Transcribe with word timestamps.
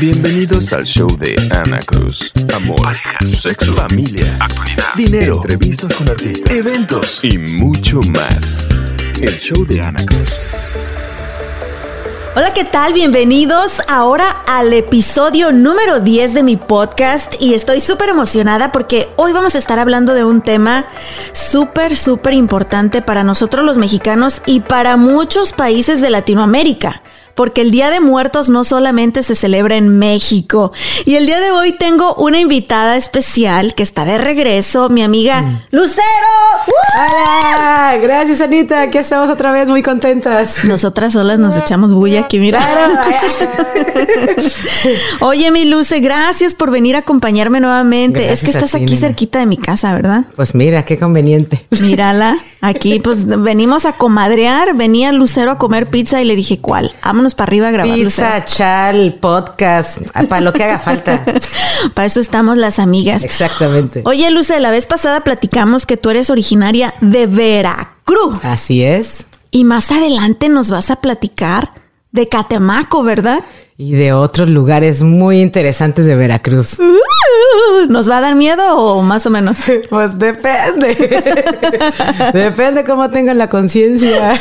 Bienvenidos 0.00 0.72
al 0.72 0.84
show 0.84 1.06
de 1.16 1.36
Ana 1.50 1.78
Cruz. 1.78 2.32
Amor, 2.52 2.80
parejas, 2.80 3.30
sexo, 3.30 3.72
familia, 3.72 4.36
actualidad, 4.40 4.94
dinero, 4.96 5.36
entrevistas 5.36 5.94
con 5.94 6.08
artistas, 6.08 6.52
eventos 6.52 7.20
y 7.22 7.38
mucho 7.38 8.00
más. 8.12 8.66
El 9.20 9.38
show 9.38 9.64
de 9.64 9.80
Ana 9.80 10.04
Cruz. 10.06 10.28
Hola, 12.36 12.52
¿qué 12.52 12.64
tal? 12.64 12.94
Bienvenidos 12.94 13.74
ahora 13.86 14.28
al 14.48 14.72
episodio 14.72 15.52
número 15.52 16.00
10 16.00 16.34
de 16.34 16.42
mi 16.42 16.56
podcast 16.56 17.40
y 17.40 17.54
estoy 17.54 17.80
súper 17.80 18.08
emocionada 18.08 18.72
porque 18.72 19.08
hoy 19.14 19.32
vamos 19.32 19.54
a 19.54 19.58
estar 19.58 19.78
hablando 19.78 20.14
de 20.14 20.24
un 20.24 20.40
tema 20.40 20.84
súper, 21.32 21.94
súper 21.94 22.34
importante 22.34 23.02
para 23.02 23.22
nosotros 23.22 23.64
los 23.64 23.78
mexicanos 23.78 24.42
y 24.46 24.60
para 24.60 24.96
muchos 24.96 25.52
países 25.52 26.00
de 26.00 26.10
Latinoamérica 26.10 27.03
porque 27.34 27.60
el 27.60 27.70
Día 27.70 27.90
de 27.90 28.00
Muertos 28.00 28.48
no 28.48 28.64
solamente 28.64 29.22
se 29.22 29.34
celebra 29.34 29.76
en 29.76 29.98
México. 29.98 30.72
Y 31.04 31.16
el 31.16 31.26
día 31.26 31.40
de 31.40 31.50
hoy 31.50 31.72
tengo 31.72 32.14
una 32.14 32.40
invitada 32.40 32.96
especial 32.96 33.74
que 33.74 33.82
está 33.82 34.04
de 34.04 34.18
regreso, 34.18 34.88
mi 34.88 35.02
amiga 35.02 35.42
mm. 35.42 35.62
Lucero. 35.70 36.04
¡Hola! 36.94 37.96
Gracias, 38.00 38.40
Anita. 38.40 38.82
Aquí 38.82 38.98
estamos 38.98 39.30
otra 39.30 39.52
vez 39.52 39.68
muy 39.68 39.82
contentas. 39.82 40.64
Nosotras 40.64 41.12
solas 41.12 41.38
nos 41.38 41.56
echamos 41.56 41.92
bulla 41.92 42.20
aquí, 42.20 42.38
mira. 42.38 42.60
Oye, 45.20 45.50
mi 45.50 45.64
Luce, 45.64 46.00
gracias 46.00 46.54
por 46.54 46.70
venir 46.70 46.96
a 46.96 47.00
acompañarme 47.00 47.60
nuevamente. 47.60 48.32
es 48.32 48.40
que 48.42 48.50
estás 48.50 48.74
aquí 48.74 48.96
cerquita 48.96 49.38
de 49.38 49.46
mi 49.46 49.56
casa, 49.56 49.94
¿verdad? 49.94 50.24
Pues 50.36 50.54
mira, 50.54 50.84
qué 50.84 50.98
conveniente. 50.98 51.66
Mírala. 51.80 52.36
Aquí, 52.64 52.98
pues 52.98 53.26
venimos 53.26 53.84
a 53.84 53.92
comadrear. 53.92 54.74
Venía 54.74 55.12
Lucero 55.12 55.50
a 55.50 55.58
comer 55.58 55.90
pizza 55.90 56.22
y 56.22 56.24
le 56.24 56.34
dije, 56.34 56.60
¿cuál? 56.60 56.92
Vámonos 57.04 57.34
para 57.34 57.48
arriba 57.48 57.68
a 57.68 57.70
grabar. 57.70 57.94
Pizza, 57.94 58.42
chal, 58.46 59.18
podcast, 59.20 59.98
para 60.28 60.40
lo 60.40 60.54
que 60.54 60.64
haga 60.64 60.78
falta. 60.78 61.22
para 61.94 62.06
eso 62.06 62.20
estamos 62.20 62.56
las 62.56 62.78
amigas. 62.78 63.22
Exactamente. 63.22 64.00
Oye, 64.06 64.30
Luce, 64.30 64.58
la 64.60 64.70
vez 64.70 64.86
pasada 64.86 65.20
platicamos 65.20 65.84
que 65.84 65.98
tú 65.98 66.08
eres 66.08 66.30
originaria 66.30 66.94
de 67.02 67.26
Veracruz. 67.26 68.42
Así 68.42 68.82
es. 68.82 69.26
Y 69.50 69.64
más 69.64 69.92
adelante 69.92 70.48
nos 70.48 70.70
vas 70.70 70.90
a 70.90 70.96
platicar 70.96 71.70
de 72.12 72.28
Catemaco, 72.28 73.02
¿verdad? 73.02 73.44
y 73.76 73.92
de 73.92 74.12
otros 74.12 74.48
lugares 74.48 75.02
muy 75.02 75.40
interesantes 75.40 76.06
de 76.06 76.14
Veracruz. 76.14 76.78
Uh, 76.78 76.96
¿Nos 77.88 78.08
va 78.08 78.18
a 78.18 78.20
dar 78.20 78.34
miedo 78.34 78.76
o 78.76 79.02
más 79.02 79.26
o 79.26 79.30
menos? 79.30 79.58
Pues 79.90 80.18
depende. 80.18 80.94
depende 82.32 82.84
cómo 82.84 83.10
tengan 83.10 83.38
la 83.38 83.48
conciencia. 83.48 84.38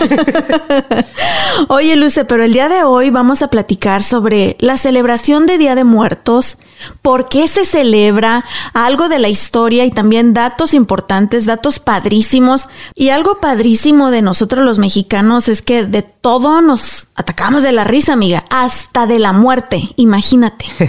Oye, 1.67 1.95
Luce, 1.95 2.25
pero 2.25 2.44
el 2.44 2.53
día 2.53 2.70
de 2.70 2.83
hoy 2.83 3.09
vamos 3.09 3.42
a 3.42 3.50
platicar 3.50 4.03
sobre 4.03 4.55
la 4.59 4.78
celebración 4.78 5.45
de 5.45 5.58
Día 5.58 5.75
de 5.75 5.83
Muertos 5.83 6.58
por 7.02 7.30
qué 7.30 7.48
se 7.48 7.66
celebra, 7.66 8.45
algo 8.73 9.10
de 9.10 9.20
la 9.20 9.30
historia 9.30 9.86
y 9.86 9.92
también 9.92 10.33
datos 10.33 10.73
importantes, 10.73 11.45
datos 11.45 11.80
padrísimos. 11.80 12.67
Y 12.95 13.10
algo 13.10 13.39
padrísimo 13.39 14.11
de 14.11 14.21
nosotros 14.21 14.66
los 14.66 14.80
mexicanos 14.80 15.49
es 15.49 15.61
que 15.61 15.86
de 15.86 16.02
todo 16.02 16.61
nos 16.61 17.10
atacamos 17.16 17.64
de 17.64 17.72
la 17.72 17.83
risa, 17.83 18.14
amiga, 18.14 18.45
hasta 18.49 19.05
de 19.05 19.20
la 19.20 19.33
muerte, 19.33 19.89
imagínate. 19.98 20.66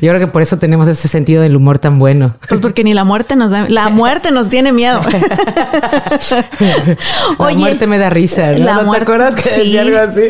Yo 0.00 0.10
creo 0.10 0.18
que 0.18 0.26
por 0.26 0.42
eso 0.42 0.58
tenemos 0.58 0.88
ese 0.88 1.08
sentido 1.08 1.42
del 1.42 1.56
humor 1.56 1.78
tan 1.78 1.98
bueno. 1.98 2.34
Pues 2.48 2.60
porque 2.60 2.84
ni 2.84 2.92
la 2.94 3.04
muerte 3.04 3.36
nos 3.36 3.50
da, 3.50 3.66
la 3.68 3.88
muerte 3.88 4.30
nos 4.30 4.48
tiene 4.48 4.72
miedo. 4.72 5.00
la 7.38 7.54
muerte 7.54 7.86
me 7.86 7.98
da 7.98 8.10
risa, 8.10 8.52
¿no? 8.52 8.58
La 8.58 8.82
muerte, 8.82 9.06
¿Te 9.06 9.12
acuerdas 9.12 9.34
que 9.36 9.50
decía 9.50 9.82
algo 9.82 9.98
así? 9.98 10.22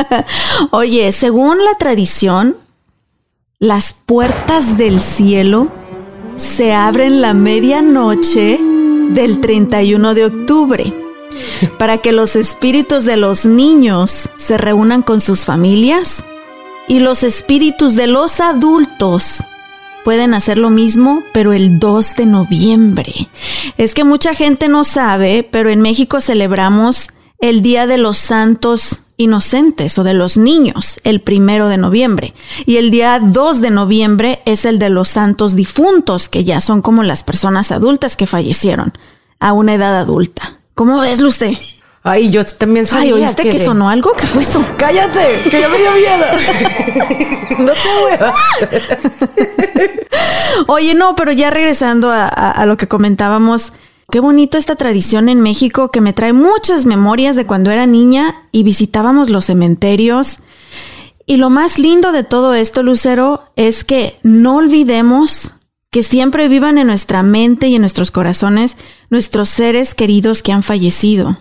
Oye, 0.70 1.12
según 1.12 1.58
la 1.58 1.74
tradición, 1.78 2.56
las 3.60 3.92
puertas 3.92 4.76
del 4.76 5.00
cielo 5.00 5.66
se 6.36 6.72
abren 6.72 7.20
la 7.20 7.34
medianoche 7.34 8.56
del 9.10 9.40
31 9.40 10.14
de 10.14 10.26
octubre 10.26 10.94
para 11.76 11.98
que 11.98 12.12
los 12.12 12.36
espíritus 12.36 13.04
de 13.04 13.16
los 13.16 13.46
niños 13.46 14.28
se 14.36 14.58
reúnan 14.58 15.02
con 15.02 15.20
sus 15.20 15.44
familias 15.44 16.24
y 16.86 17.00
los 17.00 17.24
espíritus 17.24 17.96
de 17.96 18.06
los 18.06 18.38
adultos 18.38 19.42
pueden 20.04 20.34
hacer 20.34 20.56
lo 20.56 20.70
mismo, 20.70 21.24
pero 21.32 21.52
el 21.52 21.80
2 21.80 22.14
de 22.14 22.26
noviembre. 22.26 23.28
Es 23.76 23.92
que 23.92 24.04
mucha 24.04 24.36
gente 24.36 24.68
no 24.68 24.84
sabe, 24.84 25.42
pero 25.50 25.68
en 25.68 25.80
México 25.80 26.20
celebramos 26.20 27.10
el 27.40 27.62
Día 27.62 27.86
de 27.86 27.98
los 27.98 28.18
Santos 28.18 29.00
inocentes 29.18 29.98
o 29.98 30.04
de 30.04 30.14
los 30.14 30.38
niños 30.38 31.00
el 31.04 31.20
primero 31.20 31.68
de 31.68 31.76
noviembre. 31.76 32.34
Y 32.64 32.76
el 32.76 32.90
día 32.90 33.20
2 33.20 33.60
de 33.60 33.70
noviembre 33.70 34.40
es 34.46 34.64
el 34.64 34.78
de 34.78 34.88
los 34.88 35.08
santos 35.08 35.54
difuntos, 35.54 36.28
que 36.28 36.44
ya 36.44 36.60
son 36.60 36.80
como 36.80 37.02
las 37.02 37.24
personas 37.24 37.72
adultas 37.72 38.16
que 38.16 38.26
fallecieron 38.26 38.94
a 39.40 39.52
una 39.52 39.74
edad 39.74 39.98
adulta. 39.98 40.60
¿Cómo 40.74 41.00
ves, 41.00 41.18
Luce? 41.18 41.58
Ay, 42.04 42.30
yo 42.30 42.46
también 42.46 42.86
sabía 42.86 43.16
Ay, 43.16 43.24
¿oíste 43.24 43.42
que... 43.50 43.58
sonó 43.58 43.90
algo? 43.90 44.12
¿Qué 44.16 44.24
fue 44.24 44.42
eso? 44.42 44.64
¡Cállate! 44.78 45.42
¡Que 45.50 45.60
ya 45.60 45.68
me 45.68 45.78
dio 45.78 45.90
miedo! 45.90 46.24
no 47.58 47.72
te 47.72 47.78
Oye, 50.68 50.94
no, 50.94 51.16
pero 51.16 51.32
ya 51.32 51.50
regresando 51.50 52.08
a 52.12 52.64
lo 52.66 52.76
que 52.76 52.86
comentábamos, 52.86 53.72
Qué 54.10 54.20
bonito 54.20 54.56
esta 54.56 54.74
tradición 54.74 55.28
en 55.28 55.42
México 55.42 55.90
que 55.90 56.00
me 56.00 56.14
trae 56.14 56.32
muchas 56.32 56.86
memorias 56.86 57.36
de 57.36 57.44
cuando 57.44 57.70
era 57.70 57.86
niña 57.86 58.34
y 58.52 58.62
visitábamos 58.62 59.28
los 59.28 59.44
cementerios. 59.44 60.38
Y 61.26 61.36
lo 61.36 61.50
más 61.50 61.78
lindo 61.78 62.10
de 62.10 62.24
todo 62.24 62.54
esto, 62.54 62.82
Lucero, 62.82 63.42
es 63.54 63.84
que 63.84 64.18
no 64.22 64.56
olvidemos 64.56 65.56
que 65.90 66.02
siempre 66.02 66.48
vivan 66.48 66.78
en 66.78 66.86
nuestra 66.86 67.22
mente 67.22 67.68
y 67.68 67.74
en 67.74 67.82
nuestros 67.82 68.10
corazones 68.10 68.78
nuestros 69.10 69.50
seres 69.50 69.94
queridos 69.94 70.42
que 70.42 70.52
han 70.52 70.62
fallecido. 70.62 71.36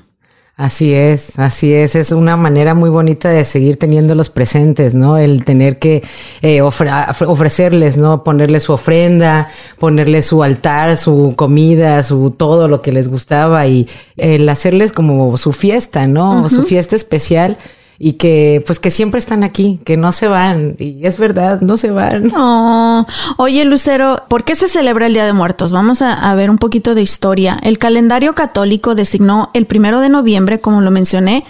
Así 0.57 0.91
es, 0.91 1.37
así 1.37 1.71
es. 1.71 1.95
Es 1.95 2.11
una 2.11 2.35
manera 2.35 2.73
muy 2.73 2.89
bonita 2.89 3.29
de 3.29 3.45
seguir 3.45 3.77
teniéndolos 3.77 4.29
presentes, 4.29 4.95
¿no? 4.95 5.19
El 5.19 5.45
tener 5.45 5.77
que 5.77 6.03
eh, 6.41 6.63
ofrecerles, 6.63 7.97
¿no? 7.97 8.23
Ponerles 8.23 8.63
su 8.63 8.73
ofrenda, 8.73 9.49
ponerles 9.77 10.25
su 10.25 10.41
altar, 10.41 10.97
su 10.97 11.35
comida, 11.35 12.01
su 12.01 12.31
todo 12.31 12.67
lo 12.67 12.81
que 12.81 12.91
les 12.91 13.07
gustaba 13.07 13.67
y 13.67 13.87
el 14.15 14.49
hacerles 14.49 14.91
como 14.91 15.37
su 15.37 15.53
fiesta, 15.53 16.07
¿no? 16.07 16.49
Su 16.49 16.63
fiesta 16.63 16.95
especial 16.95 17.59
y 17.99 18.13
que 18.13 18.63
pues 18.65 18.79
que 18.79 18.91
siempre 18.91 19.19
están 19.19 19.43
aquí, 19.43 19.79
que 19.83 19.97
no 19.97 20.11
se 20.11 20.27
van. 20.27 20.75
Y 20.77 21.05
es 21.05 21.17
verdad, 21.17 21.61
no 21.61 21.77
se 21.77 21.91
van. 21.91 22.27
No. 22.27 23.07
Oye, 23.37 23.65
Lucero, 23.65 24.23
¿por 24.27 24.43
qué 24.43 24.55
se 24.55 24.67
celebra 24.67 25.07
el 25.07 25.13
Día 25.13 25.25
de 25.25 25.33
Muertos? 25.33 25.71
Vamos 25.71 26.01
a, 26.01 26.35
ver 26.35 26.49
un 26.49 26.57
poquito 26.57 26.93
de 26.93 27.01
historia. 27.01 27.59
El 27.63 27.79
calendario 27.79 28.33
católico 28.33 28.93
designó 28.93 29.49
el 29.53 29.65
primero 29.65 29.99
de 29.99 30.09
noviembre, 30.09 30.59
como 30.59 30.81
lo 30.81 30.91
mencioné, 30.91 31.43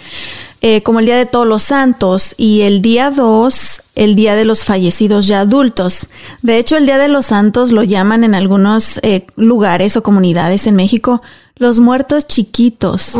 eh, 0.62 0.82
como 0.82 1.00
el 1.00 1.06
Día 1.06 1.16
de 1.16 1.26
Todos 1.26 1.46
los 1.46 1.62
Santos 1.62 2.34
y 2.38 2.62
el 2.62 2.80
día 2.80 3.10
2, 3.10 3.82
el 3.94 4.14
Día 4.16 4.34
de 4.34 4.44
los 4.44 4.64
Fallecidos 4.64 5.26
ya 5.26 5.40
adultos. 5.40 6.08
De 6.42 6.58
hecho, 6.58 6.76
el 6.76 6.86
Día 6.86 6.98
de 6.98 7.08
los 7.08 7.26
Santos 7.26 7.70
lo 7.70 7.82
llaman 7.82 8.24
en 8.24 8.34
algunos 8.34 8.98
eh, 9.02 9.26
lugares 9.36 9.96
o 9.96 10.02
comunidades 10.02 10.66
en 10.66 10.76
México 10.76 11.20
los 11.58 11.80
muertos 11.80 12.26
chiquitos. 12.26 13.14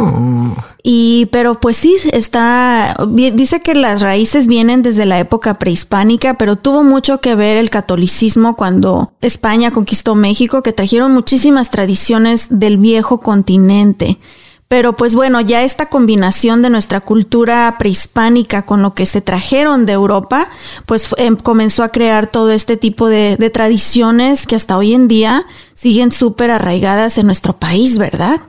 Y, 0.82 1.26
pero 1.32 1.61
pues 1.61 1.76
sí, 1.76 1.96
está, 2.12 2.96
dice 3.08 3.61
que 3.61 3.75
las 3.75 4.00
raíces 4.00 4.46
vienen 4.46 4.82
desde 4.82 5.06
la 5.06 5.19
época 5.19 5.55
prehispánica, 5.58 6.35
pero 6.35 6.56
tuvo 6.56 6.82
mucho 6.82 7.20
que 7.20 7.35
ver 7.35 7.56
el 7.56 7.70
catolicismo 7.70 8.56
cuando 8.56 9.12
España 9.20 9.70
conquistó 9.70 10.14
México, 10.14 10.62
que 10.62 10.73
trajeron 10.73 11.12
muchísimas 11.12 11.70
tradiciones 11.70 12.46
del 12.50 12.79
viejo 12.79 13.20
continente. 13.20 14.19
Pero 14.69 14.94
pues 14.97 15.15
bueno, 15.15 15.41
ya 15.41 15.65
esta 15.65 15.87
combinación 15.87 16.61
de 16.61 16.69
nuestra 16.69 17.00
cultura 17.00 17.75
prehispánica 17.79 18.67
con 18.67 18.82
lo 18.82 18.93
que 18.94 19.06
se 19.06 19.23
trajeron 19.23 19.87
de 19.87 19.94
Europa, 19.94 20.49
pues 20.85 21.09
em, 21.17 21.37
comenzó 21.37 21.82
a 21.82 21.88
crear 21.88 22.26
todo 22.26 22.50
este 22.53 22.76
tipo 22.76 23.09
de, 23.09 23.37
de 23.38 23.49
tradiciones 23.49 24.47
que 24.47 24.56
hasta 24.56 24.76
hoy 24.76 24.93
en 24.93 25.09
día 25.09 25.44
siguen 25.75 26.12
súper 26.12 26.50
arraigadas 26.50 27.17
en 27.17 27.25
nuestro 27.26 27.55
país, 27.55 27.97
¿verdad? 27.97 28.41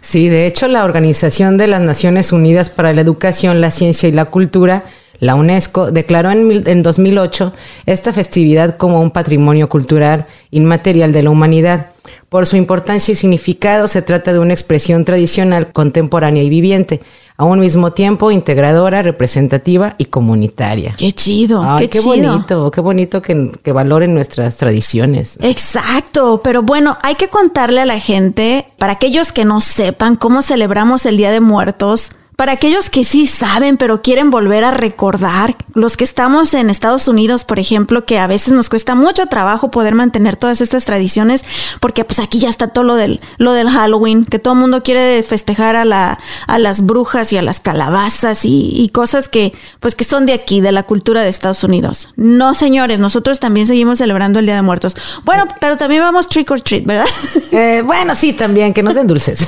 Sí, 0.00 0.28
de 0.30 0.46
hecho 0.46 0.68
la 0.68 0.84
Organización 0.84 1.58
de 1.58 1.66
las 1.66 1.82
Naciones 1.82 2.32
Unidas 2.32 2.70
para 2.70 2.94
la 2.94 3.02
Educación, 3.02 3.60
la 3.60 3.70
Ciencia 3.70 4.08
y 4.08 4.12
la 4.12 4.24
Cultura 4.24 4.84
la 5.20 5.34
UNESCO 5.34 5.90
declaró 5.90 6.30
en, 6.30 6.46
mil- 6.46 6.68
en 6.68 6.82
2008 6.84 7.52
esta 7.86 8.12
festividad 8.12 8.76
como 8.76 9.00
un 9.02 9.10
patrimonio 9.10 9.68
cultural 9.68 10.26
inmaterial 10.52 11.12
de 11.12 11.24
la 11.24 11.30
humanidad. 11.30 11.86
Por 12.28 12.46
su 12.46 12.56
importancia 12.56 13.12
y 13.12 13.14
significado, 13.14 13.88
se 13.88 14.02
trata 14.02 14.34
de 14.34 14.38
una 14.38 14.52
expresión 14.52 15.06
tradicional, 15.06 15.72
contemporánea 15.72 16.42
y 16.42 16.50
viviente, 16.50 17.00
a 17.38 17.44
un 17.44 17.58
mismo 17.60 17.92
tiempo 17.92 18.30
integradora, 18.30 19.00
representativa 19.00 19.94
y 19.96 20.06
comunitaria. 20.06 20.94
Qué 20.98 21.12
chido, 21.12 21.62
Ay, 21.64 21.86
qué, 21.86 21.88
qué, 21.88 21.98
chido. 22.00 22.32
bonito, 22.32 22.70
qué 22.70 22.80
bonito 22.82 23.22
que, 23.22 23.52
que 23.62 23.72
valoren 23.72 24.12
nuestras 24.12 24.58
tradiciones. 24.58 25.38
Exacto, 25.40 26.42
pero 26.44 26.62
bueno, 26.62 26.98
hay 27.00 27.14
que 27.14 27.28
contarle 27.28 27.80
a 27.80 27.86
la 27.86 27.98
gente, 27.98 28.66
para 28.76 28.94
aquellos 28.94 29.32
que 29.32 29.46
no 29.46 29.60
sepan 29.60 30.16
cómo 30.16 30.42
celebramos 30.42 31.06
el 31.06 31.16
Día 31.16 31.30
de 31.30 31.40
Muertos, 31.40 32.10
para 32.38 32.52
aquellos 32.52 32.88
que 32.88 33.02
sí 33.02 33.26
saben, 33.26 33.76
pero 33.78 34.00
quieren 34.00 34.30
volver 34.30 34.62
a 34.62 34.70
recordar, 34.70 35.56
los 35.74 35.96
que 35.96 36.04
estamos 36.04 36.54
en 36.54 36.70
Estados 36.70 37.08
Unidos, 37.08 37.42
por 37.42 37.58
ejemplo, 37.58 38.04
que 38.04 38.20
a 38.20 38.28
veces 38.28 38.52
nos 38.52 38.68
cuesta 38.68 38.94
mucho 38.94 39.26
trabajo 39.26 39.72
poder 39.72 39.96
mantener 39.96 40.36
todas 40.36 40.60
estas 40.60 40.84
tradiciones, 40.84 41.44
porque 41.80 42.04
pues 42.04 42.20
aquí 42.20 42.38
ya 42.38 42.48
está 42.48 42.68
todo 42.68 42.84
lo 42.84 42.94
del, 42.94 43.20
lo 43.38 43.54
del 43.54 43.68
Halloween, 43.68 44.24
que 44.24 44.38
todo 44.38 44.54
el 44.54 44.60
mundo 44.60 44.84
quiere 44.84 45.20
festejar 45.24 45.74
a, 45.74 45.84
la, 45.84 46.20
a 46.46 46.60
las 46.60 46.86
brujas 46.86 47.32
y 47.32 47.38
a 47.38 47.42
las 47.42 47.58
calabazas 47.58 48.44
y, 48.44 48.70
y 48.72 48.88
cosas 48.90 49.28
que 49.28 49.52
pues 49.80 49.96
que 49.96 50.04
son 50.04 50.24
de 50.24 50.32
aquí, 50.32 50.60
de 50.60 50.70
la 50.70 50.84
cultura 50.84 51.22
de 51.22 51.30
Estados 51.30 51.64
Unidos. 51.64 52.10
No, 52.14 52.54
señores, 52.54 53.00
nosotros 53.00 53.40
también 53.40 53.66
seguimos 53.66 53.98
celebrando 53.98 54.38
el 54.38 54.46
Día 54.46 54.54
de 54.54 54.62
Muertos. 54.62 54.94
Bueno, 55.24 55.46
pero 55.60 55.76
también 55.76 56.02
vamos 56.02 56.28
trick 56.28 56.48
or 56.52 56.60
treat, 56.60 56.84
¿verdad? 56.84 57.06
Eh, 57.50 57.82
bueno, 57.84 58.14
sí, 58.14 58.32
también, 58.32 58.74
que 58.74 58.82
nos 58.82 58.94
den 58.94 59.08
dulces. 59.08 59.44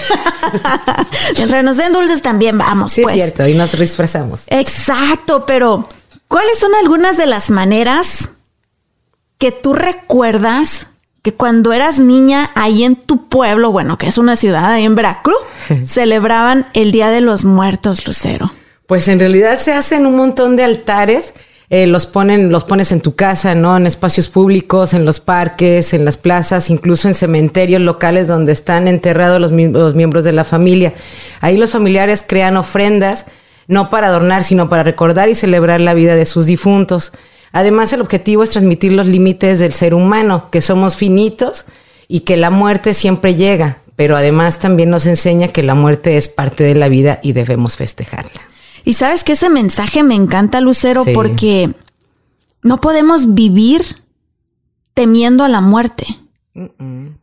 Mientras 1.36 1.62
nos 1.62 1.76
den 1.76 1.92
dulces 1.92 2.22
también 2.22 2.58
vamos. 2.58 2.79
Sí, 2.88 3.02
pues. 3.02 3.14
es 3.14 3.22
cierto, 3.22 3.46
y 3.46 3.54
nos 3.54 3.78
disfrazamos. 3.78 4.42
Exacto, 4.48 5.46
pero 5.46 5.88
¿cuáles 6.28 6.58
son 6.58 6.70
algunas 6.80 7.16
de 7.16 7.26
las 7.26 7.50
maneras 7.50 8.30
que 9.38 9.52
tú 9.52 9.72
recuerdas 9.72 10.86
que 11.22 11.34
cuando 11.34 11.72
eras 11.72 11.98
niña 11.98 12.50
ahí 12.54 12.84
en 12.84 12.96
tu 12.96 13.28
pueblo, 13.28 13.72
bueno, 13.72 13.98
que 13.98 14.06
es 14.06 14.18
una 14.18 14.36
ciudad 14.36 14.66
ahí 14.66 14.84
en 14.84 14.94
Veracruz, 14.94 15.36
celebraban 15.86 16.66
el 16.72 16.92
Día 16.92 17.10
de 17.10 17.20
los 17.20 17.44
Muertos, 17.44 18.06
Lucero? 18.06 18.52
Pues 18.86 19.06
en 19.08 19.20
realidad 19.20 19.58
se 19.58 19.72
hacen 19.72 20.06
un 20.06 20.16
montón 20.16 20.56
de 20.56 20.64
altares. 20.64 21.34
Eh, 21.70 21.86
los 21.86 22.06
ponen, 22.06 22.50
los 22.50 22.64
pones 22.64 22.90
en 22.90 23.00
tu 23.00 23.14
casa, 23.14 23.54
¿no? 23.54 23.76
En 23.76 23.86
espacios 23.86 24.28
públicos, 24.28 24.92
en 24.92 25.04
los 25.04 25.20
parques, 25.20 25.94
en 25.94 26.04
las 26.04 26.16
plazas, 26.16 26.68
incluso 26.68 27.06
en 27.06 27.14
cementerios 27.14 27.80
locales 27.80 28.26
donde 28.26 28.50
están 28.50 28.88
enterrados 28.88 29.40
los, 29.40 29.52
los 29.52 29.94
miembros 29.94 30.24
de 30.24 30.32
la 30.32 30.44
familia. 30.44 30.94
Ahí 31.40 31.56
los 31.56 31.70
familiares 31.70 32.24
crean 32.26 32.56
ofrendas, 32.56 33.26
no 33.68 33.88
para 33.88 34.08
adornar, 34.08 34.42
sino 34.42 34.68
para 34.68 34.82
recordar 34.82 35.28
y 35.28 35.36
celebrar 35.36 35.80
la 35.80 35.94
vida 35.94 36.16
de 36.16 36.26
sus 36.26 36.44
difuntos. 36.46 37.12
Además, 37.52 37.92
el 37.92 38.00
objetivo 38.00 38.42
es 38.42 38.50
transmitir 38.50 38.90
los 38.90 39.06
límites 39.06 39.60
del 39.60 39.72
ser 39.72 39.94
humano, 39.94 40.50
que 40.50 40.62
somos 40.62 40.96
finitos 40.96 41.66
y 42.08 42.20
que 42.20 42.36
la 42.36 42.50
muerte 42.50 42.94
siempre 42.94 43.36
llega, 43.36 43.78
pero 43.94 44.16
además 44.16 44.58
también 44.58 44.90
nos 44.90 45.06
enseña 45.06 45.46
que 45.46 45.62
la 45.62 45.76
muerte 45.76 46.16
es 46.16 46.26
parte 46.26 46.64
de 46.64 46.74
la 46.74 46.88
vida 46.88 47.20
y 47.22 47.32
debemos 47.32 47.76
festejarla. 47.76 48.49
Y 48.84 48.94
sabes 48.94 49.24
que 49.24 49.32
ese 49.32 49.50
mensaje 49.50 50.02
me 50.02 50.14
encanta, 50.14 50.60
Lucero, 50.60 51.04
Sí. 51.04 51.12
porque 51.14 51.74
no 52.62 52.80
podemos 52.80 53.34
vivir 53.34 53.84
temiendo 54.94 55.44
a 55.44 55.48
la 55.48 55.60
muerte, 55.60 56.06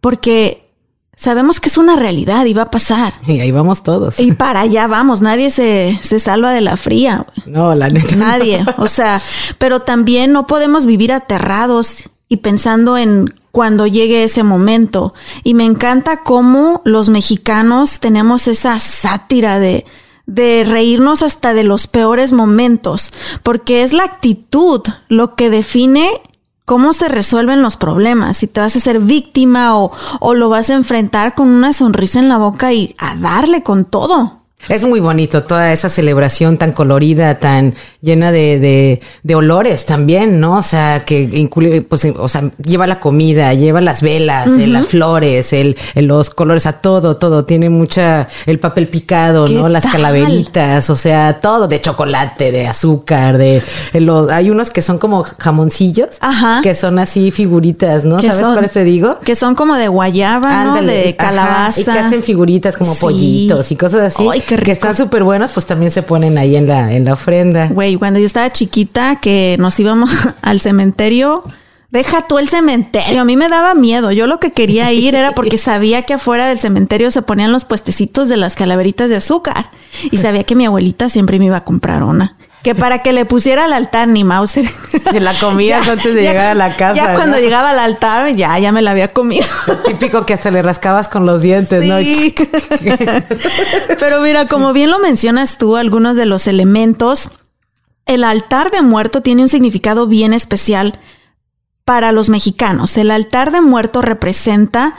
porque 0.02 0.72
sabemos 1.16 1.60
que 1.60 1.70
es 1.70 1.78
una 1.78 1.96
realidad 1.96 2.46
y 2.46 2.54
va 2.54 2.64
a 2.64 2.72
pasar. 2.72 3.14
Y 3.28 3.40
ahí 3.40 3.52
vamos 3.52 3.84
todos. 3.84 4.20
Y 4.20 4.32
para 4.34 4.62
allá 4.62 4.88
vamos, 4.88 5.22
nadie 5.22 5.50
se, 5.50 6.00
se 6.02 6.20
salva 6.20 6.52
de 6.52 6.62
la 6.62 6.78
fría. 6.78 7.26
No, 7.46 7.74
la 7.76 7.90
neta. 7.90 8.16
no. 8.16 8.26
Nadie. 8.26 8.64
O 8.78 8.88
sea, 8.88 9.22
pero 9.58 9.82
también 9.82 10.32
no 10.32 10.48
podemos 10.48 10.86
vivir 10.86 11.12
aterrados 11.12 12.10
y 12.30 12.38
pensando 12.38 12.98
en 12.98 13.34
cuando 13.52 13.88
llegue 13.88 14.24
ese 14.24 14.44
momento. 14.44 15.14
Y 15.44 15.54
me 15.56 15.66
encanta 15.66 16.24
cómo 16.24 16.82
los 16.86 17.10
mexicanos 17.10 18.00
tenemos 18.00 18.48
esa 18.48 18.80
sátira 18.80 19.60
de, 19.60 19.86
de 20.28 20.66
reírnos 20.68 21.24
hasta 21.24 21.56
de 21.56 21.64
los 21.64 21.88
peores 21.88 22.32
momentos, 22.32 23.12
porque 23.42 23.82
es 23.82 23.94
la 23.94 24.04
actitud 24.04 24.82
lo 25.08 25.36
que 25.36 25.50
define 25.50 26.08
cómo 26.66 26.92
se 26.92 27.08
resuelven 27.08 27.62
los 27.62 27.78
problemas, 27.78 28.38
si 28.38 28.48
te 28.48 28.60
vas 28.60 28.76
a 28.76 28.82
ser 28.82 29.00
víctima 29.00 29.80
o, 29.80 29.92
o 30.20 30.36
lo 30.36 30.50
vas 30.50 30.70
a 30.70 30.74
enfrentar 30.74 31.34
con 31.34 31.48
una 31.48 31.72
sonrisa 31.72 32.20
en 32.20 32.28
la 32.28 32.38
boca 32.38 32.74
y 32.74 32.94
a 33.00 33.16
darle 33.16 33.64
con 33.64 33.86
todo. 33.86 34.37
Es 34.70 34.84
muy 34.84 35.00
bonito 35.00 35.44
toda 35.44 35.72
esa 35.72 35.88
celebración 35.88 36.58
tan 36.58 36.74
colorida, 36.74 37.40
tan 37.40 37.74
llena 38.02 38.34
de, 38.34 38.60
de, 38.60 39.00
de 39.24 39.36
olores 39.36 39.86
también, 39.86 40.42
¿no? 40.42 40.58
O 40.58 40.62
sea, 40.62 41.04
que 41.06 41.22
incluye, 41.22 41.84
pues, 41.84 42.06
o 42.18 42.28
sea, 42.28 42.52
lleva 42.66 42.86
la 42.86 43.00
comida, 43.00 43.54
lleva 43.54 43.80
las 43.80 44.02
velas, 44.02 44.48
eh, 44.48 44.68
las 44.68 44.88
flores, 44.88 45.54
el, 45.54 45.78
el- 45.96 46.08
los 46.08 46.32
colores, 46.32 46.66
a 46.66 46.74
todo, 46.82 47.16
todo. 47.16 47.46
Tiene 47.46 47.70
mucha, 47.70 48.28
el 48.46 48.60
papel 48.60 48.88
picado, 48.90 49.46
¿Qué 49.46 49.54
¿no? 49.54 49.70
Las 49.70 49.84
tal? 49.84 49.92
calaveritas, 49.94 50.90
o 50.90 50.98
sea, 50.98 51.40
todo 51.40 51.68
de 51.70 51.80
chocolate, 51.80 52.52
de 52.52 52.68
azúcar, 52.68 53.38
de, 53.38 53.62
de 53.94 54.02
los, 54.02 54.30
hay 54.32 54.50
unos 54.50 54.70
que 54.72 54.82
son 54.82 54.98
como 54.98 55.24
jamoncillos, 55.24 56.18
Ajá. 56.20 56.60
que 56.62 56.76
son 56.76 57.00
así 57.00 57.32
figuritas, 57.32 58.04
¿no? 58.04 58.20
¿Sabes 58.22 58.42
son- 58.42 58.54
cuáles 58.54 58.72
te 58.72 58.84
digo? 58.84 59.20
Que 59.24 59.36
son 59.38 59.56
como 59.56 59.76
de 59.76 59.88
guayaba, 59.88 60.66
¿no? 60.66 60.82
De 60.82 61.10
ajá, 61.10 61.16
calabaza. 61.30 61.80
y 61.80 61.84
que 61.86 61.92
hacen 61.92 62.24
figuritas 62.24 62.76
como 62.76 62.94
Sí. 62.96 63.00
pollitos 63.00 63.72
y 63.72 63.76
cosas 63.78 64.14
así. 64.14 64.28
Ay, 64.30 64.42
qué 64.48 64.58
Que 64.58 64.72
están 64.72 64.96
súper 64.96 65.24
buenos, 65.24 65.52
pues 65.52 65.66
también 65.66 65.92
se 65.92 66.02
ponen 66.02 66.38
ahí 66.38 66.56
en 66.56 66.68
la, 66.68 66.94
en 66.94 67.06
la 67.06 67.14
ofrenda. 67.14 67.68
Güey, 67.68 67.96
cuando 67.98 68.20
yo 68.20 68.26
estaba 68.26 68.52
chiquita, 68.52 69.18
que 69.18 69.58
nos 69.60 69.80
íbamos 69.80 70.16
al 70.42 70.60
cementerio, 70.60 71.44
deja 71.92 72.26
tú 72.28 72.40
el 72.40 72.48
cementerio. 72.48 73.22
A 73.22 73.26
mí 73.26 73.38
me 73.38 73.50
daba 73.50 73.76
miedo. 73.76 74.12
Yo 74.12 74.26
lo 74.26 74.40
que 74.40 74.54
quería 74.54 74.92
ir 74.94 75.16
era 75.16 75.34
porque 75.34 75.58
sabía 75.58 76.04
que 76.04 76.14
afuera 76.14 76.48
del 76.48 76.60
cementerio 76.60 77.12
se 77.12 77.22
ponían 77.22 77.52
los 77.52 77.66
puestecitos 77.66 78.30
de 78.30 78.38
las 78.38 78.56
calaveritas 78.56 79.10
de 79.10 79.18
azúcar. 79.18 79.70
Y 80.10 80.18
sabía 80.18 80.44
que 80.44 80.56
mi 80.56 80.66
abuelita 80.66 81.10
siempre 81.10 81.40
me 81.40 81.46
iba 81.46 81.58
a 81.58 81.64
comprar 81.64 82.04
una. 82.04 82.37
Que 82.64 82.76
para 82.76 83.02
que 83.02 83.14
le 83.14 83.24
pusiera 83.24 83.66
al 83.66 83.74
altar 83.74 84.08
ni 84.08 84.24
Mauser. 84.24 84.70
Que 85.12 85.20
la 85.20 85.34
comías 85.34 85.88
antes 85.88 86.14
de 86.16 86.22
llegar 86.22 86.48
a 86.48 86.54
la 86.54 86.76
casa, 86.76 86.96
Ya 86.96 87.14
cuando 87.14 87.38
¿no? 87.38 87.42
llegaba 87.42 87.70
al 87.70 87.80
altar, 87.80 88.36
ya, 88.36 88.58
ya 88.60 88.72
me 88.72 88.82
la 88.82 88.92
había 88.92 89.14
comido. 89.14 89.46
Típico 89.86 90.26
que 90.26 90.34
hasta 90.34 90.52
le 90.52 90.62
rascabas 90.62 91.08
con 91.08 91.26
los 91.26 91.42
dientes, 91.42 91.86
¿no? 91.86 92.00
Sí. 92.00 92.36
Pero 94.00 94.22
mira, 94.22 94.48
como 94.48 94.74
bien 94.74 94.90
lo 94.90 95.00
mencionas 95.00 95.58
tú, 95.58 95.78
algunos 95.78 96.16
de 96.16 96.26
los 96.26 96.48
elementos, 96.48 97.30
el 98.06 98.24
altar 98.24 98.72
de 98.72 98.82
muerto 98.82 99.22
tiene 99.22 99.44
un 99.44 99.50
significado 99.50 100.08
bien 100.08 100.34
especial 100.34 101.00
para 101.86 102.12
los 102.12 102.30
mexicanos. 102.30 102.98
El 102.98 103.12
altar 103.12 103.52
de 103.52 103.62
muerto 103.62 104.02
representa 104.02 104.96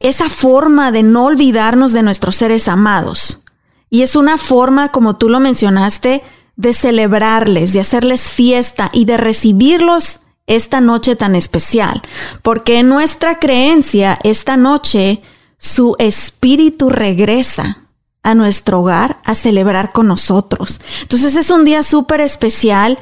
esa 0.00 0.28
forma 0.28 0.92
de 0.92 1.02
no 1.02 1.24
olvidarnos 1.26 1.92
de 1.92 2.02
nuestros 2.02 2.36
seres 2.36 2.68
amados. 2.68 3.42
Y 3.90 4.02
es 4.02 4.16
una 4.16 4.36
forma, 4.36 4.90
como 4.90 5.16
tú 5.16 5.28
lo 5.28 5.40
mencionaste, 5.40 6.22
de 6.56 6.72
celebrarles, 6.72 7.72
de 7.72 7.80
hacerles 7.80 8.30
fiesta 8.30 8.90
y 8.92 9.04
de 9.04 9.16
recibirlos 9.16 10.20
esta 10.46 10.80
noche 10.80 11.16
tan 11.16 11.36
especial. 11.36 12.02
Porque 12.42 12.78
en 12.78 12.88
nuestra 12.88 13.38
creencia, 13.38 14.18
esta 14.24 14.56
noche, 14.56 15.22
su 15.58 15.96
espíritu 15.98 16.88
regresa 16.90 17.86
a 18.26 18.34
nuestro 18.34 18.80
hogar 18.80 19.18
a 19.24 19.36
celebrar 19.36 19.92
con 19.92 20.08
nosotros. 20.08 20.80
Entonces 21.02 21.36
es 21.36 21.48
un 21.50 21.64
día 21.64 21.84
súper 21.84 22.20
especial 22.20 22.98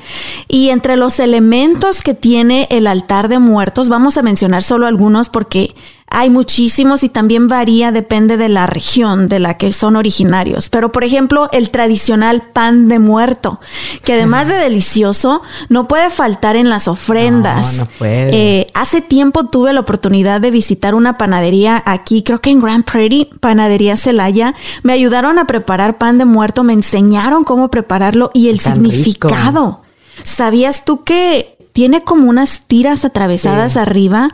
y 0.49 0.68
entre 0.68 0.96
los 0.96 1.18
elementos 1.18 2.02
que 2.02 2.12
tiene 2.12 2.68
el 2.70 2.87
altar 2.87 3.28
de 3.28 3.38
muertos, 3.38 3.88
vamos 3.88 4.18
a 4.18 4.23
mencionar 4.23 4.62
solo 4.62 4.87
algunos 4.87 5.30
porque 5.30 5.75
hay 6.14 6.30
muchísimos 6.30 7.02
y 7.02 7.09
también 7.09 7.49
varía, 7.49 7.90
depende 7.90 8.37
de 8.37 8.49
la 8.49 8.66
región 8.66 9.28
de 9.28 9.40
la 9.40 9.59
que 9.59 9.73
son 9.73 9.97
originarios. 9.97 10.68
Pero 10.68 10.92
por 10.92 11.02
ejemplo, 11.02 11.49
el 11.52 11.71
tradicional 11.71 12.42
pan 12.52 12.88
de 12.88 13.00
muerto, 13.00 13.61
que 14.04 14.14
además 14.14 14.47
de 14.49 14.54
delicioso, 14.54 15.42
no 15.68 15.88
puede 15.88 16.11
faltar 16.11 16.54
en 16.56 16.71
las 16.71 16.87
ofrendas. 16.88 17.75
No, 17.75 17.85
no 17.85 17.90
puede. 17.99 18.30
Eh, 18.33 18.66
hace 18.75 19.00
tiempo 19.00 19.47
tuve 19.47 19.73
la 19.73 19.80
oportunidad 19.80 20.40
de 20.40 20.50
visitar 20.52 20.94
una 20.94 21.18
panadería 21.18 21.83
aquí, 21.85 22.23
creo 22.23 22.40
que 22.40 22.50
en 22.50 22.61
Grand 22.61 22.85
Prairie, 22.85 23.28
Panadería 23.40 23.97
Celaya. 23.97 24.54
Me 24.85 24.92
ayudaron 24.92 25.38
a 25.38 25.47
preparar 25.47 25.99
pan 25.99 26.18
de 26.18 26.25
muerto, 26.25 26.62
me 26.62 26.73
enseñaron 26.75 27.42
cómo 27.44 27.71
prepararlo 27.71 28.30
y 28.33 28.49
el 28.49 28.62
Tan 28.62 28.75
significado. 28.75 29.83
¿Sabías 30.23 30.85
tú 30.85 31.02
que 31.02 31.56
tiene 31.73 32.02
como 32.04 32.30
unas 32.30 32.62
tiras 32.68 33.04
atravesadas 33.04 33.73
Sí. 33.73 33.78
arriba? 33.80 34.28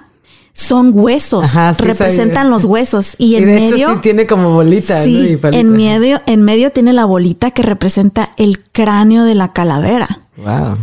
Son 0.52 0.92
huesos, 0.94 1.44
Ajá, 1.44 1.74
sí 1.74 1.82
representan 1.82 2.50
los 2.50 2.64
huesos 2.64 3.14
y 3.18 3.32
Y 3.32 3.36
en 3.36 3.46
de 3.46 3.54
medio 3.54 3.76
hecho 3.76 3.94
sí 3.94 4.00
tiene 4.02 4.26
como 4.26 4.52
bolitas, 4.52 5.04
sí, 5.04 5.38
¿no? 5.42 5.50
Y 5.50 5.56
en 5.56 5.72
medio 5.72 6.20
en 6.26 6.42
medio 6.42 6.70
tiene 6.70 6.92
la 6.92 7.04
bolita 7.04 7.50
que 7.52 7.62
representa 7.62 8.30
el 8.36 8.60
cráneo 8.60 9.24
de 9.24 9.34
la 9.34 9.52
calavera. 9.52 10.20
Wow. 10.36 10.78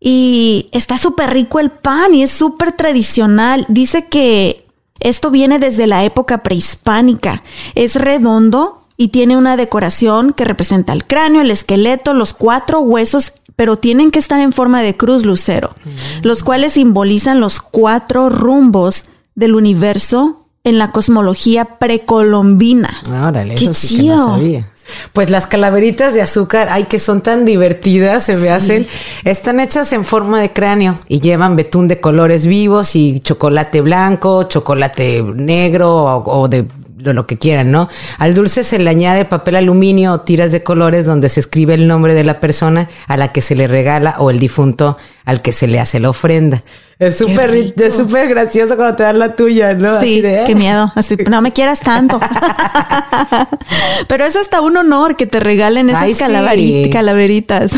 Y 0.00 0.68
está 0.72 0.98
súper 0.98 1.30
rico 1.30 1.60
el 1.60 1.70
pan 1.70 2.14
y 2.14 2.22
es 2.22 2.30
súper 2.30 2.72
tradicional. 2.72 3.64
Dice 3.68 4.06
que 4.08 4.66
esto 4.98 5.30
viene 5.30 5.58
desde 5.58 5.86
la 5.86 6.04
época 6.04 6.42
prehispánica. 6.42 7.42
Es 7.74 7.94
redondo 7.96 8.81
y 9.02 9.08
tiene 9.08 9.36
una 9.36 9.56
decoración 9.56 10.32
que 10.32 10.44
representa 10.44 10.92
el 10.92 11.04
cráneo, 11.04 11.40
el 11.40 11.50
esqueleto, 11.50 12.14
los 12.14 12.32
cuatro 12.32 12.78
huesos, 12.78 13.32
pero 13.56 13.76
tienen 13.76 14.12
que 14.12 14.20
estar 14.20 14.38
en 14.38 14.52
forma 14.52 14.80
de 14.80 14.96
cruz 14.96 15.24
lucero, 15.24 15.74
los 16.22 16.44
cuales 16.44 16.74
simbolizan 16.74 17.40
los 17.40 17.60
cuatro 17.60 18.28
rumbos 18.28 19.06
del 19.34 19.56
universo 19.56 20.46
en 20.62 20.78
la 20.78 20.92
cosmología 20.92 21.64
precolombina. 21.80 23.02
Órale, 23.26 23.56
Qué 23.56 23.64
eso 23.64 23.74
sí 23.74 23.88
que 23.88 24.02
chido. 24.02 24.16
no 24.18 24.34
sabía. 24.36 24.68
Pues 25.12 25.30
las 25.30 25.48
calaveritas 25.48 26.14
de 26.14 26.22
azúcar, 26.22 26.68
ay, 26.70 26.84
que 26.84 27.00
son 27.00 27.22
tan 27.22 27.44
divertidas, 27.44 28.22
se 28.22 28.36
me 28.36 28.50
hacen. 28.50 28.86
Están 29.24 29.58
hechas 29.58 29.92
en 29.92 30.04
forma 30.04 30.40
de 30.40 30.52
cráneo 30.52 30.96
y 31.08 31.18
llevan 31.18 31.56
betún 31.56 31.88
de 31.88 32.00
colores 32.00 32.46
vivos 32.46 32.94
y 32.94 33.18
chocolate 33.18 33.80
blanco, 33.80 34.44
chocolate 34.44 35.24
negro 35.34 36.22
o, 36.24 36.46
de 36.46 36.66
lo 37.02 37.26
que 37.26 37.38
quieran, 37.38 37.70
¿no? 37.70 37.88
Al 38.18 38.34
dulce 38.34 38.62
se 38.64 38.78
le 38.78 38.88
añade 38.88 39.24
papel 39.24 39.56
aluminio 39.56 40.12
o 40.12 40.20
tiras 40.20 40.52
de 40.52 40.62
colores 40.62 41.06
donde 41.06 41.28
se 41.28 41.40
escribe 41.40 41.74
el 41.74 41.88
nombre 41.88 42.14
de 42.14 42.24
la 42.24 42.38
persona 42.38 42.88
a 43.08 43.16
la 43.16 43.32
que 43.32 43.40
se 43.40 43.54
le 43.54 43.66
regala 43.66 44.16
o 44.18 44.30
el 44.30 44.38
difunto 44.38 44.96
al 45.24 45.42
que 45.42 45.52
se 45.52 45.66
le 45.68 45.80
hace 45.80 46.00
la 46.00 46.10
ofrenda. 46.10 46.62
Es 46.98 47.18
súper 47.18 47.52
es 47.76 47.96
súper 47.96 48.28
gracioso 48.28 48.76
cuando 48.76 48.94
te 48.94 49.02
dan 49.02 49.18
la 49.18 49.34
tuya, 49.34 49.74
¿no? 49.74 49.92
Así 49.96 50.06
Sí, 50.16 50.20
de, 50.20 50.44
qué 50.46 50.52
"Eh". 50.52 50.54
miedo. 50.54 50.92
Así, 50.94 51.16
no 51.28 51.42
me 51.42 51.52
quieras 51.52 51.80
tanto. 51.80 52.20
Pero 54.06 54.24
es 54.24 54.36
hasta 54.36 54.60
un 54.60 54.76
honor 54.76 55.16
que 55.16 55.26
te 55.26 55.40
regalen 55.40 55.88
esas 55.90 56.02
Ay, 56.02 56.14
sí. 56.14 56.22
calaveri- 56.22 56.90
calaveritas. 56.92 57.72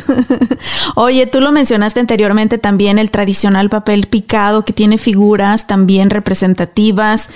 Oye, 0.95 1.27
tú 1.27 1.41
lo 1.41 1.53
mencionaste 1.53 2.01
anteriormente 2.01 2.59
también, 2.59 2.99
el 2.99 3.11
tradicional 3.11 3.71
papel 3.71 4.07
picado 4.09 4.65
que 4.65 4.73
tiene 4.73 4.99
figuras 4.99 5.67
también 5.67 6.11
representativas. 6.11 7.29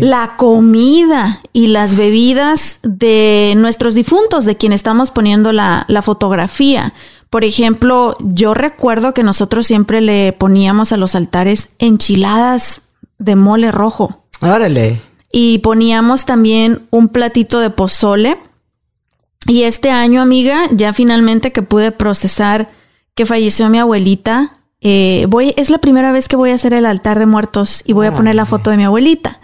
La 0.00 0.34
comida 0.36 1.40
y 1.52 1.68
las 1.68 1.96
bebidas 1.96 2.78
de 2.82 3.54
nuestros 3.56 3.94
difuntos, 3.94 4.44
de 4.44 4.56
quien 4.56 4.72
estamos 4.72 5.10
poniendo 5.10 5.52
la, 5.52 5.84
la 5.88 6.02
fotografía. 6.02 6.94
Por 7.30 7.44
ejemplo, 7.44 8.16
yo 8.20 8.54
recuerdo 8.54 9.14
que 9.14 9.22
nosotros 9.22 9.66
siempre 9.66 10.00
le 10.00 10.32
poníamos 10.32 10.92
a 10.92 10.96
los 10.96 11.14
altares 11.14 11.70
enchiladas 11.78 12.82
de 13.18 13.36
mole 13.36 13.72
rojo. 13.72 14.24
Órale. 14.40 15.00
Y 15.32 15.58
poníamos 15.58 16.24
también 16.24 16.82
un 16.90 17.08
platito 17.08 17.60
de 17.60 17.70
pozole. 17.70 18.38
Y 19.46 19.62
este 19.62 19.90
año, 19.90 20.22
amiga, 20.22 20.62
ya 20.72 20.92
finalmente 20.92 21.52
que 21.52 21.62
pude 21.62 21.92
procesar 21.92 22.68
que 23.14 23.26
falleció 23.26 23.68
mi 23.68 23.78
abuelita, 23.78 24.52
eh, 24.80 25.26
voy, 25.28 25.54
es 25.56 25.70
la 25.70 25.78
primera 25.78 26.12
vez 26.12 26.28
que 26.28 26.36
voy 26.36 26.50
a 26.50 26.54
hacer 26.54 26.74
el 26.74 26.86
altar 26.86 27.18
de 27.18 27.26
muertos 27.26 27.82
y 27.86 27.92
voy 27.92 28.06
a 28.06 28.12
poner 28.12 28.34
la 28.34 28.46
foto 28.46 28.70
de 28.70 28.76
mi 28.76 28.84
abuelita. 28.84 29.40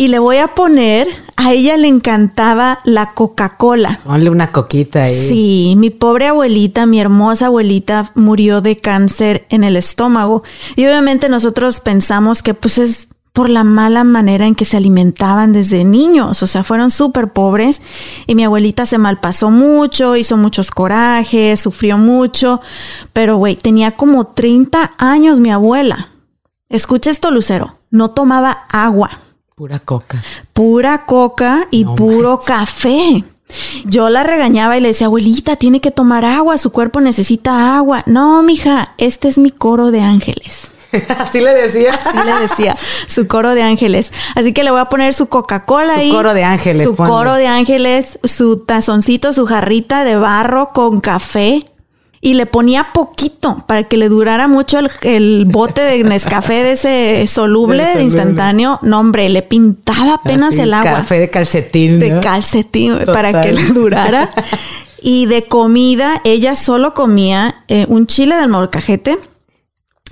Y 0.00 0.08
le 0.08 0.18
voy 0.18 0.38
a 0.38 0.54
poner, 0.54 1.08
a 1.36 1.52
ella 1.52 1.76
le 1.76 1.86
encantaba 1.86 2.78
la 2.84 3.12
Coca-Cola. 3.12 4.00
Ponle 4.02 4.30
una 4.30 4.50
coquita 4.50 5.02
ahí. 5.02 5.28
Sí, 5.28 5.74
mi 5.76 5.90
pobre 5.90 6.28
abuelita, 6.28 6.86
mi 6.86 6.98
hermosa 6.98 7.48
abuelita 7.48 8.10
murió 8.14 8.62
de 8.62 8.78
cáncer 8.78 9.44
en 9.50 9.62
el 9.62 9.76
estómago. 9.76 10.42
Y 10.74 10.86
obviamente 10.86 11.28
nosotros 11.28 11.80
pensamos 11.80 12.40
que 12.40 12.54
pues 12.54 12.78
es 12.78 13.08
por 13.34 13.50
la 13.50 13.62
mala 13.62 14.02
manera 14.02 14.46
en 14.46 14.54
que 14.54 14.64
se 14.64 14.78
alimentaban 14.78 15.52
desde 15.52 15.84
niños. 15.84 16.42
O 16.42 16.46
sea, 16.46 16.64
fueron 16.64 16.90
súper 16.90 17.34
pobres 17.34 17.82
y 18.26 18.34
mi 18.34 18.44
abuelita 18.44 18.86
se 18.86 18.96
malpasó 18.96 19.50
mucho, 19.50 20.16
hizo 20.16 20.38
muchos 20.38 20.70
corajes, 20.70 21.60
sufrió 21.60 21.98
mucho. 21.98 22.62
Pero 23.12 23.36
güey, 23.36 23.54
tenía 23.54 23.90
como 23.90 24.28
30 24.28 24.92
años 24.96 25.40
mi 25.40 25.50
abuela. 25.50 26.08
Escucha 26.70 27.10
esto, 27.10 27.30
Lucero. 27.30 27.76
No 27.90 28.12
tomaba 28.12 28.64
agua 28.70 29.10
Pura 29.60 29.78
coca. 29.78 30.24
pura 30.54 31.04
coca 31.04 31.66
y 31.70 31.84
No 31.84 31.94
puro 31.94 32.40
café. 32.40 33.22
Yo 33.84 34.08
la 34.08 34.22
regañaba 34.22 34.78
y 34.78 34.80
le 34.80 34.88
decía, 34.88 35.08
abuelita, 35.08 35.56
tiene 35.56 35.82
que 35.82 35.90
tomar 35.90 36.24
agua, 36.24 36.56
su 36.56 36.72
cuerpo 36.72 37.02
necesita 37.02 37.76
agua. 37.76 38.02
No, 38.06 38.42
mija, 38.42 38.94
este 38.96 39.28
es 39.28 39.36
mi 39.36 39.50
coro 39.50 39.90
de 39.90 40.00
ángeles. 40.00 40.68
Así 41.18 41.40
le 41.42 41.52
decía. 41.52 41.90
Así 41.92 42.16
le 42.24 42.34
decía, 42.40 42.74
su 43.06 43.26
coro 43.26 43.54
de 43.54 43.62
ángeles. 43.62 44.12
Así 44.34 44.54
que 44.54 44.64
le 44.64 44.70
voy 44.70 44.80
a 44.80 44.86
poner 44.86 45.12
su 45.12 45.26
Coca-Cola 45.28 45.92
Su 45.92 46.00
ahí. 46.00 46.10
coro 46.10 46.32
de 46.32 46.42
ángeles, 46.44 46.84
Su 46.86 46.96
ponle. 46.96 47.12
coro 47.12 47.34
de 47.34 47.46
ángeles, 47.46 48.18
su 48.24 48.60
tazoncito, 48.60 49.34
su 49.34 49.44
jarrita 49.44 50.04
de 50.04 50.16
barro 50.16 50.70
con 50.72 51.02
café. 51.02 51.66
Y 52.22 52.34
le 52.34 52.44
ponía 52.44 52.88
poquito 52.92 53.64
para 53.66 53.84
que 53.84 53.96
le 53.96 54.10
durara 54.10 54.46
mucho 54.46 54.78
el, 54.78 54.90
el 55.02 55.46
bote 55.46 55.80
de 55.80 56.04
Nescafé 56.04 56.62
de 56.62 56.72
ese 56.72 57.26
soluble, 57.26 57.82
de 57.96 58.02
instantáneo. 58.02 58.78
No, 58.82 59.00
hombre, 59.00 59.28
le 59.30 59.40
pintaba 59.42 60.14
apenas 60.14 60.52
Así, 60.52 60.60
el 60.60 60.74
agua 60.74 60.92
Café 60.96 61.18
de 61.18 61.30
calcetín. 61.30 61.98
de 61.98 62.10
¿no? 62.10 62.20
calcetín 62.20 62.98
Total. 62.98 63.14
para 63.14 63.40
que 63.40 63.52
le 63.52 63.64
durara. 63.66 64.30
Y 65.02 65.24
de 65.24 65.44
comida, 65.44 66.20
ella 66.24 66.54
solo 66.54 66.92
comía 66.92 67.64
eh, 67.68 67.86
un 67.88 68.06
chile 68.06 68.36
del 68.36 68.50
molcajete. 68.50 69.18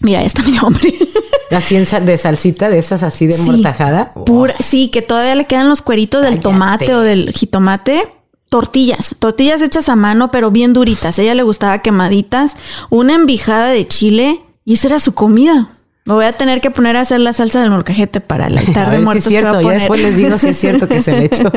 Mira, 0.00 0.20
ya 0.20 0.26
está 0.26 0.42
mi 0.44 0.58
hombre. 0.60 0.90
Así 1.50 1.76
en 1.76 1.84
sal- 1.84 2.06
de 2.06 2.16
salsita, 2.16 2.70
de 2.70 2.78
esas 2.78 3.02
así 3.02 3.26
de 3.26 3.36
Sí, 3.36 3.42
mortajada. 3.42 4.14
Pura, 4.14 4.54
sí, 4.60 4.88
que 4.88 5.02
todavía 5.02 5.34
le 5.34 5.44
quedan 5.46 5.68
los 5.68 5.82
cueritos 5.82 6.22
del 6.22 6.30
Cállate. 6.40 6.42
tomate 6.42 6.94
o 6.94 7.00
del 7.00 7.32
jitomate. 7.34 8.02
Tortillas, 8.48 9.16
tortillas 9.18 9.60
hechas 9.60 9.88
a 9.88 9.96
mano, 9.96 10.30
pero 10.30 10.50
bien 10.50 10.72
duritas. 10.72 11.18
A 11.18 11.22
ella 11.22 11.34
le 11.34 11.42
gustaba 11.42 11.80
quemaditas. 11.80 12.56
Una 12.88 13.14
envijada 13.14 13.68
de 13.68 13.86
chile 13.86 14.40
y 14.64 14.74
esa 14.74 14.88
era 14.88 15.00
su 15.00 15.14
comida. 15.14 15.78
Me 16.08 16.14
voy 16.14 16.24
a 16.24 16.32
tener 16.32 16.62
que 16.62 16.70
poner 16.70 16.96
a 16.96 17.02
hacer 17.02 17.20
la 17.20 17.34
salsa 17.34 17.60
del 17.60 17.68
molcajete 17.68 18.22
para 18.22 18.46
el 18.46 18.56
altar 18.56 18.86
A 18.86 18.90
de 18.92 19.02
si 19.02 19.18
es 19.18 19.24
que 19.24 19.28
cierto, 19.28 19.60
ya 19.60 19.72
después 19.72 20.00
les 20.00 20.16
digo 20.16 20.38
si 20.38 20.48
es 20.48 20.56
cierto 20.56 20.88
que 20.88 21.02
se 21.02 21.12
le 21.12 21.26
echó. 21.26 21.52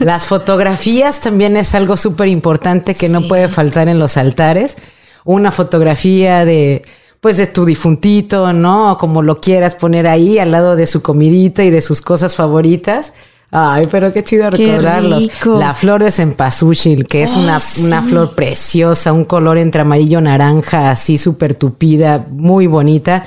Las 0.00 0.26
fotografías 0.26 1.20
también 1.20 1.56
es 1.56 1.74
algo 1.74 1.96
súper 1.96 2.28
importante 2.28 2.94
que 2.94 3.08
no 3.08 3.26
puede 3.26 3.48
faltar 3.48 3.88
en 3.88 3.98
los 3.98 4.18
altares. 4.18 4.76
Una 5.24 5.50
fotografía 5.50 6.44
de, 6.44 6.84
pues 7.22 7.38
de 7.38 7.46
tu 7.46 7.64
difuntito, 7.64 8.52
¿no? 8.52 8.98
Como 8.98 9.22
lo 9.22 9.40
quieras 9.40 9.74
poner 9.74 10.06
ahí 10.06 10.38
al 10.38 10.50
lado 10.50 10.76
de 10.76 10.86
su 10.86 11.00
comidita 11.00 11.64
y 11.64 11.70
de 11.70 11.80
sus 11.80 12.02
cosas 12.02 12.36
favoritas. 12.36 13.14
Ay, 13.54 13.86
pero 13.90 14.10
qué 14.10 14.24
chido 14.24 14.50
Qué 14.50 14.66
recordarlos. 14.66 15.20
rico. 15.20 15.58
La 15.58 15.74
flor 15.74 16.02
de 16.02 16.10
cempasúchil, 16.10 17.06
que 17.06 17.22
es 17.24 17.32
Oh, 17.36 17.40
una, 17.40 17.60
sí. 17.60 17.82
una 17.84 18.02
flor 18.02 18.34
preciosa, 18.34 19.12
un 19.12 19.26
color 19.26 19.58
entre 19.58 19.82
amarillo 19.82 20.22
naranja, 20.22 20.90
así 20.90 21.18
súper 21.18 21.54
tupida, 21.54 22.24
muy 22.30 22.66
bonita. 22.66 23.24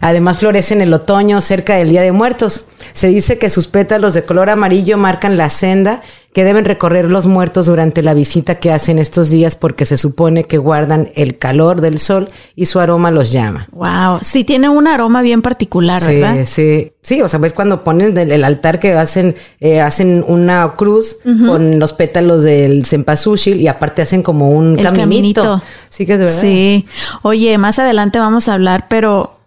Además 0.00 0.38
florece 0.38 0.74
en 0.74 0.82
el 0.82 0.94
otoño 0.94 1.40
cerca 1.40 1.74
del 1.74 1.88
Día 1.88 2.02
de 2.02 2.12
Muertos. 2.12 2.66
Se 2.92 3.08
dice 3.08 3.38
que 3.38 3.50
sus 3.50 3.66
pétalos 3.66 4.14
de 4.14 4.24
color 4.24 4.50
amarillo 4.50 4.98
marcan 4.98 5.36
la 5.36 5.50
senda 5.50 6.00
que 6.36 6.44
deben 6.44 6.66
recorrer 6.66 7.06
los 7.06 7.24
muertos 7.24 7.64
durante 7.64 8.02
la 8.02 8.12
visita 8.12 8.56
que 8.56 8.70
hacen 8.70 8.98
estos 8.98 9.30
días 9.30 9.56
porque 9.56 9.86
se 9.86 9.96
supone 9.96 10.44
que 10.44 10.58
guardan 10.58 11.08
el 11.14 11.38
calor 11.38 11.80
del 11.80 11.98
sol 11.98 12.28
y 12.54 12.66
su 12.66 12.78
aroma 12.78 13.10
los 13.10 13.32
llama. 13.32 13.68
Wow, 13.72 14.18
sí 14.20 14.44
tiene 14.44 14.68
un 14.68 14.86
aroma 14.86 15.22
bien 15.22 15.40
particular, 15.40 16.04
¿verdad? 16.04 16.36
Sí, 16.44 16.44
sí, 16.44 16.92
sí, 17.00 17.22
o 17.22 17.28
sea, 17.30 17.38
ves 17.38 17.54
cuando 17.54 17.82
ponen 17.82 18.18
el, 18.18 18.30
el 18.30 18.44
altar 18.44 18.80
que 18.80 18.92
hacen, 18.92 19.34
eh, 19.60 19.80
hacen 19.80 20.22
una 20.28 20.74
cruz 20.76 21.20
con 21.24 21.78
los 21.78 21.94
pétalos 21.94 22.44
del 22.44 22.84
cempasúchil 22.84 23.58
y 23.58 23.68
aparte 23.68 24.02
hacen 24.02 24.22
como 24.22 24.50
un 24.50 24.78
El 24.78 24.84
caminito. 24.84 25.40
caminito. 25.40 25.62
Sí 25.88 26.04
que 26.04 26.12
es 26.12 26.18
verdad. 26.18 26.40
Sí. 26.42 26.84
Oye, 27.22 27.56
más 27.56 27.78
adelante 27.78 28.18
vamos 28.18 28.50
a 28.50 28.52
hablar, 28.52 28.88
pero 28.90 29.38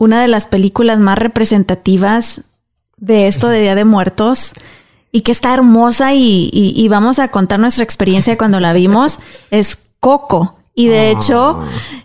una 0.00 0.20
de 0.20 0.26
las 0.26 0.46
películas 0.46 0.98
más 0.98 1.16
representativas 1.16 2.40
de 2.96 3.28
esto 3.28 3.46
de 3.46 3.60
Día 3.60 3.76
de 3.76 3.84
Muertos 3.84 4.50
y 5.16 5.20
que 5.20 5.30
está 5.30 5.54
hermosa 5.54 6.12
y, 6.12 6.50
y- 6.52 6.72
y 6.74 6.88
vamos 6.88 7.20
a 7.20 7.28
contar 7.28 7.60
nuestra 7.60 7.84
experiencia 7.84 8.36
cuando 8.42 8.58
la 8.58 8.72
vimos 8.72 9.18
es 9.52 9.78
Coco. 10.00 10.56
Y 10.74 10.88
de 10.88 11.10
hecho, 11.12 11.60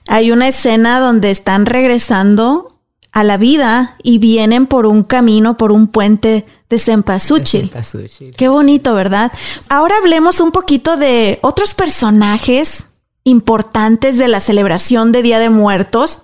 hay 0.07 0.31
una 0.31 0.47
escena 0.47 0.99
donde 0.99 1.31
están 1.31 1.65
regresando 1.65 2.67
a 3.11 3.23
la 3.23 3.37
vida 3.37 3.95
y 4.03 4.19
vienen 4.19 4.67
por 4.67 4.85
un 4.85 5.03
camino, 5.03 5.57
por 5.57 5.71
un 5.71 5.87
puente 5.87 6.45
de 6.69 6.77
cempasúchil. 6.77 7.61
Cempasúchil. 7.71 8.35
Qué 8.35 8.47
bonito, 8.47 8.93
¿verdad? 8.93 9.31
Ahora 9.69 9.95
hablemos 9.97 10.39
un 10.39 10.51
poquito 10.51 10.97
de 10.97 11.39
otros 11.41 11.73
personajes 11.73 12.85
importantes 13.23 14.17
de 14.19 14.27
la 14.27 14.39
celebración 14.39 15.11
de 15.11 15.23
Día 15.23 15.39
de 15.39 15.49
Muertos. 15.49 16.19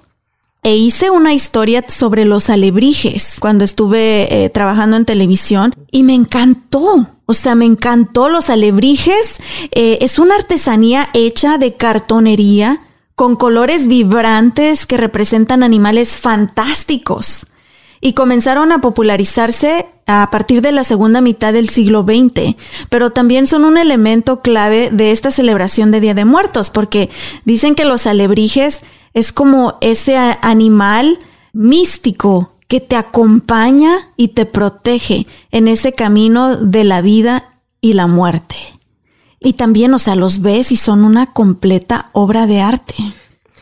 E 0.65 0.75
hice 0.77 1.11
una 1.11 1.35
historia 1.35 1.85
sobre 1.87 2.25
los 2.25 2.49
alebrijes 2.49 3.35
cuando 3.39 3.63
estuve 3.63 4.45
eh, 4.45 4.49
trabajando 4.49 4.97
en 4.97 5.05
televisión 5.05 5.75
y 5.91 6.01
me 6.01 6.15
encantó. 6.15 7.07
O 7.27 7.33
sea, 7.35 7.53
me 7.53 7.65
encantó 7.65 8.29
los 8.29 8.49
alebrijes. 8.49 9.35
Eh, 9.69 9.99
es 10.01 10.17
una 10.17 10.33
artesanía 10.33 11.07
hecha 11.13 11.59
de 11.59 11.75
cartonería 11.75 12.81
con 13.13 13.35
colores 13.35 13.85
vibrantes 13.85 14.87
que 14.87 14.97
representan 14.97 15.61
animales 15.61 16.17
fantásticos 16.17 17.45
y 18.01 18.13
comenzaron 18.13 18.71
a 18.71 18.81
popularizarse 18.81 19.85
a 20.07 20.29
partir 20.31 20.63
de 20.63 20.71
la 20.71 20.83
segunda 20.83 21.21
mitad 21.21 21.53
del 21.53 21.69
siglo 21.69 22.03
XX, 22.03 22.55
pero 22.89 23.11
también 23.11 23.45
son 23.45 23.65
un 23.65 23.77
elemento 23.77 24.41
clave 24.41 24.89
de 24.91 25.11
esta 25.11 25.29
celebración 25.29 25.91
de 25.91 26.01
Día 26.01 26.15
de 26.15 26.25
Muertos, 26.25 26.71
porque 26.71 27.11
dicen 27.45 27.75
que 27.75 27.85
los 27.85 28.07
alebrijes 28.07 28.81
es 29.15 29.31
como 29.31 29.77
ese 29.81 30.17
animal 30.41 31.17
místico 31.53 32.51
que 32.67 32.81
te 32.81 32.97
acompaña 32.97 33.91
y 34.17 34.29
te 34.29 34.45
protege 34.45 35.25
en 35.51 35.67
ese 35.67 35.93
camino 35.93 36.57
de 36.57 36.83
la 36.83 37.01
vida 37.01 37.45
y 37.81 37.93
la 37.93 38.07
muerte. 38.07 38.55
Y 39.39 39.53
también, 39.53 39.93
o 39.93 39.99
sea, 39.99 40.15
los 40.15 40.41
ves 40.41 40.71
y 40.71 40.75
son 40.75 41.05
una 41.05 41.33
completa 41.33 42.09
obra 42.11 42.45
de 42.45 42.61
arte. 42.61 42.93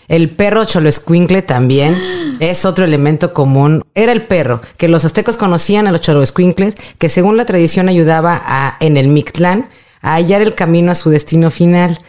El 0.08 0.32
perro 0.32 0.66
Choloescuincle 0.66 1.44
también 1.44 1.96
es 2.40 2.66
otro 2.66 2.84
elemento 2.84 3.34
común. 3.34 3.84
Era 3.94 4.12
el 4.12 4.26
perro 4.26 4.62
que 4.78 4.88
los 4.88 5.06
aztecos 5.06 5.38
conocían 5.38 5.86
a 5.86 5.92
los 5.92 6.02
Choloescuincles, 6.02 6.76
que 6.98 7.10
según 7.10 7.38
la 7.38 7.46
tradición 7.46 7.90
ayudaba 7.90 8.42
a, 8.44 8.78
en 8.80 8.98
el 8.98 9.10
Mictlán 9.10 9.68
a 10.02 10.16
hallar 10.16 10.42
el 10.42 10.56
camino 10.56 10.92
a 10.92 10.96
su 10.96 11.12
destino 11.12 11.52
final. 11.52 12.00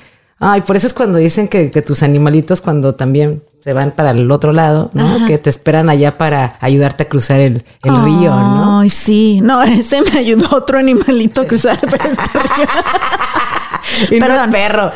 Ay, 0.46 0.60
por 0.60 0.76
eso 0.76 0.86
es 0.86 0.92
cuando 0.92 1.16
dicen 1.16 1.48
que, 1.48 1.70
que 1.70 1.80
tus 1.80 2.02
animalitos, 2.02 2.60
cuando 2.60 2.94
también 2.94 3.42
se 3.64 3.72
van 3.72 3.92
para 3.92 4.10
el 4.10 4.30
otro 4.30 4.52
lado, 4.52 4.90
¿no? 4.92 5.24
Que 5.26 5.38
te 5.38 5.48
esperan 5.48 5.88
allá 5.88 6.18
para 6.18 6.58
ayudarte 6.60 7.04
a 7.04 7.08
cruzar 7.08 7.40
el, 7.40 7.64
el 7.82 8.04
río, 8.04 8.30
¿no? 8.30 8.80
Ay, 8.80 8.90
sí. 8.90 9.40
No, 9.42 9.62
ese 9.64 10.02
me 10.02 10.18
ayudó 10.18 10.48
otro 10.54 10.76
animalito 10.78 11.40
a 11.40 11.46
cruzar 11.46 11.78
por 11.80 11.94
este 11.94 12.22
río. 12.38 12.66
Y 14.10 14.18
no 14.18 14.26
Perdón. 14.26 14.48
es 14.48 14.54
perro. 14.56 14.90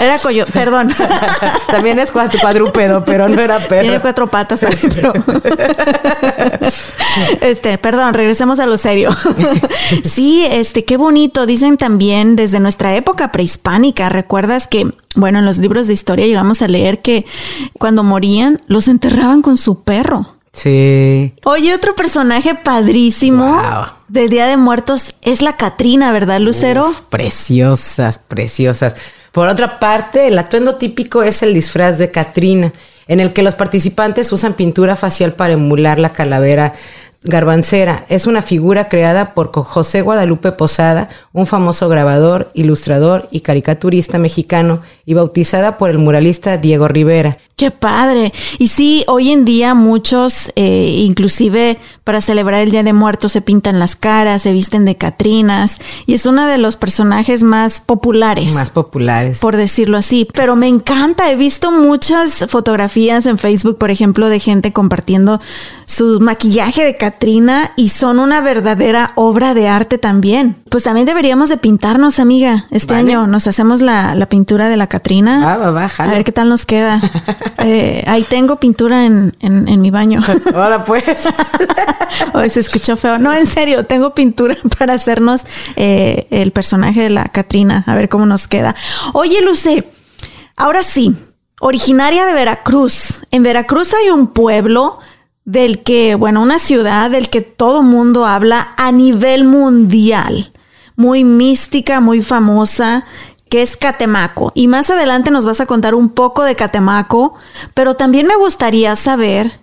Era 0.00 0.18
coyo, 0.20 0.46
perdón. 0.46 0.90
También 1.66 1.98
es 1.98 2.10
cuad- 2.12 2.30
cuadrúpedo, 2.40 3.04
pero 3.04 3.28
no 3.28 3.38
era 3.42 3.58
perro. 3.58 3.82
Tiene 3.82 4.00
cuatro 4.00 4.26
patas 4.30 4.60
también, 4.60 4.90
pero. 4.94 5.12
Este, 7.42 7.76
perdón, 7.78 8.14
regresemos 8.14 8.58
a 8.58 8.66
lo 8.66 8.78
serio. 8.78 9.10
Sí, 10.04 10.46
este, 10.50 10.84
qué 10.84 10.96
bonito. 10.96 11.44
Dicen 11.46 11.76
también 11.76 12.36
desde 12.36 12.60
nuestra 12.60 12.94
época 12.94 13.32
prehispánica. 13.32 14.08
¿Recuerdas 14.08 14.66
que, 14.68 14.92
bueno, 15.16 15.40
en 15.40 15.44
los 15.44 15.58
libros 15.58 15.86
de 15.86 15.92
historia 15.92 16.26
llegamos 16.26 16.62
a 16.62 16.68
leer 16.68 17.00
que 17.02 17.26
cuando 17.78 18.02
morían 18.04 18.62
los 18.66 18.88
enterraban 18.88 19.42
con 19.42 19.56
su 19.56 19.82
perro? 19.82 20.34
Sí. 20.52 21.32
Oye, 21.44 21.72
otro 21.74 21.94
personaje 21.94 22.54
padrísimo 22.56 23.46
Wow. 23.46 23.84
de 24.08 24.28
Día 24.28 24.46
de 24.46 24.56
Muertos 24.56 25.14
es 25.22 25.42
la 25.42 25.56
Catrina, 25.56 26.10
¿verdad, 26.12 26.40
Lucero? 26.40 26.88
Uf, 26.88 27.00
preciosas, 27.08 28.18
preciosas. 28.18 28.96
Por 29.32 29.46
otra 29.48 29.78
parte, 29.78 30.26
el 30.26 30.36
atuendo 30.38 30.74
típico 30.74 31.22
es 31.22 31.42
el 31.42 31.54
disfraz 31.54 31.98
de 31.98 32.10
Catrina, 32.10 32.72
en 33.06 33.20
el 33.20 33.32
que 33.32 33.42
los 33.44 33.54
participantes 33.54 34.32
usan 34.32 34.54
pintura 34.54 34.96
facial 34.96 35.34
para 35.34 35.52
emular 35.52 35.98
la 36.00 36.12
calavera 36.12 36.74
garbancera. 37.22 38.06
Es 38.08 38.26
una 38.26 38.42
figura 38.42 38.88
creada 38.88 39.34
por 39.34 39.52
José 39.52 40.02
Guadalupe 40.02 40.52
Posada, 40.52 41.08
un 41.32 41.46
famoso 41.46 41.88
grabador, 41.88 42.50
ilustrador 42.54 43.28
y 43.30 43.40
caricaturista 43.40 44.18
mexicano, 44.18 44.82
y 45.04 45.14
bautizada 45.14 45.78
por 45.78 45.90
el 45.90 45.98
muralista 45.98 46.56
Diego 46.56 46.88
Rivera. 46.88 47.36
Qué 47.60 47.70
padre. 47.70 48.32
Y 48.56 48.68
sí, 48.68 49.04
hoy 49.06 49.30
en 49.30 49.44
día 49.44 49.74
muchos, 49.74 50.50
eh, 50.56 50.94
inclusive 50.96 51.76
para 52.04 52.22
celebrar 52.22 52.62
el 52.62 52.70
Día 52.70 52.82
de 52.82 52.94
Muertos, 52.94 53.32
se 53.32 53.42
pintan 53.42 53.78
las 53.78 53.96
caras, 53.96 54.40
se 54.40 54.52
visten 54.54 54.86
de 54.86 54.96
Catrinas, 54.96 55.78
y 56.06 56.14
es 56.14 56.24
uno 56.24 56.46
de 56.46 56.56
los 56.56 56.76
personajes 56.76 57.42
más 57.42 57.80
populares. 57.80 58.54
Más 58.54 58.70
populares. 58.70 59.40
por 59.40 59.56
decirlo 59.56 59.98
así. 59.98 60.26
Pero 60.32 60.56
me 60.56 60.68
encanta, 60.68 61.30
he 61.30 61.36
visto 61.36 61.70
muchas 61.70 62.46
fotografías 62.48 63.26
en 63.26 63.36
Facebook, 63.36 63.76
por 63.76 63.90
ejemplo, 63.90 64.30
de 64.30 64.40
gente 64.40 64.72
compartiendo 64.72 65.38
su 65.84 66.18
maquillaje 66.18 66.82
de 66.82 66.96
Catrina 66.96 67.72
y 67.76 67.90
son 67.90 68.20
una 68.20 68.40
verdadera 68.40 69.12
obra 69.16 69.52
de 69.52 69.68
arte 69.68 69.98
también. 69.98 70.56
Pues 70.70 70.84
también 70.84 71.06
deberíamos 71.06 71.50
de 71.50 71.58
pintarnos, 71.58 72.20
amiga. 72.20 72.66
Este 72.70 72.94
Vale. 72.94 73.10
año 73.12 73.26
nos 73.26 73.46
hacemos 73.46 73.82
la, 73.82 74.14
la 74.14 74.26
pintura 74.26 74.70
de 74.70 74.78
la 74.78 74.86
Catrina. 74.86 75.44
Va, 75.44 75.56
va, 75.58 75.70
va. 75.72 75.90
A 75.98 76.10
ver 76.10 76.24
qué 76.24 76.32
tal 76.32 76.48
nos 76.48 76.64
queda. 76.64 77.02
Eh, 77.58 78.02
ahí 78.06 78.22
tengo 78.24 78.56
pintura 78.56 79.06
en, 79.06 79.36
en, 79.40 79.68
en 79.68 79.80
mi 79.80 79.90
baño. 79.90 80.22
Ahora 80.54 80.84
pues. 80.84 81.04
Hoy 82.34 82.50
se 82.50 82.60
escuchó 82.60 82.96
feo. 82.96 83.18
No, 83.18 83.32
en 83.32 83.46
serio, 83.46 83.84
tengo 83.84 84.14
pintura 84.14 84.56
para 84.78 84.94
hacernos 84.94 85.44
eh, 85.76 86.26
el 86.30 86.52
personaje 86.52 87.02
de 87.02 87.10
la 87.10 87.24
Catrina. 87.24 87.84
A 87.86 87.94
ver 87.94 88.08
cómo 88.08 88.26
nos 88.26 88.48
queda. 88.48 88.74
Oye, 89.12 89.40
Luce, 89.42 89.84
ahora 90.56 90.82
sí, 90.82 91.14
originaria 91.60 92.24
de 92.26 92.34
Veracruz. 92.34 93.22
En 93.30 93.42
Veracruz 93.42 93.92
hay 93.94 94.10
un 94.10 94.28
pueblo 94.28 94.98
del 95.44 95.82
que, 95.82 96.14
bueno, 96.14 96.42
una 96.42 96.58
ciudad 96.58 97.10
del 97.10 97.28
que 97.28 97.40
todo 97.40 97.82
mundo 97.82 98.26
habla 98.26 98.74
a 98.76 98.92
nivel 98.92 99.44
mundial. 99.44 100.52
Muy 100.96 101.24
mística, 101.24 102.00
muy 102.00 102.22
famosa, 102.22 103.04
que 103.50 103.60
es 103.60 103.76
Catemaco. 103.76 104.52
Y 104.54 104.68
más 104.68 104.88
adelante 104.88 105.30
nos 105.30 105.44
vas 105.44 105.60
a 105.60 105.66
contar 105.66 105.94
un 105.94 106.08
poco 106.08 106.44
de 106.44 106.56
Catemaco, 106.56 107.34
pero 107.74 107.94
también 107.94 108.26
me 108.26 108.36
gustaría 108.36 108.96
saber 108.96 109.60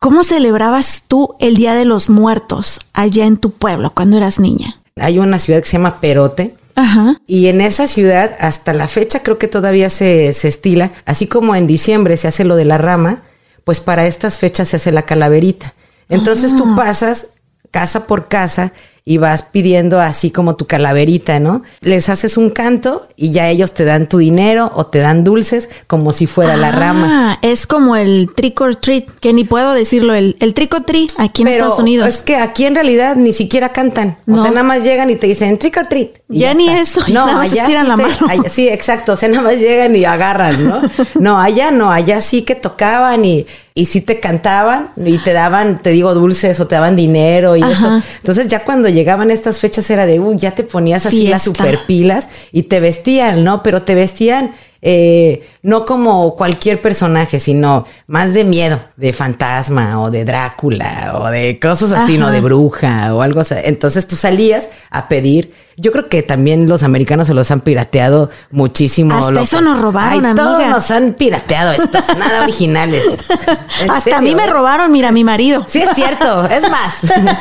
¿Cómo 0.00 0.22
celebrabas 0.22 1.02
tú 1.08 1.34
el 1.40 1.56
Día 1.56 1.74
de 1.74 1.84
los 1.84 2.08
Muertos 2.08 2.78
allá 2.92 3.26
en 3.26 3.36
tu 3.36 3.50
pueblo 3.50 3.90
cuando 3.92 4.16
eras 4.16 4.38
niña? 4.38 4.76
Hay 4.94 5.18
una 5.18 5.40
ciudad 5.40 5.58
que 5.58 5.66
se 5.66 5.72
llama 5.72 6.00
Perote, 6.00 6.54
Ajá. 6.76 7.20
Y 7.26 7.48
en 7.48 7.60
esa 7.60 7.88
ciudad, 7.88 8.36
hasta 8.38 8.72
la 8.72 8.86
fecha, 8.86 9.24
creo 9.24 9.36
que 9.36 9.48
todavía 9.48 9.90
se, 9.90 10.32
se 10.32 10.46
estila, 10.46 10.92
así 11.06 11.26
como 11.26 11.56
en 11.56 11.66
diciembre 11.66 12.16
se 12.16 12.28
hace 12.28 12.44
lo 12.44 12.54
de 12.54 12.64
la 12.64 12.78
rama, 12.78 13.22
pues 13.64 13.80
para 13.80 14.06
estas 14.06 14.38
fechas 14.38 14.68
se 14.68 14.76
hace 14.76 14.92
la 14.92 15.02
calaverita. 15.02 15.74
Entonces 16.08 16.54
tú 16.54 16.76
pasas 16.76 17.30
casa 17.72 18.06
por 18.06 18.28
casa 18.28 18.72
y 19.10 19.16
vas 19.16 19.42
pidiendo 19.42 20.00
así 20.00 20.30
como 20.30 20.54
tu 20.56 20.66
calaverita, 20.66 21.40
¿no? 21.40 21.62
Les 21.80 22.10
haces 22.10 22.36
un 22.36 22.50
canto 22.50 23.08
y 23.16 23.32
ya 23.32 23.48
ellos 23.48 23.72
te 23.72 23.86
dan 23.86 24.06
tu 24.06 24.18
dinero 24.18 24.70
o 24.74 24.84
te 24.84 24.98
dan 24.98 25.24
dulces 25.24 25.70
como 25.86 26.12
si 26.12 26.26
fuera 26.26 26.58
la 26.58 26.70
rama. 26.72 27.06
Ah, 27.32 27.38
es 27.40 27.66
como 27.66 27.96
el 27.96 28.28
trick 28.36 28.60
or 28.60 28.76
treat, 28.76 29.04
que 29.20 29.32
ni 29.32 29.44
puedo 29.44 29.72
decirlo, 29.72 30.12
el, 30.14 30.36
el 30.40 30.52
trick 30.52 30.74
or 30.74 30.84
treat 30.84 31.08
aquí 31.18 31.40
en 31.40 31.48
Pero 31.48 31.64
Estados 31.64 31.80
Unidos. 31.80 32.06
es 32.06 32.22
que 32.22 32.36
aquí 32.36 32.66
en 32.66 32.74
realidad 32.74 33.16
ni 33.16 33.32
siquiera 33.32 33.70
cantan. 33.70 34.18
O 34.26 34.32
No. 34.32 34.42
sea, 34.42 34.50
nada 34.50 34.62
más 34.64 34.82
llegan 34.82 35.08
y 35.08 35.16
te 35.16 35.26
dicen 35.26 35.56
trick 35.58 35.78
or 35.78 35.86
treat. 35.86 36.17
Ya 36.30 36.52
ni 36.52 36.68
eso, 36.68 37.00
ya 37.06 37.14
nada 37.14 37.32
más 37.32 37.52
allá 37.52 37.62
estiran 37.62 37.84
sí 37.84 37.88
la 37.88 37.96
te- 37.96 38.02
mano. 38.02 38.16
allá- 38.28 38.48
sí, 38.50 38.68
exacto. 38.68 39.12
O 39.12 39.16
sea, 39.16 39.30
nada 39.30 39.42
más 39.42 39.58
llegan 39.58 39.96
y 39.96 40.04
agarran, 40.04 40.54
¿no? 40.68 40.80
No, 41.20 41.40
allá 41.40 41.70
no, 41.70 41.90
allá 41.90 42.20
sí 42.20 42.42
que 42.42 42.54
tocaban 42.54 43.24
y, 43.24 43.46
y 43.74 43.86
sí 43.86 44.02
te 44.02 44.20
cantaban 44.20 44.90
y 44.96 45.16
te 45.18 45.32
daban, 45.32 45.78
te 45.82 45.88
digo, 45.90 46.12
dulces 46.12 46.60
o 46.60 46.66
te 46.66 46.74
daban 46.74 46.96
dinero 46.96 47.56
y 47.56 47.62
Ajá. 47.62 47.72
eso. 47.72 48.02
Entonces 48.18 48.46
ya 48.48 48.62
cuando 48.64 48.90
llegaban 48.90 49.30
estas 49.30 49.58
fechas 49.58 49.88
era 49.88 50.04
de, 50.04 50.20
uy, 50.20 50.36
ya 50.36 50.50
te 50.50 50.64
ponías 50.64 51.06
así 51.06 51.28
las 51.28 51.44
Fiesta. 51.44 51.64
super 51.64 51.86
pilas 51.86 52.28
y 52.52 52.64
te 52.64 52.80
vestían, 52.80 53.42
¿no? 53.42 53.62
Pero 53.62 53.82
te 53.82 53.94
vestían 53.94 54.52
eh, 54.82 55.48
no 55.62 55.86
como 55.86 56.36
cualquier 56.36 56.80
personaje, 56.80 57.40
sino 57.40 57.86
más 58.06 58.32
de 58.34 58.44
miedo, 58.44 58.80
de 58.96 59.12
fantasma 59.14 60.00
o 60.02 60.10
de 60.10 60.24
Drácula 60.26 61.14
o 61.20 61.28
de 61.30 61.58
cosas 61.58 61.90
así, 61.92 62.16
Ajá. 62.16 62.26
¿no? 62.26 62.30
De 62.30 62.40
bruja 62.42 63.14
o 63.14 63.22
algo 63.22 63.40
así. 63.40 63.54
Entonces 63.64 64.06
tú 64.06 64.14
salías 64.14 64.68
a 64.90 65.08
pedir. 65.08 65.66
Yo 65.80 65.92
creo 65.92 66.08
que 66.08 66.22
también 66.22 66.68
los 66.68 66.82
americanos 66.82 67.28
se 67.28 67.34
los 67.34 67.50
han 67.50 67.60
pirateado 67.60 68.30
muchísimo. 68.50 69.14
Hasta 69.14 69.40
eso 69.40 69.60
nos 69.60 69.80
robaron, 69.80 70.26
Ay, 70.26 70.34
Todos 70.34 70.54
amiga. 70.56 70.70
nos 70.70 70.90
han 70.90 71.14
pirateado 71.14 71.72
estos, 71.72 72.02
nada 72.18 72.42
originales. 72.42 73.04
¿En 73.82 73.90
Hasta 73.90 74.18
a 74.18 74.20
mí 74.20 74.34
me 74.34 74.46
robaron, 74.46 74.90
mira, 74.90 75.12
mi 75.12 75.22
marido. 75.24 75.64
Sí, 75.68 75.80
es 75.80 75.90
cierto. 75.94 76.44
Es 76.46 76.62
más. 76.68 76.94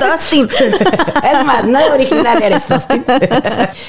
Dustin. 0.00 0.48
Es 0.50 1.44
más, 1.44 1.64
nada 1.66 1.92
original 1.94 2.42
eres, 2.42 2.68
Dustin. 2.68 3.04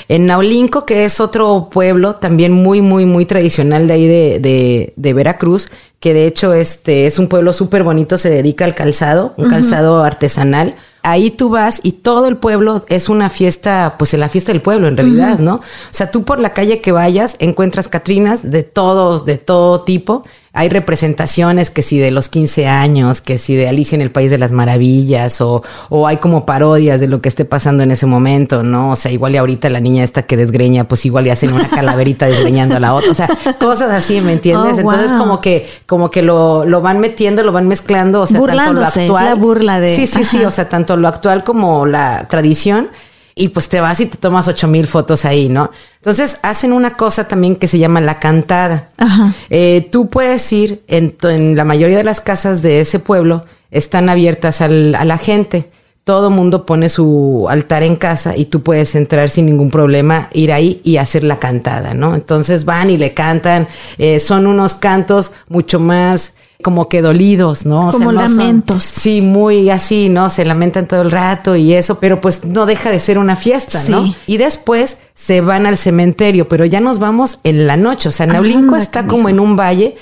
En 0.10 0.26
Naulinco, 0.26 0.86
que 0.86 1.06
es 1.06 1.20
otro 1.20 1.70
pueblo 1.72 2.16
también 2.16 2.52
muy, 2.52 2.82
muy, 2.82 3.06
muy 3.06 3.26
tradicional 3.26 3.88
de 3.88 3.94
ahí 3.94 4.08
de, 4.08 4.40
de- 4.40 4.94
de 4.96 5.14
Veracruz, 5.14 5.70
que 6.00 6.14
de 6.14 6.26
hecho 6.28 6.54
este 6.54 7.08
es 7.08 7.20
un 7.20 7.28
pueblo 7.28 7.54
súper 7.54 7.84
bonito, 7.84 8.18
se 8.18 8.30
dedica 8.30 8.66
al 8.66 8.76
calzado, 8.76 9.34
un 9.38 9.50
calzado 9.50 10.04
artesanal. 10.04 10.76
Ahí 11.10 11.32
tú 11.32 11.48
vas 11.48 11.80
y 11.84 11.94
todo 11.94 12.28
el 12.28 12.36
pueblo 12.36 12.84
es 12.90 13.08
una 13.08 13.30
fiesta, 13.30 13.96
pues 13.98 14.14
es 14.14 14.20
la 14.20 14.28
fiesta 14.28 14.52
del 14.52 14.62
pueblo 14.62 14.90
en 14.90 14.98
realidad, 14.98 15.40
¿no? 15.40 15.56
O 15.56 15.62
sea, 15.92 16.12
tú 16.12 16.26
por 16.26 16.38
la 16.38 16.52
calle 16.52 16.82
que 16.82 16.92
vayas 16.92 17.38
encuentras 17.40 17.88
Catrinas 17.88 18.52
de 18.52 18.64
todos, 18.64 19.24
de 19.24 19.38
todo 19.38 19.84
tipo. 19.84 20.24
Hay 20.58 20.70
representaciones 20.70 21.70
que 21.70 21.82
si 21.84 22.00
de 22.00 22.12
los 22.12 22.30
15 22.30 22.68
años, 22.68 23.22
que 23.22 23.38
si 23.38 23.56
de 23.56 23.68
Alicia 23.70 23.96
en 23.96 24.02
el 24.02 24.12
País 24.12 24.32
de 24.32 24.38
las 24.38 24.52
Maravillas, 24.52 25.40
o, 25.42 25.64
o 25.90 26.08
hay 26.08 26.18
como 26.18 26.46
parodias 26.46 27.00
de 27.00 27.08
lo 27.08 27.22
que 27.22 27.30
esté 27.30 27.46
pasando 27.46 27.84
en 27.84 27.92
ese 27.92 28.06
momento, 28.06 28.64
¿no? 28.64 28.92
O 28.92 28.96
sea, 28.96 29.12
igual 29.12 29.34
y 29.36 29.38
ahorita 29.38 29.70
la 29.70 29.80
niña 29.80 30.04
esta 30.04 30.24
que 30.24 30.36
desgreña, 30.36 30.86
pues 30.88 31.06
igual 31.06 31.28
y 31.28 31.30
hacen 31.30 31.54
una 31.54 31.68
calaverita 31.70 32.26
desgreñando 32.28 32.76
a 32.76 32.80
la 32.80 32.94
otra. 32.94 33.12
O 33.12 33.16
sea, 33.16 33.30
cosas 33.60 33.92
así, 33.92 34.20
¿me 34.22 34.34
entiendes? 34.34 34.74
Oh, 34.78 34.80
Entonces, 34.80 35.12
como 35.14 35.40
que, 35.42 35.70
como 35.86 36.10
que 36.12 36.22
lo, 36.22 36.66
lo 36.66 36.82
van 36.82 37.00
metiendo, 37.00 37.44
lo 37.44 37.52
van 37.52 37.68
mezclando, 37.68 38.22
o 38.22 38.28
sea, 38.28 38.40
tanto 38.66 38.82
lo 38.82 38.88
es 38.88 38.98
actual. 38.98 39.26
la 39.26 39.36
burla 39.36 39.80
de- 39.80 39.96
Sí, 39.96 40.08
sí, 40.08 40.24
sí, 40.24 40.44
o 40.44 40.52
sea, 40.52 40.68
tanto 40.70 40.98
lo 40.98 41.08
actual 41.08 41.44
como 41.44 41.86
la 41.86 42.28
tradición. 42.30 42.90
Y 43.38 43.50
pues 43.50 43.70
te 43.70 43.80
vas 43.82 44.00
y 44.00 44.06
te 44.08 44.18
tomas 44.18 44.48
ocho 44.48 44.68
mil 44.68 44.88
fotos 44.88 45.26
ahí, 45.26 45.50
¿no? 45.50 45.72
Entonces 45.98 46.40
hacen 46.42 46.74
una 46.74 46.96
cosa 46.98 47.28
también 47.28 47.56
que 47.56 47.68
se 47.68 47.80
llama 47.80 48.02
la 48.02 48.20
cantada. 48.20 48.90
Ajá. 48.98 49.34
Eh, 49.50 49.88
tú 49.92 50.10
puedes 50.10 50.52
ir 50.52 50.84
en, 50.88 51.16
en 51.24 51.56
la 51.56 51.64
mayoría 51.64 51.98
de 51.98 52.04
las 52.04 52.22
casas 52.22 52.62
de 52.62 52.82
ese 52.82 53.00
pueblo, 53.00 53.42
están 53.72 54.10
abiertas 54.10 54.62
al- 54.62 54.96
a 54.96 55.06
la 55.06 55.18
gente. 55.18 55.70
Todo 56.04 56.30
mundo 56.30 56.66
pone 56.66 56.88
su 56.88 57.48
altar 57.50 57.84
en 57.84 57.98
casa 57.98 58.38
y 58.38 58.46
tú 58.46 58.64
puedes 58.64 58.96
entrar 58.96 59.30
sin 59.30 59.46
ningún 59.46 59.70
problema, 59.70 60.30
ir 60.32 60.54
ahí 60.54 60.80
y 60.86 60.96
hacer 60.98 61.26
la 61.26 61.38
cantada, 61.38 61.94
¿no? 61.94 62.16
Entonces 62.16 62.64
van 62.64 62.90
y 62.90 62.98
le 62.98 63.14
cantan. 63.14 63.68
eh, 63.98 64.22
son 64.22 64.48
unos 64.48 64.76
cantos 64.76 65.34
mucho 65.50 65.82
más 65.82 66.36
como 66.64 66.90
que 66.90 67.02
dolidos, 67.02 67.66
¿no? 67.66 67.90
O 67.90 67.92
Como 67.92 68.12
no 68.12 68.22
son- 68.28 68.38
lamentos. 68.38 68.84
sí, 68.84 69.22
muy 69.22 69.70
así, 69.70 70.10
¿no? 70.10 70.30
Se 70.30 70.44
lamentan 70.44 70.88
todo 70.88 71.02
el 71.04 71.12
rato 71.12 71.56
y 71.56 71.74
eso, 71.74 72.00
pero 72.00 72.20
pues 72.20 72.44
no 72.46 72.66
deja 72.66 72.90
de 72.90 73.00
ser 73.00 73.18
una 73.20 73.36
fiesta, 73.36 73.82
¿no? 73.90 74.16
Y 74.26 74.38
después 74.38 74.98
se 75.14 75.42
van 75.42 75.66
al 75.68 75.78
cementerio, 75.78 76.48
pero 76.48 76.66
ya 76.66 76.80
nos 76.80 76.98
vamos 77.00 77.40
en 77.44 77.68
la 77.68 77.78
noche. 77.78 78.10
O 78.10 78.12
sea, 78.12 78.26
Naulinco 78.26 78.74
Anda, 78.74 78.80
está 78.80 79.06
como 79.06 79.30
en 79.30 79.40
un 79.40 79.56
valle. 79.56 79.96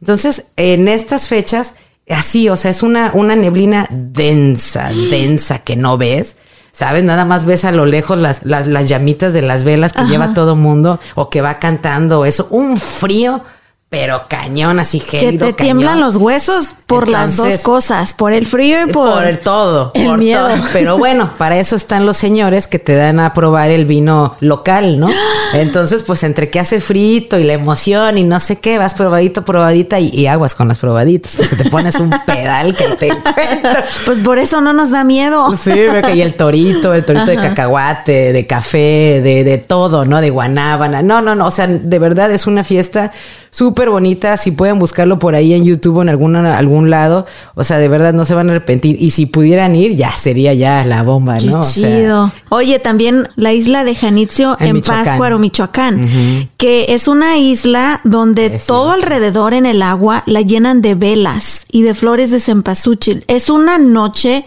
Entonces, 0.00 0.46
en 0.56 0.88
estas 0.88 1.28
fechas, 1.28 1.74
así, 2.08 2.48
o 2.48 2.56
sea, 2.56 2.70
es 2.72 2.82
una, 2.82 3.12
una 3.14 3.36
neblina 3.36 3.86
densa, 3.90 4.90
densa 5.10 5.60
que 5.60 5.76
no 5.76 5.96
ves. 5.98 6.36
¿Sabes? 6.72 7.02
Nada 7.02 7.24
más 7.24 7.46
ves 7.46 7.64
a 7.64 7.72
lo 7.72 7.84
lejos 7.84 8.16
las, 8.16 8.44
las, 8.46 8.68
las 8.68 8.88
llamitas 8.88 9.32
de 9.32 9.42
las 9.42 9.64
velas 9.64 9.92
que 9.92 10.04
lleva 10.04 10.34
todo 10.34 10.54
mundo 10.54 11.00
o 11.16 11.28
que 11.28 11.40
va 11.40 11.58
cantando 11.58 12.24
eso. 12.24 12.46
Un 12.50 12.76
frío, 12.76 13.42
pero 13.90 14.22
cañón, 14.28 14.78
así 14.78 15.00
Que 15.00 15.18
gélido. 15.18 15.46
te 15.48 15.52
tiemblan 15.52 16.00
los 16.00 16.14
huesos 16.16 16.74
por 16.86 17.08
las 17.08 17.36
dos 17.36 17.58
cosas, 17.58 18.14
por 18.14 18.32
el 18.32 18.46
frío 18.46 18.86
y 18.86 18.92
por, 18.92 19.14
Por 19.14 19.24
el 19.26 19.40
todo. 19.40 19.90
el 19.96 20.06
por 20.06 20.18
miedo. 20.18 20.48
todo. 20.48 20.62
Pero 20.72 20.96
bueno, 20.96 21.30
para 21.38 21.58
eso 21.58 21.74
están 21.74 22.06
los 22.06 22.16
señores 22.16 22.68
que 22.68 22.78
te 22.78 22.94
dan 22.94 23.18
a 23.18 23.34
probar 23.34 23.72
el 23.72 23.86
vino 23.86 24.36
local, 24.38 25.00
¿no? 25.00 25.08
Entonces, 25.54 26.04
pues 26.04 26.22
entre 26.22 26.50
que 26.50 26.60
hace 26.60 26.80
frito 26.80 27.36
y 27.36 27.42
la 27.42 27.54
emoción 27.54 28.16
y 28.16 28.22
no 28.22 28.38
sé 28.38 28.60
qué, 28.60 28.78
vas 28.78 28.94
probadito, 28.94 29.44
probadita 29.44 29.98
y, 29.98 30.08
y 30.10 30.28
aguas 30.28 30.54
con 30.54 30.68
las 30.68 30.78
probaditas, 30.78 31.34
porque 31.34 31.56
te 31.56 31.68
pones 31.68 31.96
un 31.96 32.10
pedal 32.26 32.76
que 32.76 32.84
te 32.96 33.08
encuentras. 33.08 33.88
Pues 34.04 34.20
por 34.20 34.38
eso 34.38 34.60
no 34.60 34.72
nos 34.72 34.90
da 34.92 35.02
miedo. 35.02 35.52
Sí, 35.56 35.72
veo 35.72 36.00
que 36.00 36.14
y 36.14 36.22
el 36.22 36.34
torito, 36.34 36.94
el 36.94 37.04
torito 37.04 37.26
de 37.26 37.36
cacahuate, 37.36 38.32
de 38.32 38.46
café, 38.46 39.20
de, 39.20 39.42
de 39.42 39.58
todo, 39.58 40.04
¿no? 40.04 40.20
De 40.20 40.30
guanábana. 40.30 41.02
No, 41.02 41.20
no, 41.20 41.34
no. 41.34 41.46
O 41.46 41.50
sea, 41.50 41.66
de 41.66 41.98
verdad 41.98 42.30
es 42.30 42.46
una 42.46 42.62
fiesta 42.62 43.12
súper 43.50 43.90
bonita. 43.90 44.36
Si 44.36 44.52
pueden 44.52 44.78
buscarlo 44.78 45.18
por 45.18 45.34
ahí 45.34 45.52
en 45.54 45.64
YouTube 45.64 45.98
o 45.98 46.02
en 46.02 46.08
alguna, 46.08 46.56
algún 46.56 46.90
lado, 46.90 47.26
o 47.54 47.64
sea, 47.64 47.78
de 47.78 47.88
verdad 47.88 48.12
no 48.12 48.24
se 48.24 48.34
van 48.34 48.48
a 48.48 48.52
arrepentir. 48.52 48.96
Y 49.00 49.10
si 49.10 49.26
pudieran 49.26 49.74
ir, 49.74 49.96
ya 49.96 50.12
sería 50.12 50.54
ya 50.54 50.84
la 50.84 51.02
bomba, 51.02 51.38
Qué 51.38 51.46
¿no? 51.46 51.60
O 51.60 51.62
sea, 51.62 51.88
chido. 51.88 52.32
Oye, 52.48 52.78
también 52.78 53.28
la 53.36 53.52
isla 53.52 53.84
de 53.84 53.94
Janitzio 53.94 54.56
En 54.60 54.68
en, 54.68 54.74
Michoacán. 54.74 55.04
Pátzcuaro, 55.04 55.38
Michoacán, 55.38 56.48
que 56.56 56.86
es 56.94 57.08
una 57.08 57.38
isla 57.38 58.00
donde 58.04 58.58
sí, 58.58 58.66
todo 58.66 58.94
sí. 58.94 59.00
alrededor 59.00 59.54
en 59.54 59.66
el 59.66 59.82
agua 59.82 60.22
la 60.26 60.40
llenan 60.40 60.80
de 60.82 60.94
velas 60.94 61.66
y 61.70 61.82
de 61.82 61.94
flores 61.94 62.30
de 62.30 62.40
cempasúchil. 62.40 63.24
Es 63.26 63.50
una 63.50 63.78
noche 63.78 64.44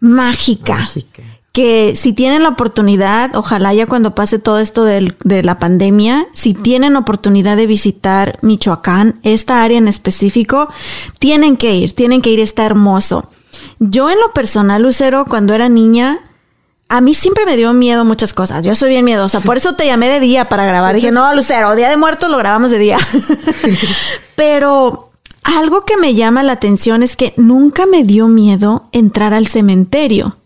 mágica. 0.00 0.78
Mágica. 0.78 1.22
Que 1.56 1.96
si 1.96 2.12
tienen 2.12 2.42
la 2.42 2.50
oportunidad, 2.50 3.34
ojalá 3.34 3.72
ya 3.72 3.86
cuando 3.86 4.14
pase 4.14 4.38
todo 4.38 4.58
esto 4.58 4.84
del- 4.84 5.16
de 5.24 5.42
la 5.42 5.58
pandemia, 5.58 6.26
si 6.34 6.52
tienen 6.52 6.96
oportunidad 6.96 7.56
de 7.56 7.66
visitar 7.66 8.38
Michoacán, 8.42 9.18
esta 9.22 9.62
área 9.62 9.78
en 9.78 9.88
específico, 9.88 10.68
tienen 11.18 11.56
que 11.56 11.74
ir, 11.74 11.94
tienen 11.94 12.20
que 12.20 12.28
ir, 12.28 12.40
está 12.40 12.66
hermoso. 12.66 13.30
Yo 13.78 14.10
en 14.10 14.18
lo 14.20 14.32
personal, 14.34 14.82
Lucero, 14.82 15.24
cuando 15.24 15.54
era 15.54 15.70
niña, 15.70 16.18
a 16.90 17.00
mí 17.00 17.14
siempre 17.14 17.46
me 17.46 17.56
dio 17.56 17.72
miedo 17.72 18.04
muchas 18.04 18.34
cosas. 18.34 18.62
Yo 18.62 18.74
soy 18.74 18.90
bien 18.90 19.06
miedosa. 19.06 19.40
Por 19.40 19.56
eso 19.56 19.74
te 19.76 19.86
llamé 19.86 20.10
de 20.10 20.20
día 20.20 20.50
para 20.50 20.66
grabar. 20.66 20.94
Dije, 20.94 21.10
no, 21.10 21.34
Lucero, 21.34 21.74
Día 21.74 21.88
de 21.88 21.96
Muertos 21.96 22.30
lo 22.30 22.36
grabamos 22.36 22.70
de 22.70 22.78
día. 22.78 22.98
Pero 24.36 25.10
algo 25.42 25.80
que 25.82 25.96
me 25.96 26.14
llama 26.14 26.42
la 26.42 26.52
atención 26.52 27.02
es 27.02 27.16
que 27.16 27.32
nunca 27.36 27.86
me 27.86 28.04
dio 28.04 28.28
miedo 28.28 28.88
entrar 28.92 29.32
al 29.32 29.46
cementerio. 29.46 30.36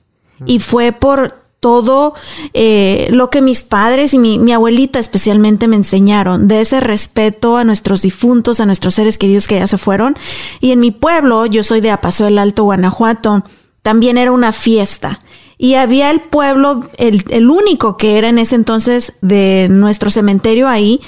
Y 0.47 0.59
fue 0.59 0.93
por 0.93 1.35
todo 1.61 2.15
eh, 2.55 3.09
lo 3.11 3.29
que 3.29 3.43
mis 3.43 3.63
padres 3.63 4.15
y 4.15 4.19
mi, 4.19 4.39
mi 4.39 4.53
abuelita 4.53 4.99
especialmente 4.99 5.69
me 5.69 5.77
enseñaron, 5.77 6.49
de 6.49 6.63
ese 6.63 6.81
respeto 6.81 7.59
a 7.59 7.65
nuestros 7.65 8.03
difuntos, 8.03 8.61
a 8.61 8.67
nuestros 8.67 8.95
seres 8.95 9.19
queridos 9.19 9.47
que 9.47 9.59
ya 9.59 9.67
se 9.67 9.79
fueron. 9.79 10.17
Y 10.61 10.73
en 10.73 10.81
mi 10.81 10.91
pueblo, 10.91 11.45
yo 11.47 11.63
soy 11.63 11.83
de 11.83 11.91
Apaso 11.91 12.25
del 12.25 12.39
Alto, 12.39 12.65
Guanajuato, 12.65 13.45
también 13.83 14.17
era 14.19 14.33
una 14.33 14.53
fiesta. 14.53 15.21
Y 15.59 15.75
había 15.75 16.11
el 16.11 16.21
pueblo, 16.21 16.89
el, 16.97 17.23
el 17.29 17.51
único 17.51 17.99
que 17.99 18.17
era 18.17 18.31
en 18.31 18.39
ese 18.39 18.55
entonces 18.55 19.13
de 19.21 19.69
nuestro 19.71 20.09
cementerio 20.09 20.67
ahí, 20.67 21.03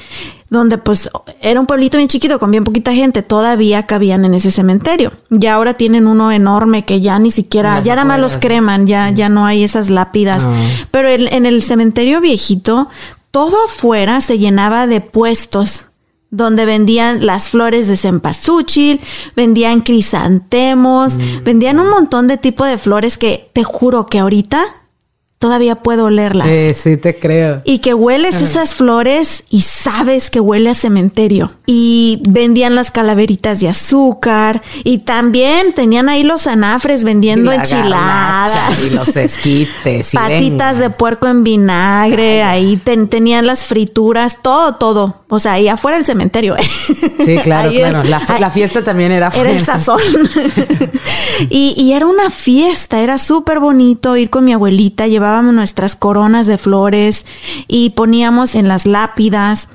donde 0.52 0.76
pues 0.76 1.08
era 1.40 1.58
un 1.58 1.66
pueblito 1.66 1.96
bien 1.96 2.08
chiquito 2.08 2.38
con 2.38 2.50
bien 2.50 2.62
poquita 2.62 2.92
gente, 2.92 3.22
todavía 3.22 3.86
cabían 3.86 4.26
en 4.26 4.34
ese 4.34 4.50
cementerio. 4.50 5.10
Y 5.30 5.46
ahora 5.46 5.74
tienen 5.74 6.06
uno 6.06 6.30
enorme 6.30 6.84
que 6.84 7.00
ya 7.00 7.18
ni 7.18 7.30
siquiera, 7.30 7.76
Las 7.76 7.86
ya 7.86 7.96
nada 7.96 8.04
más 8.06 8.20
los 8.20 8.36
creman, 8.36 8.86
ya, 8.86 9.08
ya 9.10 9.30
no 9.30 9.46
hay 9.46 9.64
esas 9.64 9.88
lápidas. 9.88 10.44
Ah. 10.46 10.54
Pero 10.90 11.08
en, 11.08 11.26
en 11.26 11.46
el 11.46 11.62
cementerio 11.62 12.20
viejito, 12.20 12.88
todo 13.30 13.56
afuera 13.64 14.20
se 14.20 14.38
llenaba 14.38 14.86
de 14.86 15.00
puestos 15.00 15.86
donde 16.30 16.64
vendían 16.66 17.24
las 17.26 17.48
flores 17.48 17.88
de 17.88 17.96
cempasúchil, 17.96 19.00
vendían 19.36 19.80
crisantemos, 19.80 21.14
Mm. 21.14 21.44
vendían 21.44 21.80
un 21.80 21.90
montón 21.90 22.26
de 22.26 22.36
tipo 22.36 22.64
de 22.64 22.78
flores 22.78 23.18
que 23.18 23.50
te 23.52 23.64
juro 23.64 24.06
que 24.06 24.18
ahorita 24.18 24.64
todavía 25.42 25.74
puedo 25.74 26.04
olerlas. 26.04 26.46
Eh, 26.48 26.72
sí, 26.72 26.96
te 26.96 27.18
creo. 27.18 27.62
Y 27.64 27.78
que 27.78 27.94
hueles 27.94 28.36
esas 28.40 28.74
flores 28.74 29.42
y 29.50 29.62
sabes 29.62 30.30
que 30.30 30.38
huele 30.38 30.70
a 30.70 30.74
cementerio. 30.74 31.50
Y 31.66 32.22
vendían 32.28 32.76
las 32.76 32.92
calaveritas 32.92 33.58
de 33.58 33.68
azúcar. 33.68 34.62
Y 34.84 34.98
también 34.98 35.72
tenían 35.74 36.08
ahí 36.08 36.22
los 36.22 36.46
anafres 36.46 37.02
vendiendo 37.02 37.52
Y 37.52 37.56
enchiladas. 37.56 38.84
Y 38.84 38.90
los 38.90 39.16
esquites. 39.16 40.14
y 40.14 40.16
Patitas 40.16 40.74
venga. 40.76 40.88
de 40.88 40.90
puerco 40.90 41.26
en 41.26 41.42
vinagre, 41.42 42.44
ahí 42.44 42.76
ten- 42.76 43.08
tenían 43.08 43.44
las 43.44 43.64
frituras, 43.64 44.38
todo, 44.42 44.76
todo. 44.76 45.22
O 45.28 45.40
sea, 45.40 45.54
ahí 45.54 45.66
afuera 45.66 45.96
del 45.96 46.06
cementerio. 46.06 46.56
¿eh? 46.56 46.62
Sí, 47.24 47.36
claro, 47.42 47.70
Ahí 47.70 47.78
claro. 47.78 48.04
La, 48.04 48.18
ahí- 48.28 48.40
la 48.40 48.50
fiesta 48.50 48.84
también 48.84 49.10
era 49.10 49.32
Era 49.34 49.50
el 49.50 49.60
sazón. 49.60 49.98
y, 51.50 51.74
y 51.76 51.92
era 51.94 52.06
una 52.06 52.30
fiesta, 52.30 53.00
era 53.00 53.18
súper 53.18 53.58
bonito 53.58 54.16
ir 54.16 54.30
con 54.30 54.44
mi 54.44 54.52
abuelita, 54.52 55.06
nuestras 55.40 55.96
coronas 55.96 56.46
de 56.46 56.58
flores 56.58 57.24
y 57.68 57.90
poníamos 57.90 58.54
en 58.54 58.68
las 58.68 58.84
lápidas. 58.84 59.70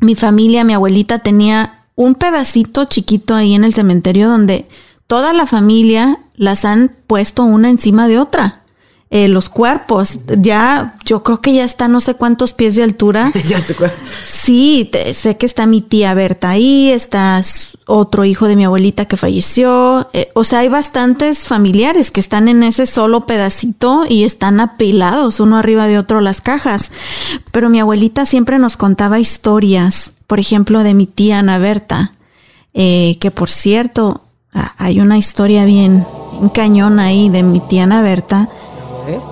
Mi 0.00 0.16
familia, 0.16 0.64
mi 0.64 0.74
abuelita 0.74 1.20
tenía 1.20 1.84
un 1.94 2.16
pedacito 2.16 2.84
chiquito 2.86 3.36
ahí 3.36 3.54
en 3.54 3.62
el 3.62 3.74
cementerio 3.74 4.28
donde 4.28 4.66
toda 5.06 5.32
la 5.32 5.46
familia 5.46 6.18
las 6.34 6.64
han 6.64 6.90
puesto 7.06 7.44
una 7.44 7.70
encima 7.70 8.08
de 8.08 8.18
otra. 8.18 8.63
Eh, 9.16 9.28
los 9.28 9.48
cuerpos, 9.48 10.18
ya, 10.26 10.96
yo 11.04 11.22
creo 11.22 11.40
que 11.40 11.52
ya 11.54 11.62
está 11.64 11.86
no 11.86 12.00
sé 12.00 12.14
cuántos 12.14 12.52
pies 12.52 12.74
de 12.74 12.82
altura. 12.82 13.30
Ya. 13.44 13.62
Sí, 14.24 14.88
te- 14.90 15.14
sé 15.14 15.36
que 15.36 15.46
está 15.46 15.66
mi 15.66 15.82
tía 15.82 16.14
Berta 16.14 16.50
ahí, 16.50 16.90
está 16.90 17.40
otro 17.86 18.24
hijo 18.24 18.48
de 18.48 18.56
mi 18.56 18.64
abuelita 18.64 19.04
que 19.04 19.16
falleció. 19.16 20.08
eh, 20.14 20.30
o 20.34 20.42
sea, 20.42 20.58
hay 20.60 20.68
bastantes 20.68 21.46
familiares 21.46 22.10
que 22.10 22.18
están 22.18 22.48
en 22.48 22.64
ese 22.64 22.86
solo 22.86 23.24
pedacito 23.24 24.04
y 24.08 24.24
están 24.24 24.58
apilados 24.58 25.38
uno 25.38 25.58
arriba 25.58 25.86
de 25.86 25.96
otro 25.98 26.20
las 26.20 26.40
cajas. 26.40 26.90
Pero 27.52 27.70
mi 27.70 27.78
abuelita 27.78 28.24
siempre 28.26 28.58
nos 28.58 28.76
contaba 28.76 29.20
historias, 29.20 30.10
por 30.26 30.40
ejemplo, 30.40 30.82
de 30.82 30.94
mi 30.94 31.06
tía 31.06 31.38
Ana 31.38 31.58
Berta, 31.58 32.14
eh, 32.72 33.16
que 33.20 33.30
por 33.30 33.48
cierto, 33.48 34.22
hay 34.76 34.98
una 35.00 35.18
historia 35.18 35.64
bien, 35.66 36.04
bien 36.32 36.48
cañón 36.48 36.98
ahí 36.98 37.28
de 37.28 37.44
mi 37.44 37.60
tía 37.60 37.84
Ana 37.84 38.02
Berta. 38.02 38.48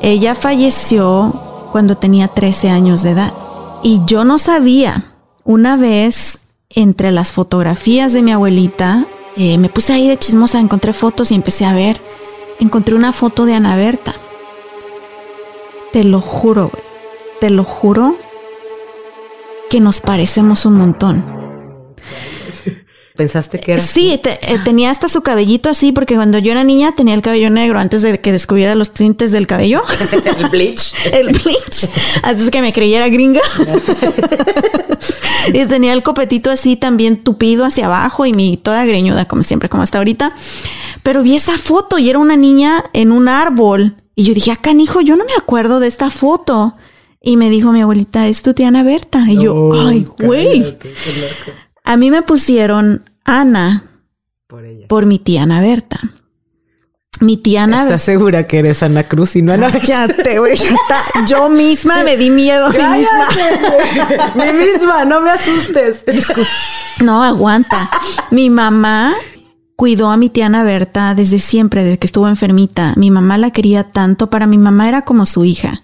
Ella 0.02 0.35
falleció 0.35 1.32
cuando 1.72 1.96
tenía 1.96 2.28
13 2.28 2.70
años 2.70 3.02
de 3.02 3.11
edad. 3.11 3.32
Y 3.82 4.02
yo 4.06 4.24
no 4.24 4.38
sabía. 4.38 5.06
Una 5.44 5.76
vez, 5.76 6.40
entre 6.70 7.11
las 7.11 7.32
fotografías 7.32 8.12
de 8.12 8.22
mi 8.22 8.32
abuelita, 8.32 9.06
eh, 9.37 9.58
me 9.58 9.68
puse 9.68 9.92
ahí 9.92 10.08
de 10.08 10.18
chismosa, 10.18 10.61
encontré 10.61 10.92
fotos 10.92 11.30
y 11.30 11.35
empecé 11.35 11.64
a 11.64 11.72
ver. 11.72 12.00
Encontré 12.61 12.94
una 12.94 13.12
foto 13.12 13.44
de 13.44 13.54
Ana 13.54 13.76
Berta. 13.76 14.14
Te 15.92 16.04
lo 16.04 16.20
juro. 16.20 16.70
Te 17.40 17.50
lo 17.50 17.64
juro 17.64 18.16
que 19.68 19.80
nos 19.80 20.00
parecemos 20.00 20.64
un 20.64 20.76
montón. 20.76 21.41
¿Pensaste 23.16 23.61
que 23.61 23.72
era? 23.75 23.83
Sí, 23.83 24.18
te- 24.22 24.38
eh, 24.55 24.59
tenía 24.64 24.90
hasta 24.90 25.09
su 25.09 25.20
cabellito 25.22 25.68
así, 25.68 25.92
porque 25.92 26.14
cuando 26.14 26.38
yo 26.38 26.53
era 26.53 26.64
niña 26.64 26.94
tenía 26.96 27.14
el 27.14 27.20
cabello 27.20 27.51
negro 27.51 27.79
antes 27.79 28.01
de 28.01 28.18
que 28.20 28.33
descubriera 28.33 28.75
los 28.75 28.92
tintes 28.94 29.33
del 29.33 29.46
cabello. 29.46 29.83
el 30.38 30.48
bleach. 30.48 30.94
el 31.12 31.27
bleach 31.29 31.88
antes 32.22 32.46
de 32.46 32.51
que 32.51 32.62
me 32.62 32.72
creyera 32.72 33.09
gringa. 33.09 33.42
y 35.53 35.64
tenía 35.66 35.92
el 35.92 36.03
copetito 36.03 36.51
así 36.51 36.77
también 36.77 37.22
tupido 37.22 37.64
hacia 37.64 37.87
abajo 37.87 38.27
y 38.27 38.33
mi 38.33 38.57
toda 38.57 38.85
greñuda 38.85 39.27
como 39.27 39.42
siempre, 39.42 39.68
como 39.68 39.83
hasta 39.83 39.98
ahorita. 39.98 40.35
Pero 41.03 41.22
vi 41.22 41.35
esa 41.35 41.59
foto 41.59 41.98
y 41.98 42.11
era 42.11 42.18
una 42.18 42.37
niña 42.37 42.85
en 42.92 43.12
un 43.12 43.29
árbol 43.29 43.96
Y 44.14 44.25
yo 44.25 44.35
dije, 44.35 44.53
ah, 44.53 44.57
canijo, 44.61 45.01
yo 45.01 45.16
no 45.16 45.25
me 45.25 45.33
acuerdo 45.37 45.81
de 45.81 45.88
esta 45.88 46.11
foto. 46.11 46.75
Y 47.25 47.37
me 47.37 47.51
dijo 47.51 47.70
mi 47.72 47.81
abuelita, 47.81 48.27
es 48.27 48.42
tu 48.42 48.53
tía 48.53 48.68
Ana 48.68 48.83
Berta. 48.83 49.25
Y 49.29 49.37
yo, 49.42 49.55
Oh, 49.55 49.88
ay, 49.88 50.05
güey. 50.18 50.77
A 51.85 51.97
mí 51.97 52.11
me 52.11 52.23
pusieron 52.23 53.05
Ana 53.25 53.85
Por 54.47 54.64
ella. 54.64 54.87
por 54.88 55.07
mi 55.07 55.18
tía 55.18 55.42
Ana 55.42 55.61
Berta. 55.61 56.01
Mi 57.21 57.37
tía 57.37 57.64
Ana 57.64 57.83
¿Estás 57.85 58.03
segura 58.03 58.47
que 58.47 58.59
eres 58.59 58.83
Ana 58.83 59.05
Cruz 59.07 59.37
y 59.37 59.42
no 59.42 59.53
Ana 59.53 59.71
Cállate, 59.71 60.38
güey, 60.40 60.57
ya 60.57 60.71
está. 60.71 61.27
Yo 61.27 61.49
misma 61.51 62.03
me 62.03 62.16
di 62.16 62.31
miedo 62.31 62.66
a 62.66 62.71
mí 62.71 62.79
misma. 62.79 63.29
Mi 64.35 64.53
misma, 64.53 65.05
no 65.05 65.21
me 65.21 65.31
asustes. 65.31 66.05
No, 67.01 67.23
aguanta. 67.23 67.90
Mi 68.31 68.51
mamá 68.51 69.12
cuidó 69.77 70.11
a 70.11 70.16
mi 70.16 70.31
tía 70.31 70.47
Ana 70.47 70.64
Berta 70.64 71.14
desde 71.14 71.38
siempre, 71.38 71.85
desde 71.85 71.99
que 71.99 72.07
estuvo 72.07 72.29
enfermita. 72.29 72.95
Mi 72.97 73.11
mamá 73.11 73.38
la 73.38 73.51
quería 73.51 73.85
tanto. 73.85 74.31
Para 74.31 74.47
mi 74.47 74.59
mamá 74.59 74.88
era 74.88 75.03
como 75.03 75.27
su 75.27 75.45
hija. 75.45 75.83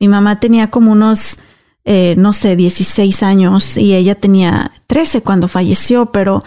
Mi 0.00 0.08
mamá 0.08 0.40
tenía 0.40 0.70
como 0.70 0.92
unos, 0.92 1.38
eh, 1.84 2.14
no 2.18 2.32
sé, 2.32 2.56
16 2.56 3.22
años 3.22 3.76
y 3.76 3.94
ella 3.94 4.14
tenía 4.14 4.72
13 4.86 5.22
cuando 5.22 5.48
falleció, 5.48 6.06
pero 6.06 6.44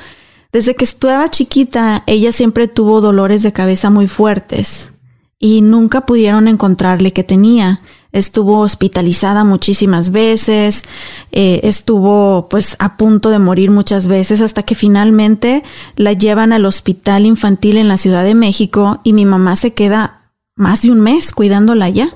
desde 0.51 0.75
que 0.75 0.83
estaba 0.83 1.31
chiquita, 1.31 2.03
ella 2.05 2.31
siempre 2.31 2.67
tuvo 2.67 3.01
dolores 3.01 3.41
de 3.41 3.51
cabeza 3.51 3.89
muy 3.89 4.07
fuertes 4.07 4.91
y 5.39 5.61
nunca 5.61 6.05
pudieron 6.05 6.47
encontrarle 6.47 7.11
qué 7.11 7.23
tenía. 7.23 7.81
Estuvo 8.11 8.59
hospitalizada 8.59 9.43
muchísimas 9.43 10.11
veces, 10.11 10.83
eh, 11.31 11.61
estuvo 11.63 12.47
pues 12.47 12.75
a 12.77 12.95
punto 12.95 13.31
de 13.31 13.39
morir 13.39 13.71
muchas 13.71 14.05
veces 14.05 14.39
hasta 14.39 14.63
que 14.63 14.75
finalmente 14.75 15.63
la 15.95 16.13
llevan 16.13 16.53
al 16.53 16.65
hospital 16.65 17.25
infantil 17.25 17.77
en 17.77 17.87
la 17.87 17.97
Ciudad 17.97 18.23
de 18.23 18.35
México 18.35 19.01
y 19.03 19.13
mi 19.13 19.25
mamá 19.25 19.55
se 19.55 19.73
queda 19.73 20.31
más 20.55 20.83
de 20.83 20.91
un 20.91 21.01
mes 21.01 21.31
cuidándola 21.33 21.89
ya. 21.89 22.13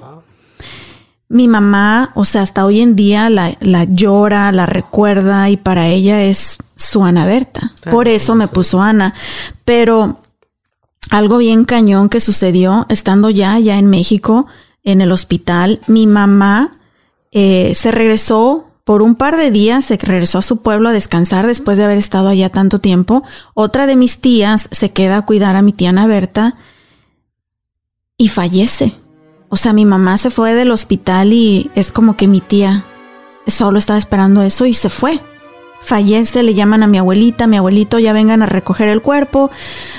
Mi 1.29 1.47
mamá, 1.47 2.11
o 2.15 2.23
sea, 2.23 2.41
hasta 2.41 2.65
hoy 2.65 2.81
en 2.81 2.95
día 2.95 3.29
la, 3.29 3.57
la 3.59 3.83
llora, 3.83 4.51
la 4.51 4.65
recuerda 4.65 5.49
y 5.49 5.57
para 5.57 5.87
ella 5.87 6.23
es 6.23 6.57
su 6.77 7.03
Ana 7.03 7.25
Berta. 7.25 7.73
Por 7.91 8.07
eso 8.07 8.35
me 8.35 8.47
puso 8.47 8.81
Ana. 8.81 9.13
Pero 9.65 10.19
algo 11.09 11.37
bien 11.37 11.65
cañón 11.65 12.09
que 12.09 12.19
sucedió 12.19 12.85
estando 12.89 13.29
ya, 13.29 13.59
ya 13.59 13.77
en 13.77 13.89
México, 13.89 14.47
en 14.83 15.01
el 15.01 15.11
hospital, 15.11 15.81
mi 15.87 16.07
mamá 16.07 16.77
eh, 17.31 17.73
se 17.75 17.91
regresó 17.91 18.67
por 18.83 19.01
un 19.01 19.15
par 19.15 19.35
de 19.35 19.51
días, 19.51 19.83
se 19.83 19.97
regresó 19.97 20.37
a 20.37 20.41
su 20.41 20.61
pueblo 20.61 20.87
a 20.87 20.93
descansar 20.93 21.45
después 21.45 21.77
de 21.77 21.83
haber 21.83 21.97
estado 21.97 22.29
allá 22.29 22.49
tanto 22.49 22.79
tiempo. 22.79 23.23
Otra 23.53 23.85
de 23.85 23.97
mis 23.97 24.21
tías 24.21 24.69
se 24.71 24.91
queda 24.91 25.17
a 25.17 25.25
cuidar 25.25 25.57
a 25.57 25.61
mi 25.61 25.73
tía 25.73 25.89
Ana 25.89 26.07
Berta 26.07 26.55
y 28.17 28.29
fallece. 28.29 28.95
O 29.49 29.57
sea, 29.57 29.73
mi 29.73 29.85
mamá 29.85 30.17
se 30.17 30.29
fue 30.29 30.53
del 30.53 30.71
hospital 30.71 31.31
y 31.33 31.71
es 31.75 31.91
como 31.91 32.17
que 32.17 32.27
mi 32.27 32.41
tía 32.41 32.83
solo 33.47 33.79
estaba 33.79 33.97
esperando 33.97 34.41
eso 34.41 34.65
y 34.65 34.73
se 34.73 34.89
fue. 34.89 35.19
Fallece, 35.81 36.43
le 36.43 36.53
llaman 36.53 36.83
a 36.83 36.87
mi 36.87 36.97
abuelita, 36.97 37.47
mi 37.47 37.55
abuelito 37.55 37.97
ya 37.99 38.11
vengan 38.11 38.41
a 38.41 38.45
recoger 38.45 38.89
el 38.89 39.01
cuerpo, 39.01 39.49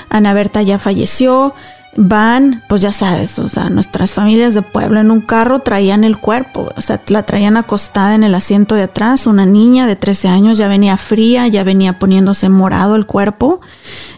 Ana 0.09 0.33
Berta 0.33 0.61
ya 0.61 0.77
falleció, 0.77 1.55
van, 1.95 2.63
pues 2.69 2.81
ya 2.81 2.91
sabes, 2.91 3.39
o 3.39 3.49
sea, 3.49 3.69
nuestras 3.69 4.11
familias 4.11 4.53
de 4.53 4.61
pueblo 4.61 4.99
en 4.99 5.09
un 5.09 5.21
carro 5.21 5.59
traían 5.59 6.03
el 6.03 6.17
cuerpo, 6.17 6.71
o 6.75 6.81
sea, 6.81 7.01
la 7.07 7.23
traían 7.23 7.57
acostada 7.57 8.13
en 8.13 8.23
el 8.23 8.35
asiento 8.35 8.75
de 8.75 8.83
atrás, 8.83 9.25
una 9.25 9.45
niña 9.45 9.87
de 9.87 9.95
13 9.95 10.27
años 10.27 10.57
ya 10.57 10.67
venía 10.67 10.95
fría, 10.97 11.47
ya 11.47 11.63
venía 11.63 11.97
poniéndose 11.97 12.49
morado 12.49 12.95
el 12.95 13.07
cuerpo, 13.07 13.61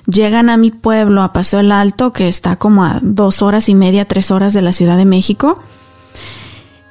llegan 0.06 0.50
a 0.50 0.58
mi 0.58 0.72
pueblo, 0.72 1.22
a 1.24 1.34
Paseo 1.34 1.60
el 1.60 1.72
Alto, 1.72 2.14
que 2.14 2.28
está 2.28 2.56
como 2.56 2.84
a 2.86 3.00
dos 3.02 3.42
horas 3.42 3.70
y 3.70 3.76
media, 3.76 4.06
tres 4.06 4.32
horas 4.32 4.54
de 4.54 4.62
la 4.62 4.74
Ciudad 4.74 4.98
de 4.98 5.06
México, 5.06 5.60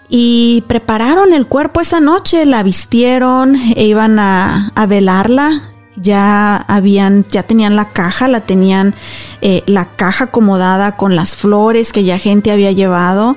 y 0.08 0.64
prepararon 0.66 1.32
el 1.32 1.46
cuerpo 1.46 1.80
esa 1.80 2.00
noche, 2.00 2.44
la 2.44 2.62
vistieron, 2.62 3.56
e 3.56 3.84
iban 3.84 4.18
a, 4.18 4.72
a 4.74 4.86
velarla. 4.86 5.62
Ya 5.96 6.56
habían, 6.56 7.24
ya 7.30 7.42
tenían 7.42 7.76
la 7.76 7.90
caja, 7.90 8.26
la 8.26 8.40
tenían 8.40 8.94
eh, 9.42 9.62
la 9.66 9.84
caja 9.96 10.24
acomodada 10.24 10.96
con 10.96 11.14
las 11.14 11.36
flores 11.36 11.92
que 11.92 12.04
ya 12.04 12.18
gente 12.18 12.50
había 12.50 12.72
llevado. 12.72 13.36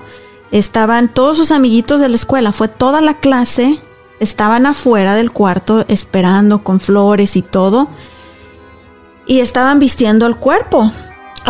Estaban 0.52 1.10
todos 1.10 1.38
sus 1.38 1.52
amiguitos 1.52 2.00
de 2.00 2.10
la 2.10 2.16
escuela, 2.16 2.52
fue 2.54 2.70
toda 2.70 3.02
la 3.02 3.16
clase, 3.16 3.82
estaban 4.20 4.66
afuera 4.66 5.16
del 5.16 5.32
cuarto 5.32 5.84
esperando 5.90 6.64
con 6.64 6.80
flores 6.80 7.36
y 7.36 7.42
todo. 7.42 7.90
Y 9.26 9.40
estaban 9.40 9.80
vistiendo 9.80 10.26
el 10.26 10.36
cuerpo. 10.36 10.92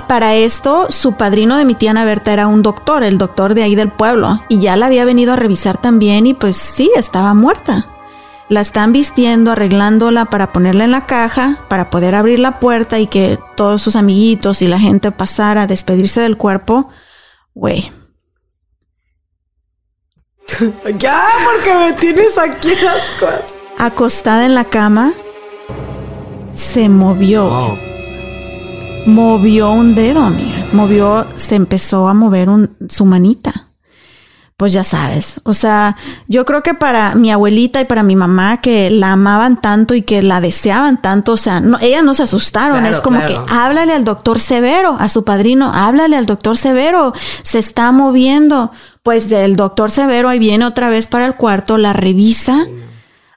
Para 0.07 0.33
esto, 0.35 0.87
su 0.89 1.13
padrino 1.13 1.57
de 1.57 1.65
mi 1.65 1.75
tía 1.75 1.91
Ana 1.91 2.05
Berta 2.05 2.33
era 2.33 2.47
un 2.47 2.61
doctor, 2.63 3.03
el 3.03 3.17
doctor 3.17 3.53
de 3.53 3.63
ahí 3.63 3.75
del 3.75 3.89
pueblo, 3.91 4.41
y 4.49 4.59
ya 4.59 4.75
la 4.75 4.87
había 4.87 5.05
venido 5.05 5.33
a 5.33 5.35
revisar 5.35 5.77
también 5.77 6.25
y 6.25 6.33
pues 6.33 6.55
sí, 6.57 6.91
estaba 6.95 7.33
muerta. 7.33 7.87
La 8.49 8.61
están 8.61 8.91
vistiendo, 8.91 9.51
arreglándola 9.51 10.25
para 10.25 10.51
ponerla 10.51 10.83
en 10.83 10.91
la 10.91 11.05
caja, 11.05 11.57
para 11.69 11.89
poder 11.89 12.15
abrir 12.15 12.39
la 12.39 12.59
puerta 12.59 12.99
y 12.99 13.07
que 13.07 13.39
todos 13.55 13.81
sus 13.81 13.95
amiguitos 13.95 14.61
y 14.61 14.67
la 14.67 14.79
gente 14.79 15.11
pasara 15.11 15.63
a 15.63 15.67
despedirse 15.67 16.21
del 16.21 16.37
cuerpo. 16.37 16.89
Güey, 17.53 17.91
Ya, 20.97 21.23
porque 21.45 21.73
me 21.75 21.93
tienes 21.93 22.37
aquí 22.37 22.73
las 22.83 23.05
cosas. 23.19 23.55
acostada 23.77 24.45
en 24.45 24.55
la 24.55 24.65
cama, 24.65 25.13
se 26.53 26.89
movió. 26.89 27.77
Movió 29.05 29.71
un 29.71 29.95
dedo, 29.95 30.23
amiga. 30.23 30.65
Movió, 30.71 31.27
se 31.35 31.55
empezó 31.55 32.07
a 32.07 32.13
mover 32.13 32.49
un, 32.49 32.75
su 32.89 33.05
manita. 33.05 33.69
Pues 34.55 34.71
ya 34.71 34.83
sabes. 34.83 35.41
O 35.43 35.53
sea, 35.53 35.97
yo 36.27 36.45
creo 36.45 36.61
que 36.63 36.73
para 36.73 37.15
mi 37.15 37.31
abuelita 37.31 37.81
y 37.81 37.85
para 37.85 38.03
mi 38.03 38.15
mamá 38.15 38.61
que 38.61 38.89
la 38.91 39.13
amaban 39.13 39.59
tanto 39.59 39.93
y 39.95 40.03
que 40.03 40.21
la 40.21 40.39
deseaban 40.39 41.01
tanto, 41.01 41.33
o 41.33 41.37
sea, 41.37 41.59
no, 41.59 41.79
ellas 41.81 42.03
no 42.03 42.13
se 42.13 42.23
asustaron. 42.23 42.79
Claro, 42.79 42.95
es 42.95 43.01
como 43.01 43.19
claro. 43.19 43.45
que 43.45 43.51
háblale 43.51 43.93
al 43.93 44.03
doctor 44.03 44.39
Severo, 44.39 44.95
a 44.99 45.09
su 45.09 45.25
padrino, 45.25 45.71
háblale 45.73 46.15
al 46.15 46.27
doctor 46.27 46.55
Severo, 46.55 47.13
se 47.41 47.59
está 47.59 47.91
moviendo. 47.91 48.71
Pues 49.01 49.29
el 49.31 49.55
doctor 49.57 49.91
Severo 49.91 50.29
ahí 50.29 50.39
viene 50.39 50.65
otra 50.65 50.87
vez 50.87 51.07
para 51.07 51.25
el 51.25 51.35
cuarto, 51.35 51.77
la 51.77 51.91
revisa. 51.91 52.65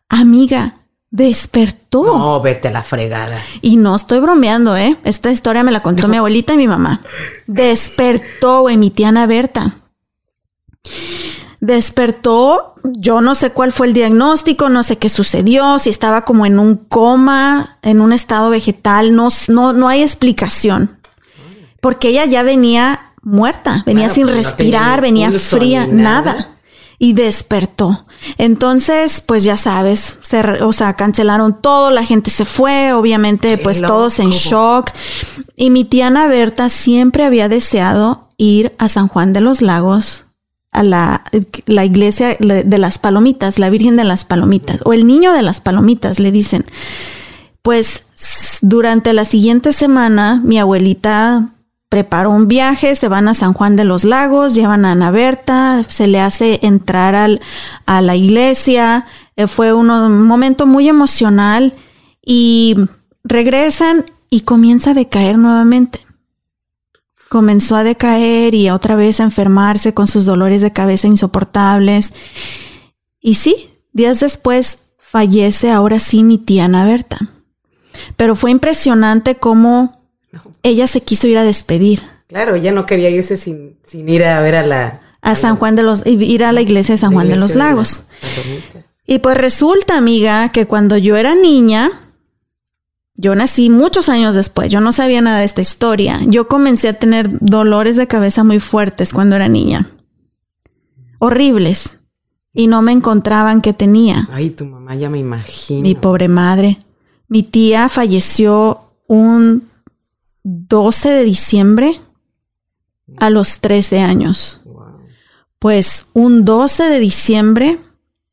Amiga, 0.09 0.75
despertó. 1.11 2.05
No, 2.05 2.41
vete 2.41 2.69
a 2.69 2.73
la 2.73 2.83
fregada. 2.83 3.41
Y 3.63 3.77
no 3.77 3.95
estoy 3.95 4.21
bromeando, 4.21 4.77
¿eh? 4.77 4.97
Esta 5.05 5.31
historia 5.31 5.63
me 5.63 5.73
la 5.73 5.83
contó 5.83 6.09
mi 6.09 6.17
abuelita 6.17 6.55
y 6.55 6.57
mi 6.57 6.69
mamá. 6.69 7.03
Despertó, 7.47 8.63
güey, 8.63 8.77
mi 8.77 8.91
tía 8.91 9.09
Ana 9.09 9.27
Berta. 9.27 9.77
Despertó, 11.61 12.75
yo 12.85 13.21
no 13.21 13.35
sé 13.35 13.51
cuál 13.51 13.73
fue 13.73 13.87
el 13.87 13.93
diagnóstico, 13.93 14.69
no 14.69 14.83
sé 14.83 14.99
qué 14.99 15.09
sucedió, 15.09 15.79
si 15.79 15.91
estaba 15.91 16.25
como 16.25 16.47
en 16.47 16.59
un 16.59 16.77
coma, 16.77 17.79
en 17.83 18.01
un 18.01 18.13
estado 18.13 18.51
vegetal, 18.51 19.17
no, 19.17 19.29
no, 19.49 19.73
no 19.73 19.89
hay 19.89 20.03
explicación. 20.03 20.99
Porque 21.81 22.09
ella 22.09 22.27
ya 22.27 22.43
venía 22.43 23.13
muerta, 23.23 23.83
venía 23.87 24.05
Claro, 24.05 24.15
sin 24.15 24.25
pues, 24.25 24.37
no 24.37 24.43
respirar, 24.43 25.01
venía 25.01 25.31
fría, 25.33 25.87
nada 25.87 26.56
y 26.99 27.13
despertó. 27.13 28.07
Entonces, 28.39 29.21
pues 29.25 29.45
ya 29.45 29.57
sabes, 29.57 30.19
se, 30.23 30.41
o 30.63 30.73
sea, 30.73 30.95
cancelaron 30.95 31.61
todo, 31.61 31.91
la 31.91 32.05
gente 32.05 32.31
se 32.31 32.45
fue, 32.45 32.93
obviamente, 32.93 33.59
pues 33.59 33.81
todos 33.81 34.19
en 34.19 34.31
shock. 34.31 34.91
Y 35.57 35.71
mi 35.71 35.85
tía 35.85 36.09
Ana 36.09 36.27
Berta 36.27 36.69
siempre 36.69 37.25
había 37.25 37.49
deseado 37.49 38.29
ir 38.39 38.75
a 38.79 38.89
San 38.89 39.09
Juan 39.09 39.33
de 39.33 39.41
los 39.41 39.63
Lagos, 39.63 40.25
a 40.73 40.83
la, 40.83 41.25
la 41.67 41.85
iglesia 41.85 42.37
de 42.39 42.79
las 42.79 42.99
palomitas, 42.99 43.59
la 43.59 43.71
Virgen 43.71 43.97
de 43.97 44.05
las 44.05 44.25
Palomitas, 44.25 44.81
o 44.85 44.93
el 44.93 45.07
niño 45.07 45.33
de 45.33 45.43
las 45.43 45.61
palomitas, 45.61 46.19
le 46.19 46.33
dicen. 46.33 46.65
Pues 47.63 48.05
durante 48.61 49.13
la 49.13 49.25
siguiente 49.25 49.73
semana, 49.73 50.41
mi 50.45 50.59
abuelita 50.59 51.49
preparó 51.89 52.31
un 52.31 52.49
viaje, 52.49 52.95
se 52.97 53.09
van 53.09 53.29
a 53.29 53.35
San 53.35 53.53
Juan 53.53 53.77
de 53.77 53.85
los 53.85 54.05
Lagos, 54.05 54.55
llevan 54.55 54.85
a 54.85 54.93
Ana 54.93 55.11
Berta, 55.11 55.83
se 55.89 56.07
le 56.07 56.21
hace 56.21 56.61
entrar 56.63 57.15
al, 57.15 57.41
a 57.87 58.01
la 58.01 58.17
iglesia, 58.17 59.07
eh, 59.37 59.47
fue 59.47 59.73
un 59.73 60.23
momento 60.23 60.67
muy 60.67 60.89
emocional 60.89 61.75
y 62.23 62.77
regresan 63.23 64.05
y 64.31 64.41
comienza 64.41 64.91
a 64.91 64.95
decaer 64.95 65.39
nuevamente. 65.39 66.01
Comenzó 67.29 67.77
a 67.77 67.85
decaer 67.85 68.55
y 68.55 68.71
otra 68.71 68.97
vez 68.97 69.21
a 69.21 69.25
enfermarse 69.25 69.95
con 69.95 70.07
sus 70.07 70.25
dolores 70.25 70.63
de 70.63 70.73
cabeza 70.73 71.07
insoportables. 71.07 72.13
Y 73.21 73.35
sí, 73.35 73.71
días 73.93 74.21
después 74.21 74.79
fallece 74.99 75.71
ahora 75.71 75.99
sí 75.99 76.23
mi 76.23 76.39
tía 76.39 76.67
Ana 76.67 76.85
Berta. 76.85 77.19
Pero 78.17 78.37
fue 78.37 78.51
impresionante 78.51 79.37
cómo 79.37 79.96
ella 80.63 80.87
se 80.87 81.01
quiso 81.01 81.27
ir 81.27 81.39
a 81.39 81.45
despedir 81.45 82.03
Claro, 82.29 82.57
ella 82.57 82.73
no 82.73 82.87
quería 82.87 83.09
irse 83.09 83.37
sin, 83.37 83.77
sin 83.85 84.09
ir 84.09 84.25
a 84.25 84.41
ver 84.41 84.57
a 84.57 84.67
la. 84.67 85.01
a 85.23 85.35
San 85.37 85.57
Juan 85.57 85.77
de 85.77 85.85
los, 85.85 86.05
ir 86.07 86.45
a 86.45 86.53
la 86.53 86.61
iglesia 86.61 86.95
de 86.97 86.99
San 87.01 87.13
Juan 87.13 87.29
de 87.29 87.37
los 87.37 87.55
Lagos. 87.55 88.03
las. 88.21 88.85
Y 89.07 89.21
pues 89.21 89.37
resulta, 89.37 89.97
amiga, 89.97 90.51
que 90.51 90.67
cuando 90.67 90.97
yo 90.97 91.17
era 91.17 91.35
niña, 91.35 91.91
Yo 93.19 93.35
nací 93.35 93.71
muchos 93.71 94.11
años 94.11 94.35
después, 94.35 94.71
yo 94.71 94.81
no 94.81 94.93
sabía 94.93 95.23
nada 95.23 95.39
de 95.39 95.47
esta 95.47 95.63
historia. 95.63 96.21
Yo 96.27 96.49
comencé 96.49 96.89
a 96.89 96.99
tener 96.99 97.29
dolores 97.41 97.97
de 97.97 98.07
cabeza 98.07 98.45
muy 98.45 98.61
fuertes 98.61 99.15
cuando 99.15 99.37
era 99.37 99.49
niña. 99.49 99.89
Horribles. 101.19 101.99
Y 102.53 102.67
no 102.67 102.83
me 102.83 102.93
encontraban 102.93 103.61
qué 103.63 103.73
tenía. 103.73 104.29
Ay, 104.33 104.51
tu 104.51 104.65
mamá 104.67 104.95
ya 104.97 105.09
me 105.09 105.19
imagino. 105.19 105.83
Mi 105.83 105.95
pobre 105.95 106.29
madre. 106.29 106.79
Mi 107.29 107.43
tía 107.43 107.89
falleció 107.89 108.93
un 109.07 109.69
12 110.49 111.11
de 111.11 111.25
diciembre 111.25 112.01
a 113.19 113.31
los 113.31 113.59
13 113.59 113.99
años. 113.99 114.61
Wow. 114.65 115.01
Pues 115.59 116.07
un 116.13 116.45
12 116.45 116.85
de 116.85 117.01
diciembre, 117.01 117.81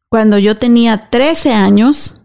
cuando 0.09 0.37
yo 0.37 0.55
tenía 0.55 1.09
13 1.09 1.53
años, 1.53 2.21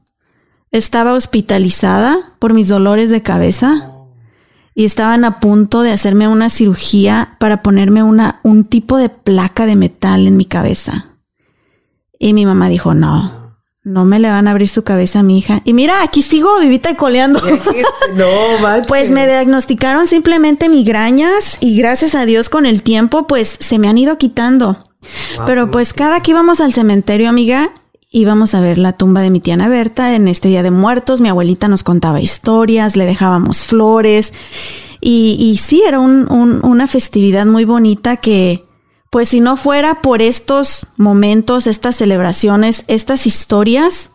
estaba 0.72 1.14
hospitalizada 1.14 2.34
por 2.38 2.52
mis 2.52 2.68
dolores 2.68 3.08
de 3.08 3.22
cabeza 3.22 3.94
y 4.74 4.84
estaban 4.84 5.24
a 5.24 5.40
punto 5.40 5.80
de 5.80 5.92
hacerme 5.92 6.28
una 6.28 6.50
cirugía 6.50 7.38
para 7.40 7.62
ponerme 7.62 8.02
una, 8.02 8.40
un 8.42 8.64
tipo 8.64 8.98
de 8.98 9.08
placa 9.08 9.64
de 9.64 9.76
metal 9.76 10.26
en 10.26 10.36
mi 10.36 10.44
cabeza. 10.44 11.16
Y 12.18 12.34
mi 12.34 12.44
mamá 12.44 12.68
dijo, 12.68 12.92
no, 12.92 13.37
no 13.88 14.04
me 14.04 14.18
le 14.18 14.28
van 14.30 14.46
a 14.46 14.52
abrir 14.52 14.68
su 14.68 14.84
cabeza 14.84 15.20
a 15.20 15.22
mi 15.22 15.38
hija. 15.38 15.62
Y 15.64 15.72
mira, 15.72 16.02
aquí 16.02 16.22
sigo 16.22 16.58
vivita 16.60 16.90
y 16.90 16.94
coleando. 16.94 17.40
No, 18.14 18.26
manches. 18.62 18.86
Pues 18.86 19.10
me 19.10 19.26
diagnosticaron 19.26 20.06
simplemente 20.06 20.68
migrañas 20.68 21.58
y 21.60 21.76
gracias 21.76 22.14
a 22.14 22.24
Dios 22.26 22.48
con 22.48 22.66
el 22.66 22.82
tiempo 22.82 23.26
pues 23.26 23.50
se 23.58 23.78
me 23.78 23.88
han 23.88 23.98
ido 23.98 24.18
quitando. 24.18 24.84
Pero 25.46 25.70
pues 25.70 25.92
cada 25.92 26.20
que 26.20 26.32
íbamos 26.32 26.60
al 26.60 26.72
cementerio, 26.72 27.28
amiga, 27.28 27.70
íbamos 28.10 28.54
a 28.54 28.60
ver 28.60 28.78
la 28.78 28.92
tumba 28.94 29.20
de 29.22 29.30
mi 29.30 29.40
tía 29.40 29.54
Ana 29.54 29.68
Berta 29.68 30.14
en 30.14 30.26
este 30.28 30.48
Día 30.48 30.62
de 30.62 30.70
Muertos. 30.70 31.20
Mi 31.20 31.28
abuelita 31.28 31.68
nos 31.68 31.82
contaba 31.82 32.20
historias, 32.20 32.96
le 32.96 33.06
dejábamos 33.06 33.62
flores. 33.62 34.32
Y, 35.00 35.36
y 35.38 35.56
sí, 35.58 35.82
era 35.86 36.00
un- 36.00 36.30
un- 36.30 36.60
una 36.64 36.86
festividad 36.88 37.46
muy 37.46 37.64
bonita 37.64 38.16
que, 38.16 38.64
pues 39.10 39.28
si 39.30 39.40
no 39.40 39.56
fuera 39.56 40.02
por 40.02 40.20
estos 40.22 40.86
momentos, 40.96 41.66
estas 41.66 41.96
celebraciones, 41.96 42.84
estas 42.88 43.26
historias, 43.26 44.10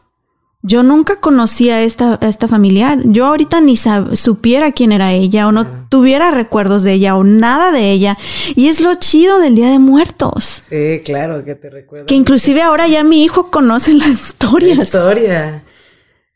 yo 0.66 0.82
nunca 0.82 1.18
conocía 1.20 1.76
a 1.76 1.82
esta, 1.82 2.18
a 2.22 2.30
esta 2.30 2.48
familiar. 2.48 3.00
Yo 3.04 3.26
ahorita 3.26 3.60
ni 3.60 3.76
supiera 3.76 4.72
quién 4.72 4.94
era 4.94 5.12
ella 5.12 5.48
o 5.48 5.52
no 5.52 5.66
tuviera 5.90 6.32
recuerdos 6.32 6.84
de 6.84 6.94
ella 6.94 7.18
o 7.18 7.26
nada 7.26 7.72
de 7.74 7.92
ella. 7.92 8.18
Y 8.56 8.70
es 8.70 8.80
lo 8.80 8.96
chido 8.96 9.40
del 9.40 9.56
Día 9.56 9.70
de 9.70 9.80
Muertos. 9.80 10.64
Sí, 10.70 11.02
claro, 11.04 11.44
que 11.44 11.56
te 11.56 11.70
recuerdo. 11.70 12.06
Que 12.06 12.16
inclusive 12.16 12.62
ahora 12.62 12.88
ya 12.88 13.04
mi 13.04 13.24
hijo 13.26 13.52
conoce 13.52 13.94
las 13.94 14.08
La 14.08 14.14
historias 14.14 14.80
historia. 14.80 15.64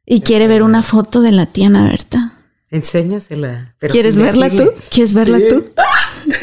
y 0.06 0.20
quiere 0.22 0.50
ver 0.50 0.62
una 0.62 0.84
foto 0.84 1.22
de 1.22 1.32
la 1.32 1.46
tía 1.46 1.68
Ana 1.68 1.88
Berta. 1.88 2.34
Enséñasela. 2.70 3.76
Pero 3.80 3.94
¿Quieres 3.94 4.18
verla 4.18 4.50
sigue. 4.50 4.66
tú? 4.66 4.72
¿Quieres 4.90 5.14
verla 5.14 5.38
Sí. 5.38 5.44
tú? 5.48 5.66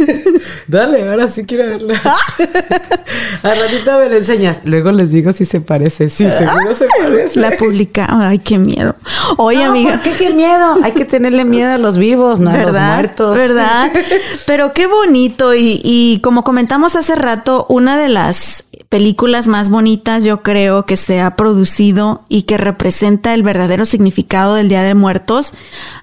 Dale, 0.69 1.09
ahora 1.09 1.29
sí 1.29 1.45
quiero 1.45 1.65
verla. 1.69 2.01
A 3.43 3.49
ratito 3.55 3.99
me 3.99 4.09
la 4.09 4.17
enseñas. 4.17 4.59
Luego 4.65 4.91
les 4.93 5.11
digo 5.13 5.33
si 5.33 5.45
se 5.45 5.61
parece. 5.61 6.09
Sí, 6.09 6.27
seguro 6.31 6.75
se 6.75 6.87
parece. 6.99 7.39
La 7.41 7.51
publica. 7.53 8.07
Ay, 8.11 8.39
qué 8.39 8.59
miedo. 8.59 8.97
Oye, 9.37 9.65
No, 9.65 9.71
amiga. 9.71 9.93
¿por 9.95 10.01
qué 10.03 10.13
qué 10.13 10.31
miedo? 10.33 10.77
Hay 10.83 10.93
que 10.93 11.05
tenerle 11.05 11.45
miedo 11.45 11.73
a 11.73 11.79
los 11.79 11.99
vivos, 11.99 12.41
no 12.41 12.51
a 12.51 12.57
los 12.57 12.73
muertos. 12.73 13.37
¿Verdad? 13.37 13.91
Pero 14.47 14.73
qué 14.73 14.87
bonito. 14.87 15.55
Y, 15.55 15.81
y 15.85 16.21
como 16.23 16.45
comentamos 16.45 16.97
hace 16.97 17.15
rato, 17.17 17.67
una 17.69 17.99
de 17.99 18.09
las 18.09 18.65
películas 18.95 19.49
más 19.49 19.71
bonitas, 19.71 20.23
yo 20.23 20.45
creo, 20.45 20.87
que 20.87 20.97
se 20.97 21.21
ha 21.21 21.35
producido 21.35 22.23
y 22.29 22.43
que 22.43 22.59
representa 22.59 23.35
el 23.35 23.43
verdadero 23.43 23.87
significado 23.87 24.55
del 24.55 24.69
Día 24.69 24.85
de 24.85 24.95
Muertos, 24.95 25.53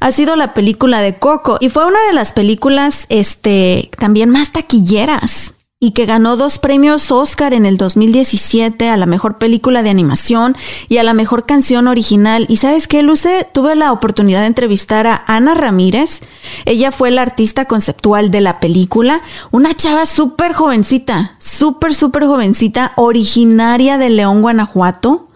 ha 0.02 0.12
sido 0.12 0.36
la 0.36 0.54
película 0.54 1.00
de 1.00 1.16
Coco. 1.16 1.56
Y 1.62 1.70
fue 1.70 1.86
una 1.86 2.04
de 2.08 2.12
las 2.12 2.34
películas, 2.34 3.06
este, 3.08 3.92
también 3.98 4.30
más 4.30 4.52
taquilleras. 4.52 5.54
Y 5.84 5.94
que 5.94 6.06
ganó 6.06 6.38
dos 6.38 6.60
premios 6.60 7.12
Oscar 7.12 7.56
en 7.56 7.66
el 7.66 7.76
2017 7.76 8.88
a 8.88 8.98
la 8.98 9.08
mejor 9.08 9.40
película 9.40 9.82
de 9.82 9.90
animación 9.90 10.56
y 10.90 10.98
a 10.98 11.04
la 11.04 11.16
mejor 11.16 11.48
canción 11.48 11.88
original. 11.88 12.46
¿Y 12.50 12.58
sabes 12.58 12.88
qué, 12.88 13.02
Luce? 13.02 13.48
Tuve 13.52 13.76
la 13.76 13.92
oportunidad 13.92 14.42
de 14.42 14.46
entrevistar 14.46 15.08
a 15.08 15.24
Ana 15.26 15.56
Ramírez. 15.56 16.20
Ella 16.66 16.92
fue 16.92 17.10
la 17.10 17.24
artista 17.24 17.66
conceptual 17.66 18.30
de 18.30 18.42
la 18.42 18.60
película. 18.60 19.22
Una 19.50 19.74
chava 19.74 20.06
súper 20.06 20.54
jovencita, 20.54 21.36
súper, 21.40 21.96
súper 21.96 22.26
jovencita, 22.26 22.94
originaria 22.96 23.98
de 23.98 24.12
León, 24.12 24.44
Guanajuato, 24.44 25.30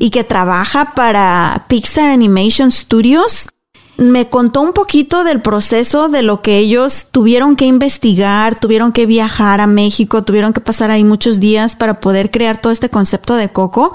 y 0.00 0.10
que 0.10 0.24
trabaja 0.24 0.94
para 0.96 1.66
Pixar 1.68 2.10
Animation 2.10 2.72
Studios 2.72 3.51
me 3.98 4.28
contó 4.28 4.62
un 4.62 4.72
poquito 4.72 5.24
del 5.24 5.40
proceso 5.40 6.08
de 6.08 6.22
lo 6.22 6.42
que 6.42 6.58
ellos 6.58 7.08
tuvieron 7.10 7.56
que 7.56 7.66
investigar, 7.66 8.58
tuvieron 8.58 8.92
que 8.92 9.06
viajar 9.06 9.60
a 9.60 9.66
México, 9.66 10.22
tuvieron 10.22 10.52
que 10.52 10.60
pasar 10.60 10.90
ahí 10.90 11.04
muchos 11.04 11.40
días 11.40 11.74
para 11.74 12.00
poder 12.00 12.30
crear 12.30 12.60
todo 12.60 12.72
este 12.72 12.88
concepto 12.88 13.36
de 13.36 13.50
Coco 13.50 13.92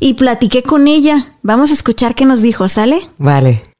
y 0.00 0.14
platiqué 0.14 0.62
con 0.62 0.88
ella. 0.88 1.34
Vamos 1.42 1.70
a 1.70 1.74
escuchar 1.74 2.14
qué 2.14 2.24
nos 2.24 2.40
dijo, 2.42 2.68
¿sale? 2.68 3.06
Vale. 3.18 3.73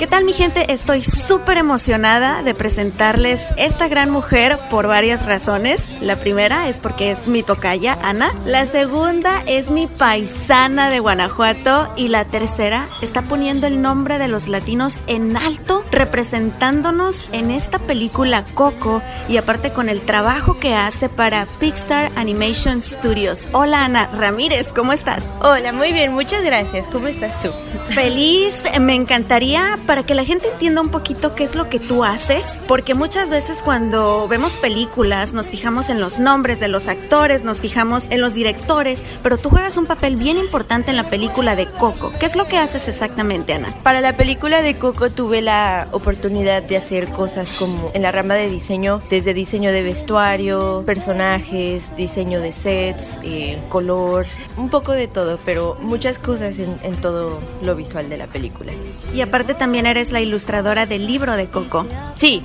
¿Qué 0.00 0.06
tal 0.06 0.24
mi 0.24 0.32
gente? 0.32 0.72
Estoy 0.72 1.02
súper 1.02 1.58
emocionada 1.58 2.42
de 2.42 2.54
presentarles 2.54 3.48
esta 3.58 3.86
gran 3.86 4.08
mujer 4.08 4.58
por 4.70 4.86
varias 4.86 5.26
razones. 5.26 5.84
La 6.00 6.18
primera 6.18 6.70
es 6.70 6.80
porque 6.80 7.10
es 7.10 7.26
mi 7.26 7.42
tocaya, 7.42 7.98
Ana. 8.00 8.34
La 8.46 8.64
segunda 8.64 9.42
es 9.46 9.68
mi 9.68 9.88
paisana 9.88 10.88
de 10.88 11.00
Guanajuato. 11.00 11.92
Y 11.98 12.08
la 12.08 12.24
tercera 12.24 12.88
está 13.02 13.20
poniendo 13.20 13.66
el 13.66 13.82
nombre 13.82 14.16
de 14.16 14.28
los 14.28 14.48
latinos 14.48 15.00
en 15.06 15.36
alto, 15.36 15.84
representándonos 15.92 17.26
en 17.32 17.50
esta 17.50 17.78
película 17.78 18.42
Coco. 18.54 19.02
Y 19.28 19.36
aparte 19.36 19.70
con 19.70 19.90
el 19.90 20.00
trabajo 20.00 20.58
que 20.58 20.74
hace 20.74 21.10
para 21.10 21.44
Pixar 21.58 22.10
Animation 22.16 22.80
Studios. 22.80 23.48
Hola 23.52 23.84
Ana 23.84 24.08
Ramírez, 24.18 24.72
¿cómo 24.72 24.94
estás? 24.94 25.22
Hola, 25.42 25.72
muy 25.72 25.92
bien, 25.92 26.14
muchas 26.14 26.42
gracias. 26.42 26.88
¿Cómo 26.88 27.06
estás 27.06 27.38
tú? 27.42 27.50
Feliz, 27.94 28.62
me 28.80 28.94
encantaría 28.94 29.78
para 29.90 30.04
que 30.04 30.14
la 30.14 30.24
gente 30.24 30.46
entienda 30.46 30.82
un 30.82 30.90
poquito 30.90 31.34
qué 31.34 31.42
es 31.42 31.56
lo 31.56 31.68
que 31.68 31.80
tú 31.80 32.04
haces, 32.04 32.46
porque 32.68 32.94
muchas 32.94 33.28
veces 33.28 33.60
cuando 33.60 34.28
vemos 34.28 34.56
películas 34.56 35.32
nos 35.32 35.48
fijamos 35.48 35.90
en 35.90 35.98
los 35.98 36.20
nombres 36.20 36.60
de 36.60 36.68
los 36.68 36.86
actores, 36.86 37.42
nos 37.42 37.60
fijamos 37.60 38.06
en 38.10 38.20
los 38.20 38.32
directores, 38.32 39.02
pero 39.24 39.36
tú 39.36 39.50
juegas 39.50 39.76
un 39.76 39.86
papel 39.86 40.14
bien 40.14 40.38
importante 40.38 40.92
en 40.92 40.96
la 40.96 41.10
película 41.10 41.56
de 41.56 41.66
Coco. 41.66 42.12
¿Qué 42.20 42.26
es 42.26 42.36
lo 42.36 42.46
que 42.46 42.56
haces 42.56 42.86
exactamente, 42.86 43.52
Ana? 43.52 43.74
Para 43.82 44.00
la 44.00 44.16
película 44.16 44.62
de 44.62 44.76
Coco 44.76 45.10
tuve 45.10 45.42
la 45.42 45.88
oportunidad 45.90 46.62
de 46.62 46.76
hacer 46.76 47.08
cosas 47.08 47.52
como 47.54 47.90
en 47.92 48.02
la 48.02 48.12
rama 48.12 48.34
de 48.34 48.48
diseño, 48.48 49.02
desde 49.10 49.34
diseño 49.34 49.72
de 49.72 49.82
vestuario, 49.82 50.84
personajes, 50.86 51.96
diseño 51.96 52.38
de 52.38 52.52
sets, 52.52 53.18
eh, 53.24 53.58
color, 53.68 54.24
un 54.56 54.68
poco 54.68 54.92
de 54.92 55.08
todo, 55.08 55.40
pero 55.44 55.76
muchas 55.82 56.20
cosas 56.20 56.60
en, 56.60 56.76
en 56.84 56.94
todo 57.00 57.40
lo 57.64 57.74
visual 57.74 58.08
de 58.08 58.18
la 58.18 58.28
película. 58.28 58.70
Y 59.12 59.20
aparte 59.22 59.54
también 59.54 59.79
eres 59.86 60.12
la 60.12 60.20
ilustradora 60.20 60.86
del 60.86 61.06
libro 61.06 61.36
de 61.36 61.48
Coco. 61.48 61.86
Sí, 62.16 62.42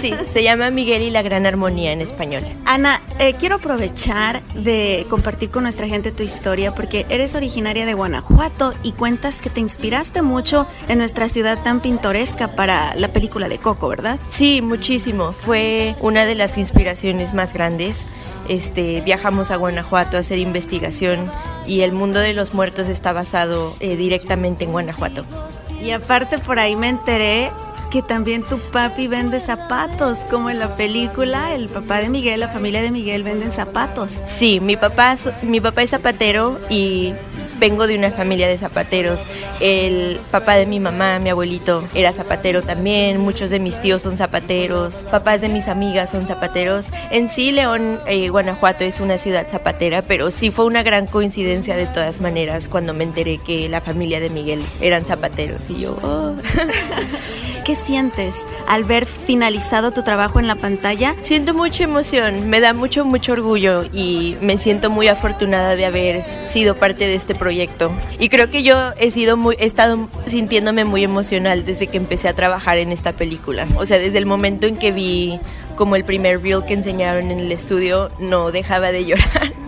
sí, 0.00 0.14
se 0.28 0.42
llama 0.42 0.70
Miguel 0.70 1.02
y 1.02 1.10
la 1.10 1.22
Gran 1.22 1.46
Armonía 1.46 1.92
en 1.92 2.00
español. 2.00 2.44
Ana, 2.64 3.00
eh, 3.18 3.34
quiero 3.38 3.56
aprovechar 3.56 4.42
de 4.54 5.06
compartir 5.08 5.50
con 5.50 5.62
nuestra 5.62 5.86
gente 5.86 6.12
tu 6.12 6.22
historia 6.22 6.74
porque 6.74 7.06
eres 7.08 7.34
originaria 7.34 7.86
de 7.86 7.94
Guanajuato 7.94 8.74
y 8.82 8.92
cuentas 8.92 9.36
que 9.36 9.50
te 9.50 9.60
inspiraste 9.60 10.22
mucho 10.22 10.66
en 10.88 10.98
nuestra 10.98 11.28
ciudad 11.28 11.62
tan 11.62 11.80
pintoresca 11.80 12.54
para 12.54 12.94
la 12.94 13.08
película 13.08 13.48
de 13.48 13.58
Coco, 13.58 13.88
¿verdad? 13.88 14.18
Sí, 14.28 14.62
muchísimo. 14.62 15.32
Fue 15.32 15.96
una 16.00 16.24
de 16.24 16.34
las 16.34 16.58
inspiraciones 16.58 17.34
más 17.34 17.52
grandes. 17.52 18.08
Este, 18.48 19.00
viajamos 19.00 19.50
a 19.50 19.56
Guanajuato 19.56 20.16
a 20.16 20.20
hacer 20.20 20.38
investigación 20.38 21.30
y 21.66 21.80
el 21.80 21.92
mundo 21.92 22.20
de 22.20 22.32
los 22.32 22.54
muertos 22.54 22.86
está 22.86 23.12
basado 23.12 23.76
eh, 23.80 23.96
directamente 23.96 24.64
en 24.64 24.72
Guanajuato. 24.72 25.24
Y 25.86 25.92
aparte 25.92 26.40
por 26.40 26.58
ahí 26.58 26.74
me 26.74 26.88
enteré 26.88 27.52
que 27.92 28.02
también 28.02 28.42
tu 28.42 28.58
papi 28.58 29.06
vende 29.06 29.38
zapatos, 29.38 30.18
como 30.28 30.50
en 30.50 30.58
la 30.58 30.74
película, 30.74 31.54
el 31.54 31.68
papá 31.68 32.00
de 32.00 32.08
Miguel, 32.08 32.40
la 32.40 32.48
familia 32.48 32.82
de 32.82 32.90
Miguel 32.90 33.22
venden 33.22 33.52
zapatos. 33.52 34.20
Sí, 34.26 34.58
mi 34.58 34.76
papá, 34.76 35.14
mi 35.42 35.60
papá 35.60 35.84
es 35.84 35.90
zapatero 35.90 36.58
y 36.68 37.12
vengo 37.58 37.86
de 37.86 37.96
una 37.96 38.10
familia 38.10 38.48
de 38.48 38.58
zapateros. 38.58 39.26
El 39.60 40.18
papá 40.30 40.56
de 40.56 40.66
mi 40.66 40.80
mamá, 40.80 41.18
mi 41.18 41.30
abuelito, 41.30 41.84
era 41.94 42.12
zapatero 42.12 42.62
también. 42.62 43.20
Muchos 43.20 43.50
de 43.50 43.58
mis 43.58 43.80
tíos 43.80 44.02
son 44.02 44.16
zapateros. 44.16 45.06
Papás 45.10 45.40
de 45.40 45.48
mis 45.48 45.68
amigas 45.68 46.10
son 46.10 46.26
zapateros. 46.26 46.88
En 47.10 47.30
sí, 47.30 47.52
León, 47.52 48.00
eh, 48.06 48.28
Guanajuato 48.28 48.84
es 48.84 49.00
una 49.00 49.18
ciudad 49.18 49.46
zapatera, 49.46 50.02
pero 50.02 50.30
sí 50.30 50.50
fue 50.50 50.66
una 50.66 50.82
gran 50.82 51.06
coincidencia 51.06 51.76
de 51.76 51.86
todas 51.86 52.20
maneras 52.20 52.68
cuando 52.68 52.94
me 52.94 53.04
enteré 53.04 53.38
que 53.38 53.68
la 53.68 53.80
familia 53.80 54.20
de 54.20 54.30
Miguel 54.30 54.62
eran 54.80 55.04
zapateros 55.04 55.70
y 55.70 55.80
yo. 55.80 55.96
oh. 56.02 56.34
¿qué 57.66 57.74
sientes 57.74 58.46
al 58.68 58.84
ver 58.84 59.06
finalizado 59.06 59.90
tu 59.90 60.04
trabajo 60.04 60.38
en 60.38 60.46
la 60.46 60.54
pantalla? 60.54 61.16
Siento 61.20 61.52
mucha 61.52 61.82
emoción, 61.82 62.48
me 62.48 62.60
da 62.60 62.72
mucho, 62.72 63.04
mucho 63.04 63.32
orgullo 63.32 63.84
y 63.92 64.36
me 64.40 64.56
siento 64.56 64.88
muy 64.88 65.08
afortunada 65.08 65.74
de 65.74 65.84
haber 65.84 66.24
sido 66.46 66.76
parte 66.76 67.08
de 67.08 67.16
este 67.16 67.34
proyecto. 67.34 67.90
Y 68.20 68.28
creo 68.28 68.50
que 68.50 68.62
yo 68.62 68.92
he 68.98 69.10
sido 69.10 69.36
muy, 69.36 69.56
he 69.58 69.66
estado 69.66 70.08
sintiéndome 70.26 70.84
muy 70.84 71.02
emocional 71.02 71.64
desde 71.64 71.88
que 71.88 71.96
empecé 71.96 72.28
a 72.28 72.34
trabajar 72.34 72.78
en 72.78 72.92
esta 72.92 73.14
película. 73.14 73.66
O 73.76 73.84
sea, 73.84 73.98
desde 73.98 74.18
el 74.18 74.26
momento 74.26 74.68
en 74.68 74.76
que 74.76 74.92
vi 74.92 75.40
como 75.76 75.94
el 75.96 76.04
primer 76.04 76.42
reel 76.42 76.64
que 76.64 76.74
enseñaron 76.74 77.30
en 77.30 77.38
el 77.38 77.52
estudio, 77.52 78.10
no 78.18 78.50
dejaba 78.50 78.90
de 78.92 79.04
llorar. 79.04 79.52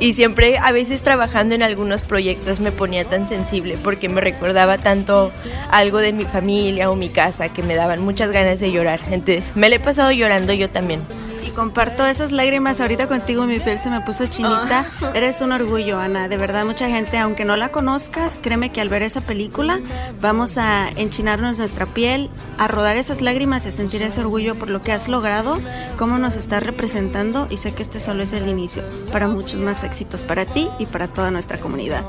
Y 0.00 0.12
siempre, 0.12 0.58
a 0.58 0.70
veces 0.70 1.02
trabajando 1.02 1.56
en 1.56 1.62
algunos 1.64 2.02
proyectos, 2.02 2.60
me 2.60 2.70
ponía 2.70 3.04
tan 3.04 3.28
sensible 3.28 3.76
porque 3.82 4.08
me 4.08 4.20
recordaba 4.20 4.78
tanto 4.78 5.32
algo 5.72 5.98
de 5.98 6.12
mi 6.12 6.24
familia 6.24 6.88
o 6.88 6.94
mi 6.94 7.08
casa 7.08 7.48
que 7.48 7.64
me 7.64 7.74
daban 7.74 8.00
muchas 8.00 8.30
ganas 8.30 8.60
de 8.60 8.70
llorar. 8.70 9.00
Entonces, 9.10 9.56
me 9.56 9.68
le 9.68 9.76
he 9.76 9.80
pasado 9.80 10.12
llorando 10.12 10.52
yo 10.52 10.70
también. 10.70 11.00
Y 11.48 11.50
comparto 11.50 12.04
esas 12.04 12.30
lágrimas 12.30 12.78
ahorita 12.78 13.06
contigo, 13.06 13.46
mi 13.46 13.58
piel 13.58 13.80
se 13.80 13.88
me 13.88 14.02
puso 14.02 14.26
chinita. 14.26 14.90
Eres 15.14 15.40
un 15.40 15.52
orgullo, 15.52 15.98
Ana. 15.98 16.28
De 16.28 16.36
verdad, 16.36 16.66
mucha 16.66 16.90
gente, 16.90 17.16
aunque 17.16 17.46
no 17.46 17.56
la 17.56 17.70
conozcas, 17.70 18.38
créeme 18.42 18.70
que 18.70 18.82
al 18.82 18.90
ver 18.90 19.00
esa 19.00 19.22
película 19.22 19.80
vamos 20.20 20.58
a 20.58 20.90
enchinarnos 20.96 21.58
nuestra 21.58 21.86
piel, 21.86 22.28
a 22.58 22.68
rodar 22.68 22.98
esas 22.98 23.22
lágrimas 23.22 23.64
y 23.64 23.68
a 23.68 23.72
sentir 23.72 24.02
ese 24.02 24.20
orgullo 24.20 24.56
por 24.56 24.68
lo 24.68 24.82
que 24.82 24.92
has 24.92 25.08
logrado, 25.08 25.58
cómo 25.96 26.18
nos 26.18 26.36
estás 26.36 26.62
representando 26.62 27.46
y 27.48 27.56
sé 27.56 27.72
que 27.72 27.82
este 27.82 27.98
solo 27.98 28.22
es 28.22 28.34
el 28.34 28.46
inicio 28.46 28.82
para 29.10 29.26
muchos 29.26 29.58
más 29.62 29.84
éxitos 29.84 30.24
para 30.24 30.44
ti 30.44 30.68
y 30.78 30.84
para 30.84 31.08
toda 31.08 31.30
nuestra 31.30 31.58
comunidad. 31.58 32.04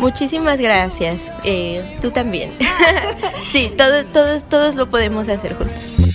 Muchísimas 0.00 0.60
gracias. 0.60 1.32
Eh, 1.44 1.98
tú 2.02 2.10
también. 2.10 2.50
sí, 3.52 3.72
todos, 3.78 4.04
todos, 4.12 4.42
todos 4.48 4.74
lo 4.74 4.90
podemos 4.90 5.28
hacer 5.28 5.54
juntos. 5.54 6.09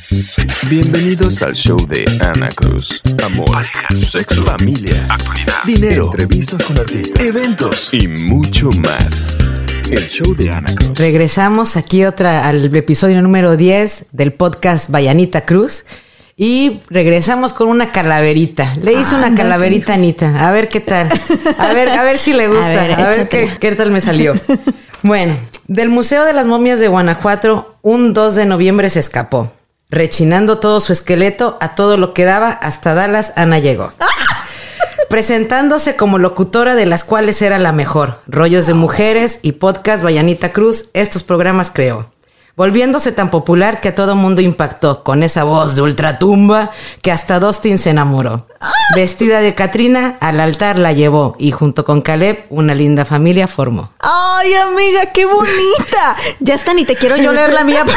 Bienvenidos 0.63 1.43
al 1.43 1.53
show 1.53 1.77
de 1.87 2.05
Ana 2.19 2.47
Cruz. 2.49 3.01
Amor, 3.23 3.51
parejas, 3.51 3.99
sexo, 3.99 4.41
familia, 4.41 5.05
actualidad, 5.09 5.63
dinero, 5.63 6.05
entrevistas 6.05 6.63
con 6.63 6.79
artistas, 6.79 7.23
eventos 7.23 7.89
y 7.93 8.07
mucho 8.07 8.71
más. 8.71 9.37
El 9.91 10.07
show 10.07 10.33
de 10.33 10.49
Ana 10.49 10.73
Cruz. 10.73 10.97
Regresamos 10.97 11.77
aquí 11.77 12.03
otra 12.05 12.47
al 12.47 12.73
episodio 12.75 13.21
número 13.21 13.57
10 13.57 14.05
del 14.11 14.33
podcast 14.33 14.89
Bayanita 14.89 15.45
Cruz. 15.45 15.85
Y 16.37 16.81
regresamos 16.89 17.53
con 17.53 17.69
una 17.69 17.91
calaverita. 17.91 18.73
Le 18.81 18.93
hice 18.93 19.15
una 19.15 19.33
calaverita 19.35 19.93
a 19.93 19.95
Anita. 19.95 20.47
A 20.47 20.51
ver 20.51 20.67
qué 20.67 20.81
tal. 20.81 21.07
A 21.59 21.73
ver, 21.73 21.89
a 21.89 22.03
ver 22.03 22.17
si 22.17 22.33
le 22.33 22.47
gusta. 22.49 22.81
A 22.81 22.87
ver, 22.87 23.17
ver, 23.17 23.29
qué, 23.29 23.49
qué 23.59 23.71
tal 23.75 23.91
me 23.91 24.01
salió. 24.01 24.33
Bueno, 25.03 25.35
del 25.67 25.89
Museo 25.89 26.25
de 26.25 26.33
las 26.33 26.47
Momias 26.47 26.79
de 26.79 26.87
Guanajuato, 26.87 27.75
un 27.83 28.15
2 28.15 28.33
de 28.33 28.47
noviembre 28.47 28.89
se 28.89 28.99
escapó. 28.99 29.51
Rechinando 29.89 30.57
todo 30.57 30.81
su 30.81 30.93
esqueleto 30.93 31.57
a 31.61 31.75
todo 31.75 31.97
lo 31.97 32.13
que 32.13 32.25
daba, 32.25 32.49
hasta 32.49 32.95
Dallas 32.95 33.33
Ana 33.35 33.59
llegó. 33.59 33.91
Presentándose 35.09 35.95
como 35.95 36.17
locutora 36.17 36.73
de 36.73 36.87
las 36.87 37.03
cuales 37.03 37.41
era 37.41 37.59
la 37.59 37.71
mejor. 37.71 38.19
Rollos 38.27 38.65
de 38.65 38.73
mujeres 38.73 39.39
y 39.43 39.53
podcast 39.53 40.03
Bayanita 40.03 40.51
Cruz, 40.51 40.89
estos 40.93 41.23
programas 41.23 41.69
creó. 41.71 42.14
Volviéndose 42.55 43.11
tan 43.11 43.31
popular 43.31 43.81
que 43.81 43.89
a 43.89 43.95
todo 43.95 44.15
mundo 44.15 44.39
impactó 44.39 45.03
con 45.03 45.23
esa 45.23 45.43
voz 45.43 45.75
de 45.75 45.81
ultratumba 45.81 46.71
que 47.01 47.11
hasta 47.11 47.37
Dustin 47.41 47.77
se 47.77 47.89
enamoró. 47.89 48.47
Vestida 48.95 49.41
de 49.41 49.53
Katrina, 49.55 50.15
al 50.21 50.39
altar 50.39 50.79
la 50.79 50.93
llevó 50.93 51.35
y 51.37 51.51
junto 51.51 51.83
con 51.83 52.01
Caleb 52.01 52.45
una 52.49 52.73
linda 52.73 53.03
familia 53.03 53.49
formó. 53.49 53.91
Ay, 53.99 54.53
amiga, 54.53 55.11
qué 55.13 55.25
bonita. 55.25 56.15
Ya 56.39 56.55
está, 56.55 56.73
ni 56.73 56.85
te 56.85 56.95
quiero 56.95 57.17
yo 57.17 57.33
leer 57.33 57.51
la 57.51 57.65
mía. 57.65 57.83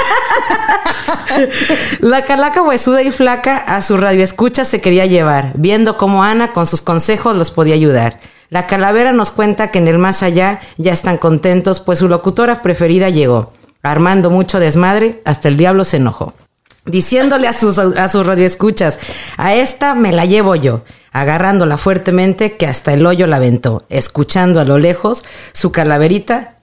La 2.00 2.24
calaca 2.24 2.62
huesuda 2.62 3.02
y 3.02 3.12
flaca 3.12 3.58
a 3.58 3.80
su 3.80 3.96
radio 3.96 4.24
escucha 4.24 4.64
se 4.64 4.80
quería 4.80 5.06
llevar, 5.06 5.52
viendo 5.54 5.96
cómo 5.96 6.24
Ana 6.24 6.52
con 6.52 6.66
sus 6.66 6.80
consejos 6.80 7.36
los 7.36 7.50
podía 7.52 7.74
ayudar. 7.74 8.18
La 8.50 8.66
calavera 8.66 9.12
nos 9.12 9.30
cuenta 9.30 9.70
que 9.70 9.78
en 9.78 9.88
el 9.88 9.98
más 9.98 10.22
allá 10.22 10.60
ya 10.78 10.92
están 10.92 11.18
contentos, 11.18 11.80
pues 11.80 11.98
su 11.98 12.08
locutora 12.08 12.62
preferida 12.62 13.10
llegó, 13.10 13.52
armando 13.82 14.30
mucho 14.30 14.60
desmadre, 14.60 15.20
hasta 15.24 15.48
el 15.48 15.56
diablo 15.56 15.84
se 15.84 15.98
enojó. 15.98 16.34
Diciéndole 16.84 17.48
a 17.48 17.52
sus, 17.52 17.78
a 17.78 18.08
sus 18.08 18.26
radioescuchas, 18.26 18.98
a 19.36 19.54
esta 19.54 19.94
me 19.94 20.12
la 20.12 20.24
llevo 20.24 20.54
yo, 20.54 20.82
agarrándola 21.12 21.76
fuertemente 21.76 22.56
que 22.56 22.66
hasta 22.66 22.94
el 22.94 23.04
hoyo 23.04 23.26
la 23.26 23.36
aventó, 23.36 23.84
escuchando 23.88 24.60
a 24.60 24.64
lo 24.64 24.78
lejos, 24.78 25.24
su 25.52 25.72
calaverita 25.72 26.56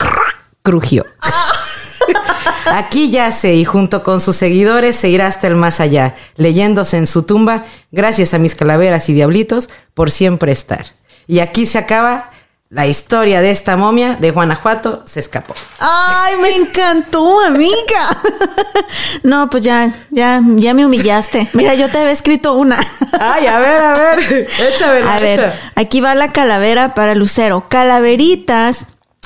crujió. 0.64 1.06
Aquí 2.66 3.12
yace 3.12 3.54
y 3.54 3.64
junto 3.64 4.04
con 4.04 4.20
sus 4.20 4.36
seguidores 4.36 4.96
se 4.96 5.10
irá 5.10 5.28
hasta 5.28 5.48
el 5.48 5.56
más 5.56 5.80
allá, 5.80 6.16
leyéndose 6.36 6.98
en 6.98 7.08
su 7.08 7.24
tumba, 7.24 7.66
gracias 7.92 8.34
a 8.34 8.40
mis 8.40 8.56
calaveras 8.56 9.08
y 9.10 9.14
diablitos, 9.14 9.70
por 9.94 10.10
siempre 10.12 10.52
estar. 10.52 10.88
Y 11.28 11.40
aquí 11.40 11.66
se 11.66 11.78
acaba 11.78 12.32
la 12.70 12.88
historia 12.88 13.42
de 13.42 13.52
esta 13.52 13.78
momia 13.78 14.16
de 14.16 14.32
Guanajuato, 14.32 15.04
se 15.06 15.20
escapó. 15.20 15.54
Ay, 15.80 16.36
me 16.42 16.56
encantó, 16.56 17.40
amiga. 17.42 17.74
No, 19.24 19.50
pues 19.50 19.64
ya, 19.64 19.94
ya, 20.12 20.42
ya 20.56 20.74
me 20.74 20.86
humillaste. 20.86 21.50
Mira, 21.54 21.74
yo 21.74 21.90
te 21.90 21.98
había 21.98 22.12
escrito 22.12 22.54
una. 22.54 22.78
Ay, 23.20 23.48
a 23.48 23.60
ver, 23.60 23.82
a 23.82 23.94
ver, 23.94 24.48
échamela, 24.60 25.16
A 25.16 25.20
ver, 25.20 25.60
aquí 25.76 26.00
va 26.02 26.14
la 26.16 26.32
calavera 26.32 26.94
para 26.94 27.16
Lucero. 27.16 27.68
Calaveritas 27.68 28.86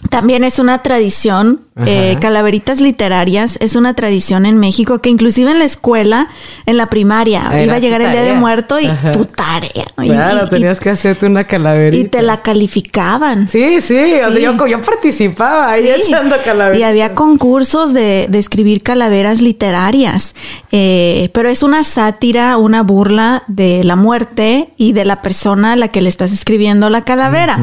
también 0.10 0.44
es 0.44 0.60
una 0.60 0.82
tradición, 0.82 1.62
eh, 1.86 2.18
calaveritas 2.22 2.80
literarias, 2.82 3.58
es 3.62 3.76
una 3.76 3.94
tradición 3.94 4.46
en 4.46 4.58
México 4.58 5.00
que 5.00 5.10
inclusive 5.10 5.52
en 5.52 5.60
la 5.60 5.66
escuela, 5.66 6.28
en 6.66 6.78
la 6.78 6.88
primaria, 6.88 7.48
Era 7.52 7.64
iba 7.64 7.76
a 7.76 7.80
llegar 7.80 8.02
el 8.02 8.12
día 8.12 8.24
de 8.24 8.34
muerto 8.34 8.80
y 8.80 8.86
Ajá. 8.86 9.12
tu 9.12 9.26
tarea. 9.26 9.86
Claro, 9.96 10.46
y- 10.46 10.50
tenías 10.50 10.80
que 10.80 10.90
hacerte 10.90 11.26
una 11.26 11.46
calaverita. 11.46 12.06
y 12.06 12.08
te 12.10 12.22
la 12.22 12.42
calificaban. 12.42 13.48
Sí, 13.48 13.82
sí, 13.82 13.96
o 14.26 14.32
sea, 14.32 14.40
yo, 14.40 14.68
yo 14.68 14.82
participaba 14.82 15.72
ahí 15.72 15.88
echando 15.90 16.36
calaveritas. 16.44 16.80
Y 16.80 16.84
había 16.90 17.14
concursos 17.14 17.94
de, 17.94 18.28
de 18.30 18.40
escribir 18.40 18.84
calaveras 18.84 19.42
literarias. 19.42 20.34
Eh, 20.72 21.30
pero 21.34 21.50
es 21.50 21.64
una 21.64 21.84
sátira, 21.84 22.58
una 22.58 22.84
burla 22.84 23.44
de 23.48 23.84
la 23.84 23.96
muerte 23.96 24.70
y 24.78 24.94
de 24.94 25.06
la 25.06 25.22
persona 25.22 25.74
a 25.74 25.76
la 25.76 25.88
que 25.90 26.02
le 26.02 26.10
estás 26.10 26.32
escribiendo 26.32 26.90
la 26.90 27.02
calavera. 27.04 27.60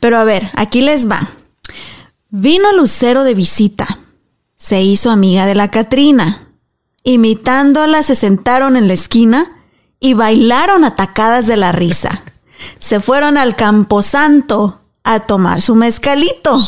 Pero 0.00 0.18
a 0.18 0.24
ver, 0.24 0.50
aquí 0.54 0.80
les 0.80 1.08
va. 1.10 1.28
Vino 2.36 2.72
Lucero 2.72 3.22
de 3.22 3.32
visita. 3.32 4.00
Se 4.56 4.82
hizo 4.82 5.12
amiga 5.12 5.46
de 5.46 5.54
la 5.54 5.68
Catrina. 5.68 6.48
Imitándola 7.04 8.02
se 8.02 8.16
sentaron 8.16 8.74
en 8.74 8.88
la 8.88 8.94
esquina 8.94 9.52
y 10.00 10.14
bailaron 10.14 10.84
atacadas 10.84 11.46
de 11.46 11.56
la 11.56 11.70
risa. 11.70 12.24
Se 12.80 12.98
fueron 12.98 13.38
al 13.38 13.54
Camposanto 13.54 14.80
a 15.04 15.20
tomar 15.20 15.60
su 15.60 15.76
mezcalito 15.76 16.60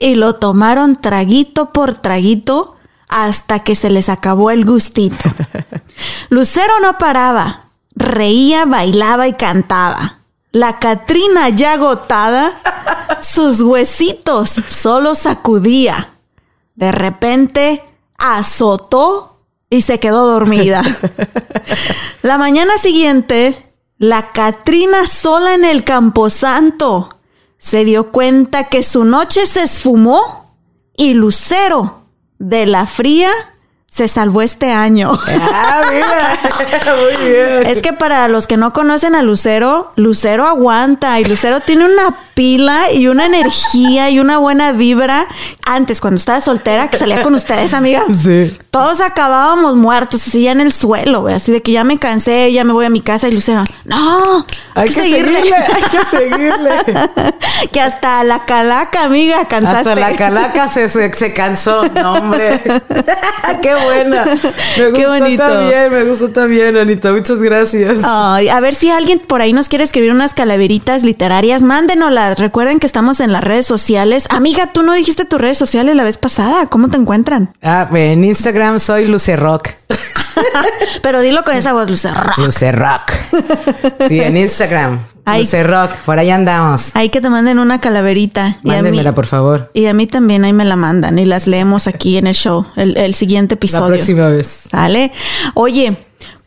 y 0.00 0.16
lo 0.16 0.34
tomaron 0.34 1.00
traguito 1.00 1.72
por 1.72 1.94
traguito 1.94 2.74
hasta 3.08 3.60
que 3.60 3.76
se 3.76 3.90
les 3.90 4.08
acabó 4.08 4.50
el 4.50 4.64
gustito. 4.64 5.32
Lucero 6.28 6.72
no 6.82 6.98
paraba, 6.98 7.66
reía, 7.94 8.64
bailaba 8.64 9.28
y 9.28 9.34
cantaba. 9.34 10.23
La 10.54 10.78
Catrina 10.78 11.48
ya 11.48 11.72
agotada, 11.72 12.52
sus 13.20 13.60
huesitos 13.60 14.54
solo 14.68 15.16
sacudía. 15.16 16.10
De 16.76 16.92
repente 16.92 17.82
azotó 18.18 19.40
y 19.68 19.80
se 19.80 19.98
quedó 19.98 20.28
dormida. 20.28 20.84
La 22.22 22.38
mañana 22.38 22.78
siguiente, 22.78 23.74
la 23.98 24.30
Catrina 24.30 25.08
sola 25.08 25.54
en 25.54 25.64
el 25.64 25.82
camposanto 25.82 27.18
se 27.58 27.84
dio 27.84 28.12
cuenta 28.12 28.68
que 28.68 28.84
su 28.84 29.04
noche 29.04 29.46
se 29.46 29.64
esfumó 29.64 30.54
y 30.96 31.14
Lucero 31.14 32.04
de 32.38 32.66
la 32.66 32.86
fría 32.86 33.32
se 33.94 34.08
salvó 34.08 34.42
este 34.42 34.72
año. 34.72 35.16
Ah, 35.52 35.82
mira, 35.88 36.96
muy 36.96 37.30
bien. 37.30 37.66
Es 37.66 37.80
que 37.80 37.92
para 37.92 38.26
los 38.26 38.48
que 38.48 38.56
no 38.56 38.72
conocen 38.72 39.14
a 39.14 39.22
Lucero, 39.22 39.92
Lucero 39.94 40.48
aguanta 40.48 41.20
y 41.20 41.24
Lucero 41.24 41.60
tiene 41.60 41.84
una 41.84 42.16
pila 42.34 42.92
y 42.92 43.08
una 43.08 43.26
energía 43.26 44.10
y 44.10 44.18
una 44.18 44.38
buena 44.38 44.72
vibra. 44.72 45.26
Antes, 45.66 46.00
cuando 46.00 46.18
estaba 46.18 46.40
soltera, 46.40 46.88
que 46.88 46.98
salía 46.98 47.22
con 47.22 47.34
ustedes, 47.34 47.74
amiga. 47.74 48.04
Sí. 48.22 48.56
Todos 48.70 49.00
acabábamos 49.00 49.76
muertos, 49.76 50.26
así 50.26 50.42
ya 50.42 50.52
en 50.52 50.60
el 50.60 50.72
suelo, 50.72 51.22
güey, 51.22 51.34
así 51.34 51.52
de 51.52 51.62
que 51.62 51.72
ya 51.72 51.84
me 51.84 51.98
cansé, 51.98 52.52
ya 52.52 52.64
me 52.64 52.72
voy 52.72 52.84
a 52.84 52.90
mi 52.90 53.00
casa 53.00 53.28
y 53.28 53.32
Lucero, 53.32 53.62
no, 53.84 54.44
Hay 54.74 54.88
que 54.88 54.94
seguirle, 54.94 55.54
hay 55.54 55.82
que 55.90 56.16
seguirle. 56.16 56.70
que 57.72 57.80
hasta 57.80 58.24
la 58.24 58.44
calaca, 58.44 59.04
amiga, 59.04 59.46
cansaste. 59.46 59.90
Hasta 59.90 59.94
la 59.94 60.16
calaca 60.16 60.68
se, 60.68 60.88
se, 60.88 61.12
se 61.12 61.32
cansó. 61.32 61.82
No, 62.02 62.14
hombre. 62.14 62.60
Qué 63.62 63.74
buena. 63.84 64.24
Me 64.76 64.90
gustó 64.90 65.08
bonito. 65.08 65.42
también, 65.44 65.92
me 65.92 66.04
gustó 66.04 66.28
también, 66.30 66.76
Anita. 66.76 67.12
Muchas 67.12 67.40
gracias. 67.40 67.98
Ay, 68.02 68.48
a 68.48 68.58
ver 68.60 68.74
si 68.74 68.90
alguien 68.90 69.18
por 69.18 69.40
ahí 69.40 69.52
nos 69.52 69.68
quiere 69.68 69.84
escribir 69.84 70.10
unas 70.10 70.34
calaveritas 70.34 71.02
literarias, 71.02 71.62
mándenoslas 71.62 72.23
Recuerden 72.34 72.78
que 72.80 72.86
estamos 72.86 73.20
en 73.20 73.32
las 73.32 73.44
redes 73.44 73.66
sociales. 73.66 74.24
Amiga, 74.30 74.72
tú 74.72 74.82
no 74.82 74.92
dijiste 74.94 75.24
tus 75.24 75.40
redes 75.40 75.58
sociales 75.58 75.94
la 75.96 76.04
vez 76.04 76.16
pasada. 76.16 76.66
¿Cómo 76.66 76.88
te 76.88 76.96
encuentran? 76.96 77.52
Ah, 77.62 77.88
en 77.92 78.24
Instagram 78.24 78.78
soy 78.78 79.06
Lucerrock. 79.06 79.68
Pero 81.02 81.20
dilo 81.20 81.44
con 81.44 81.54
esa 81.56 81.72
voz, 81.72 81.88
Lucerrock. 81.88 82.38
Lucerrock. 82.38 83.10
Sí, 84.08 84.20
en 84.20 84.36
Instagram. 84.36 85.00
Ay. 85.24 85.40
Lucerrock. 85.42 85.90
Por 86.04 86.18
ahí 86.18 86.30
andamos. 86.30 86.94
Hay 86.94 87.08
que 87.08 87.20
te 87.20 87.30
manden 87.30 87.58
una 87.58 87.80
calaverita. 87.80 88.58
Y 88.62 88.70
a 88.70 88.72
mí- 88.74 88.82
Mándenmela, 88.82 89.14
por 89.14 89.26
favor. 89.26 89.70
Y 89.74 89.86
a 89.86 89.94
mí 89.94 90.06
también 90.06 90.44
ahí 90.44 90.52
me 90.52 90.64
la 90.64 90.76
mandan 90.76 91.18
y 91.18 91.24
las 91.24 91.46
leemos 91.46 91.86
aquí 91.86 92.16
en 92.16 92.26
el 92.26 92.34
show, 92.34 92.66
el, 92.76 92.96
el 92.96 93.14
siguiente 93.14 93.54
La 93.54 93.56
episodio. 93.56 93.86
próxima 93.94 94.28
vez. 94.28 94.62
¿Sale? 94.70 95.12
Oye, 95.54 95.96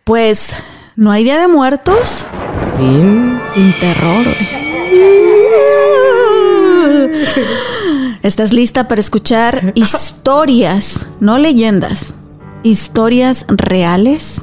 pues 0.04 0.48
no 0.98 1.12
hay 1.12 1.24
Día 1.24 1.40
de 1.40 1.48
Muertos 1.48 2.28
sin 3.54 3.74
terror. 3.80 4.26
¿Estás 8.24 8.52
lista 8.52 8.88
para 8.88 9.00
escuchar 9.00 9.62
historias, 9.76 11.06
no 11.20 11.38
leyendas, 11.38 12.16
historias 12.64 13.46
reales? 13.48 14.42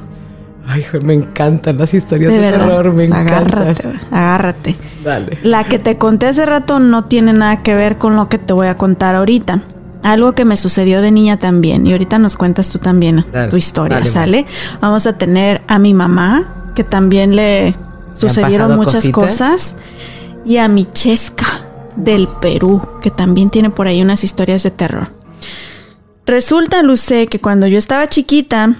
Ay, 0.65 0.85
me 1.03 1.13
encantan 1.13 1.77
las 1.77 1.93
historias 1.93 2.31
De 2.31 2.39
de, 2.39 2.51
verdad. 2.51 2.67
terror. 2.67 2.93
Me 2.93 3.03
agárrate, 3.05 3.69
encantan. 3.69 4.01
agárrate. 4.11 4.75
Dale. 5.03 5.37
La 5.43 5.65
que 5.65 5.77
te 5.77 5.97
conté 5.97 6.27
hace 6.27 6.45
rato 6.45 6.79
no 6.79 7.03
tiene 7.05 7.33
nada 7.33 7.61
que 7.63 7.75
ver 7.75 7.97
con 7.97 8.15
lo 8.15 8.29
que 8.29 8.37
te 8.39 8.53
voy 8.53 8.67
a 8.67 8.77
contar 8.77 9.13
ahorita. 9.13 9.61
Algo 10.05 10.33
que 10.33 10.45
me 10.45 10.55
sucedió 10.55 11.01
de 11.01 11.09
niña 11.09 11.37
también. 11.37 11.87
Y 11.87 11.91
ahorita 11.91 12.19
nos 12.19 12.35
cuentas 12.35 12.69
tú 12.69 12.77
también 12.77 13.25
Dale, 13.33 13.49
tu 13.49 13.57
historia, 13.57 13.97
dale, 13.97 14.09
¿sale? 14.09 14.45
Vamos 14.79 15.07
a 15.07 15.17
tener 15.17 15.63
a 15.67 15.79
mi 15.79 15.95
mamá, 15.95 16.71
que 16.75 16.83
también 16.83 17.35
le 17.35 17.75
sucedieron 18.13 18.75
muchas 18.75 19.09
cositas? 19.09 19.13
cosas. 19.13 19.75
Y 20.45 20.57
a 20.57 20.67
mi 20.67 20.85
Chesca 20.85 21.47
del 21.95 22.27
Perú, 22.27 22.87
que 23.01 23.09
también 23.09 23.49
tiene 23.49 23.71
por 23.71 23.87
ahí 23.87 23.99
unas 24.03 24.23
historias 24.23 24.61
de 24.61 24.69
terror. 24.69 25.09
Resulta, 26.27 26.83
Luce, 26.83 27.25
que 27.25 27.41
cuando 27.41 27.65
yo 27.65 27.79
estaba 27.79 28.07
chiquita, 28.07 28.75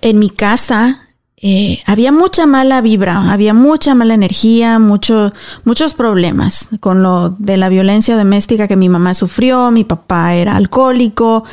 en 0.00 0.18
mi 0.18 0.30
casa 0.30 1.05
eh, 1.38 1.82
había 1.84 2.12
mucha 2.12 2.46
mala 2.46 2.80
vibra, 2.80 3.30
había 3.30 3.52
mucha 3.52 3.94
mala 3.94 4.14
energía, 4.14 4.78
mucho, 4.78 5.34
muchos 5.64 5.92
problemas 5.92 6.70
con 6.80 7.02
lo 7.02 7.28
de 7.28 7.58
la 7.58 7.68
violencia 7.68 8.16
doméstica 8.16 8.66
que 8.66 8.76
mi 8.76 8.88
mamá 8.88 9.12
sufrió, 9.12 9.70
mi 9.70 9.84
papá 9.84 10.34
era 10.34 10.56
alcohólico, 10.56 11.44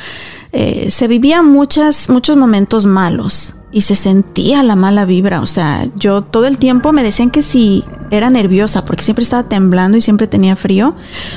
eh, 0.52 0.90
se 0.90 1.06
vivían 1.06 1.50
muchas, 1.50 2.08
muchos 2.08 2.36
momentos 2.36 2.86
malos 2.86 3.56
y 3.72 3.82
se 3.82 3.94
sentía 3.94 4.62
la 4.62 4.74
mala 4.74 5.04
vibra, 5.04 5.42
o 5.42 5.46
sea, 5.46 5.86
yo 5.96 6.22
todo 6.22 6.46
el 6.46 6.56
tiempo 6.56 6.92
me 6.92 7.02
decían 7.02 7.30
que 7.30 7.42
si 7.42 7.84
era 8.10 8.30
nerviosa 8.30 8.86
porque 8.86 9.02
siempre 9.02 9.24
estaba 9.24 9.50
temblando 9.50 9.98
y 9.98 10.00
siempre 10.00 10.26
tenía 10.26 10.56
frío, 10.56 10.94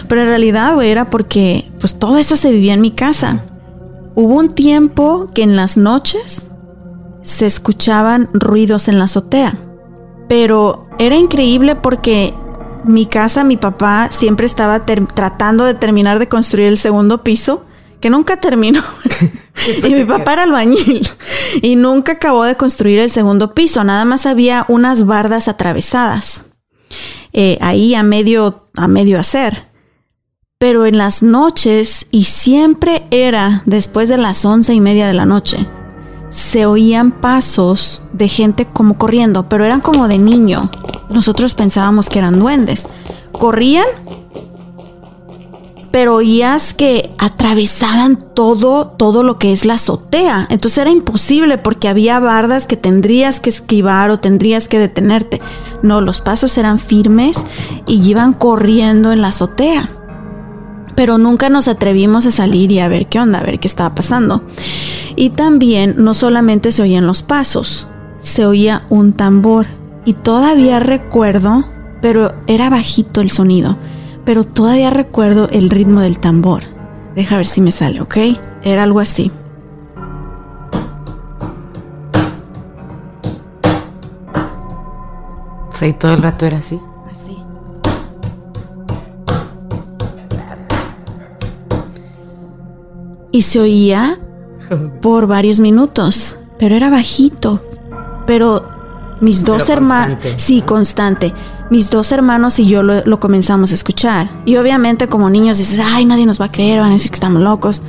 pero 0.08 0.22
en 0.22 0.28
realidad 0.28 0.82
era 0.82 1.10
porque 1.10 1.70
pues 1.82 2.00
todo 2.00 2.18
eso 2.18 2.38
se 2.38 2.54
vivía 2.54 2.76
en 2.76 2.82
mi 2.82 2.92
casa. 2.92 3.44
Hubo 4.16 4.36
un 4.36 4.50
tiempo 4.50 5.30
que 5.34 5.44
en 5.44 5.56
las 5.56 5.76
noches 5.78 6.47
se 7.28 7.46
escuchaban 7.46 8.30
ruidos 8.34 8.88
en 8.88 9.00
la 9.00 9.06
azotea. 9.06 9.58
Pero 10.30 10.88
era 10.98 11.18
increíble 11.18 11.76
porque 11.76 12.34
mi 12.86 13.06
casa, 13.06 13.44
mi 13.44 13.58
papá 13.58 14.10
siempre 14.12 14.46
estaba 14.46 14.86
tratando 14.86 15.66
de 15.66 15.74
terminar 15.74 16.20
de 16.20 16.30
construir 16.30 16.68
el 16.68 16.78
segundo 16.78 17.24
piso, 17.24 17.66
que 18.00 18.10
nunca 18.10 18.38
terminó. 18.38 18.82
y 19.84 19.94
mi 19.94 20.06
papá 20.06 20.34
era 20.34 20.44
albañil 20.44 21.08
y 21.62 21.76
nunca 21.76 22.14
acabó 22.14 22.46
de 22.46 22.56
construir 22.56 23.00
el 23.00 23.12
segundo 23.12 23.54
piso, 23.54 23.84
nada 23.84 24.06
más 24.06 24.26
había 24.26 24.66
unas 24.70 25.06
bardas 25.06 25.50
atravesadas. 25.50 26.46
eh, 27.34 27.58
ahí 27.60 27.94
a 27.94 28.04
medio, 28.04 28.70
a 28.78 28.88
medio 28.88 29.20
hacer. 29.20 29.68
Pero 30.60 30.86
en 30.86 30.98
las 30.98 31.22
noches, 31.24 32.08
y 32.10 32.24
siempre 32.24 33.06
era 33.12 33.64
después 33.66 34.08
de 34.08 34.18
las 34.18 34.46
once 34.46 34.74
y 34.74 34.80
media 34.80 35.08
de 35.08 35.14
la 35.14 35.26
noche, 35.26 35.68
se 36.30 36.66
oían 36.66 37.12
pasos 37.12 38.02
de 38.14 38.28
gente 38.28 38.66
como 38.66 38.98
corriendo, 38.98 39.48
pero 39.50 39.66
eran 39.66 39.82
como 39.82 40.08
de 40.08 40.18
niño. 40.18 40.70
Nosotros 41.10 41.54
pensábamos 41.54 42.10
que 42.10 42.20
eran 42.20 42.40
duendes. 42.40 42.88
Corrían, 43.32 43.86
pero 45.92 46.16
oías 46.16 46.74
que 46.74 47.14
atravesaban 47.18 48.18
todo, 48.34 48.88
todo 48.88 49.24
lo 49.24 49.40
que 49.40 49.52
es 49.52 49.66
la 49.66 49.76
azotea. 49.76 50.48
Entonces 50.50 50.80
era 50.80 50.92
imposible 50.92 51.58
porque 51.58 51.88
había 51.88 52.20
bardas 52.20 52.68
que 52.68 52.78
tendrías 52.78 53.40
que 53.40 53.50
esquivar 53.50 54.12
o 54.12 54.20
tendrías 54.20 54.68
que 54.68 54.80
detenerte. 54.80 55.42
No, 55.82 56.02
los 56.02 56.22
pasos 56.22 56.58
eran 56.58 56.80
firmes 56.80 57.44
y 57.86 58.02
iban 58.08 58.34
corriendo 58.34 59.12
en 59.12 59.22
la 59.22 59.30
azotea 59.30 59.97
pero 60.98 61.20
nunca 61.20 61.50
nos 61.50 61.68
atrevimos 61.68 62.26
a 62.26 62.32
salir 62.32 62.72
y 62.72 62.80
a 62.80 62.88
ver 62.88 63.06
qué 63.06 63.20
onda, 63.20 63.38
a 63.38 63.44
ver 63.44 63.60
qué 63.60 63.68
estaba 63.68 63.94
pasando. 63.94 64.42
Y 65.16 65.30
también 65.30 65.94
no 66.00 66.16
solamente 66.16 66.72
se 66.72 66.82
oían 66.82 67.06
los 67.06 67.22
pasos, 67.22 67.88
se 68.18 68.48
oía 68.48 68.84
un 68.90 69.14
tambor. 69.14 69.68
Y 70.06 70.14
todavía 70.14 70.80
recuerdo, 70.80 71.66
pero 72.02 72.34
era 72.48 72.72
bajito 72.72 73.22
el 73.22 73.30
sonido, 73.30 73.78
pero 74.26 74.44
todavía 74.44 74.90
recuerdo 74.90 75.50
el 75.52 75.70
ritmo 75.70 76.02
del 76.02 76.18
tambor. 76.18 76.64
Deja 77.16 77.38
ver 77.38 77.46
si 77.46 77.62
me 77.62 77.72
sale, 77.72 78.02
¿ok? 78.02 78.18
Era 78.64 78.82
algo 78.82 79.00
así. 79.00 79.32
Sí, 85.70 85.94
todo 85.94 86.16
el 86.16 86.24
rato 86.24 86.48
era 86.48 86.58
así. 86.58 86.80
Y 93.38 93.44
se 93.44 93.60
oía 93.60 94.18
por 95.04 95.28
varios 95.28 95.60
minutos, 95.60 96.40
pero 96.58 96.76
era 96.76 96.90
bajito. 96.90 97.62
Pero 98.26 98.68
mis 99.22 99.46
dos 99.46 99.70
hermanos, 99.70 100.18
sí, 100.38 100.62
constante. 100.62 101.36
Mis 101.70 101.92
dos 101.92 102.12
hermanos 102.12 102.58
y 102.58 102.66
yo 102.66 102.82
lo, 102.82 103.06
lo 103.06 103.20
comenzamos 103.20 103.72
a 103.72 103.76
escuchar. 103.76 104.32
Y 104.46 104.56
obviamente 104.56 105.06
como 105.08 105.30
niños 105.30 105.60
dices, 105.60 105.80
ay, 105.86 106.06
nadie 106.06 106.26
nos 106.26 106.42
va 106.42 106.46
a 106.46 106.52
creer, 106.52 106.80
van 106.80 106.90
a 106.90 106.94
decir 106.94 107.12
que 107.12 107.16
estamos 107.18 107.44
locos. 107.44 107.84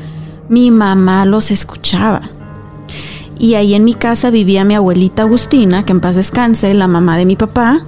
Mi 0.51 0.71
mamá 0.71 1.25
los 1.25 1.51
escuchaba. 1.51 2.29
Y 3.39 3.55
ahí 3.55 3.73
en 3.73 3.85
mi 3.85 3.95
casa 3.95 4.29
vivía 4.29 4.65
mi 4.65 4.75
abuelita 4.75 5.23
Agustina, 5.23 5.87
que 5.87 5.93
en 5.93 6.01
paz 6.01 6.15
descanse, 6.17 6.75
la 6.75 6.89
mamá 6.89 7.17
de 7.17 7.25
mi 7.25 7.37
papá, 7.37 7.87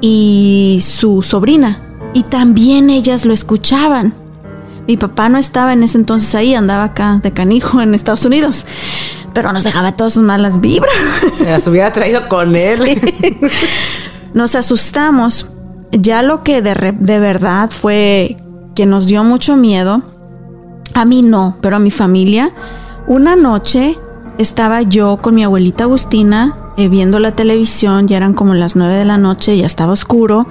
y 0.00 0.78
su 0.80 1.20
sobrina. 1.22 1.80
Y 2.14 2.22
también 2.22 2.90
ellas 2.90 3.24
lo 3.24 3.34
escuchaban. 3.34 4.21
Mi 4.86 4.96
papá 4.96 5.28
no 5.28 5.38
estaba 5.38 5.72
en 5.72 5.82
ese 5.82 5.98
entonces 5.98 6.34
ahí, 6.34 6.54
andaba 6.54 6.84
acá 6.84 7.20
de 7.22 7.32
canijo 7.32 7.80
en 7.80 7.94
Estados 7.94 8.24
Unidos. 8.24 8.66
Pero 9.32 9.52
nos 9.52 9.64
dejaba 9.64 9.92
todas 9.92 10.14
sus 10.14 10.22
malas 10.22 10.60
vibras. 10.60 10.92
Las 11.44 11.66
hubiera 11.66 11.92
traído 11.92 12.28
con 12.28 12.54
él. 12.54 13.00
Nos 14.34 14.54
asustamos. 14.54 15.48
Ya 15.92 16.22
lo 16.22 16.42
que 16.42 16.62
de, 16.62 16.94
de 16.98 17.18
verdad 17.18 17.70
fue 17.70 18.36
que 18.74 18.86
nos 18.86 19.06
dio 19.06 19.24
mucho 19.24 19.56
miedo, 19.56 20.02
a 20.94 21.04
mí 21.04 21.22
no, 21.22 21.56
pero 21.60 21.76
a 21.76 21.78
mi 21.78 21.90
familia, 21.90 22.52
una 23.06 23.36
noche 23.36 23.98
estaba 24.38 24.82
yo 24.82 25.18
con 25.20 25.34
mi 25.34 25.44
abuelita 25.44 25.84
Agustina 25.84 26.56
eh, 26.76 26.88
viendo 26.88 27.18
la 27.18 27.32
televisión, 27.32 28.08
ya 28.08 28.16
eran 28.16 28.32
como 28.32 28.54
las 28.54 28.76
nueve 28.76 28.94
de 28.94 29.04
la 29.04 29.18
noche, 29.18 29.56
ya 29.56 29.66
estaba 29.66 29.92
oscuro 29.92 30.46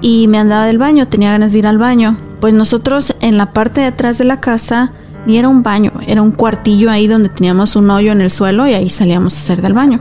y 0.00 0.28
me 0.28 0.38
andaba 0.38 0.66
del 0.66 0.78
baño, 0.78 1.08
tenía 1.08 1.32
ganas 1.32 1.52
de 1.52 1.58
ir 1.58 1.66
al 1.66 1.78
baño. 1.78 2.16
Pues 2.42 2.52
nosotros 2.54 3.14
en 3.20 3.38
la 3.38 3.52
parte 3.52 3.82
de 3.82 3.86
atrás 3.86 4.18
de 4.18 4.24
la 4.24 4.40
casa 4.40 4.90
ni 5.26 5.38
era 5.38 5.48
un 5.48 5.62
baño, 5.62 5.92
era 6.08 6.22
un 6.22 6.32
cuartillo 6.32 6.90
ahí 6.90 7.06
donde 7.06 7.28
teníamos 7.28 7.76
un 7.76 7.88
hoyo 7.88 8.10
en 8.10 8.20
el 8.20 8.32
suelo 8.32 8.66
y 8.66 8.74
ahí 8.74 8.90
salíamos 8.90 9.36
a 9.36 9.38
hacer 9.38 9.62
del 9.62 9.74
baño. 9.74 10.00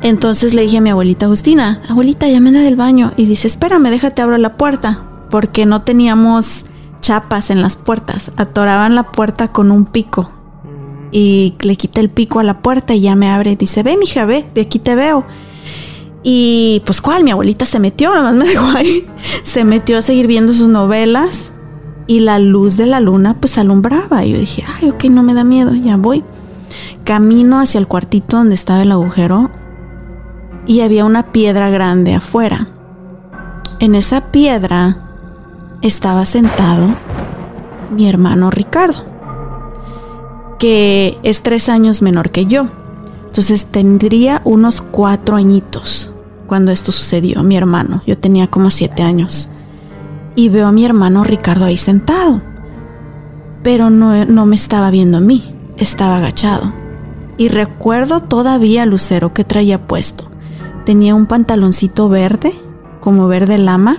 Entonces 0.00 0.54
le 0.54 0.62
dije 0.62 0.78
a 0.78 0.80
mi 0.80 0.88
abuelita 0.88 1.26
Agustina, 1.26 1.82
abuelita, 1.86 2.26
ya 2.28 2.40
me 2.40 2.48
anda 2.48 2.62
del 2.62 2.76
baño. 2.76 3.12
Y 3.18 3.26
dice, 3.26 3.46
espérame, 3.46 3.90
déjate 3.90 4.22
abro 4.22 4.38
la 4.38 4.56
puerta. 4.56 5.02
Porque 5.30 5.66
no 5.66 5.82
teníamos 5.82 6.64
chapas 7.02 7.50
en 7.50 7.60
las 7.60 7.76
puertas. 7.76 8.30
Atoraban 8.38 8.94
la 8.94 9.12
puerta 9.12 9.48
con 9.48 9.70
un 9.70 9.84
pico. 9.84 10.30
Y 11.12 11.56
le 11.60 11.76
quité 11.76 12.00
el 12.00 12.08
pico 12.08 12.40
a 12.40 12.42
la 12.42 12.60
puerta 12.60 12.94
y 12.94 13.00
ya 13.00 13.16
me 13.16 13.28
abre. 13.28 13.54
Dice, 13.54 13.82
ve, 13.82 13.98
mija, 13.98 14.24
ve, 14.24 14.46
de 14.54 14.62
aquí 14.62 14.78
te 14.78 14.94
veo. 14.94 15.26
Y 16.30 16.82
pues, 16.84 17.00
¿cuál? 17.00 17.24
Mi 17.24 17.30
abuelita 17.30 17.64
se 17.64 17.80
metió, 17.80 18.14
nomás 18.14 18.34
me 18.34 18.44
dejó 18.48 18.66
ahí. 18.66 19.08
Se 19.44 19.64
metió 19.64 19.96
a 19.96 20.02
seguir 20.02 20.26
viendo 20.26 20.52
sus 20.52 20.68
novelas. 20.68 21.52
Y 22.06 22.20
la 22.20 22.38
luz 22.38 22.76
de 22.76 22.84
la 22.84 23.00
luna, 23.00 23.32
pues 23.32 23.56
alumbraba. 23.56 24.26
Y 24.26 24.32
yo 24.32 24.38
dije, 24.38 24.62
ay, 24.76 24.90
ok, 24.90 25.04
no 25.04 25.22
me 25.22 25.32
da 25.32 25.42
miedo, 25.42 25.72
ya 25.72 25.96
voy. 25.96 26.22
Camino 27.04 27.60
hacia 27.60 27.78
el 27.78 27.86
cuartito 27.86 28.36
donde 28.36 28.56
estaba 28.56 28.82
el 28.82 28.92
agujero 28.92 29.50
y 30.66 30.82
había 30.82 31.06
una 31.06 31.32
piedra 31.32 31.70
grande 31.70 32.14
afuera. 32.14 32.66
En 33.80 33.94
esa 33.94 34.30
piedra 34.30 34.98
estaba 35.80 36.26
sentado 36.26 36.88
mi 37.90 38.06
hermano 38.06 38.50
Ricardo, 38.50 39.02
que 40.58 41.18
es 41.22 41.40
tres 41.40 41.70
años 41.70 42.02
menor 42.02 42.28
que 42.28 42.44
yo. 42.44 42.66
Entonces 43.24 43.64
tendría 43.64 44.42
unos 44.44 44.82
cuatro 44.82 45.36
añitos 45.36 46.12
cuando 46.48 46.72
esto 46.72 46.90
sucedió, 46.90 47.44
mi 47.44 47.56
hermano. 47.56 48.02
Yo 48.06 48.18
tenía 48.18 48.48
como 48.48 48.70
siete 48.70 49.02
años. 49.04 49.48
y 50.34 50.50
veo 50.50 50.68
a 50.68 50.72
mi 50.72 50.84
hermano 50.84 51.24
Ricardo 51.24 51.64
ahí 51.64 51.76
sentado. 51.76 52.40
Pero 53.64 53.90
no, 53.90 54.24
no 54.24 54.46
me 54.46 54.54
estaba 54.54 54.88
viendo 54.90 55.18
a 55.18 55.20
mí, 55.20 55.52
estaba 55.76 56.16
agachado. 56.18 56.72
Y 57.36 57.48
recuerdo 57.48 58.20
todavía 58.20 58.84
el 58.84 58.90
lucero 58.90 59.34
que 59.34 59.44
traía 59.44 59.86
puesto. 59.86 60.30
Tenía 60.84 61.14
un 61.16 61.26
pantaloncito 61.26 62.08
verde, 62.08 62.54
como 63.00 63.26
verde 63.26 63.58
lama, 63.58 63.98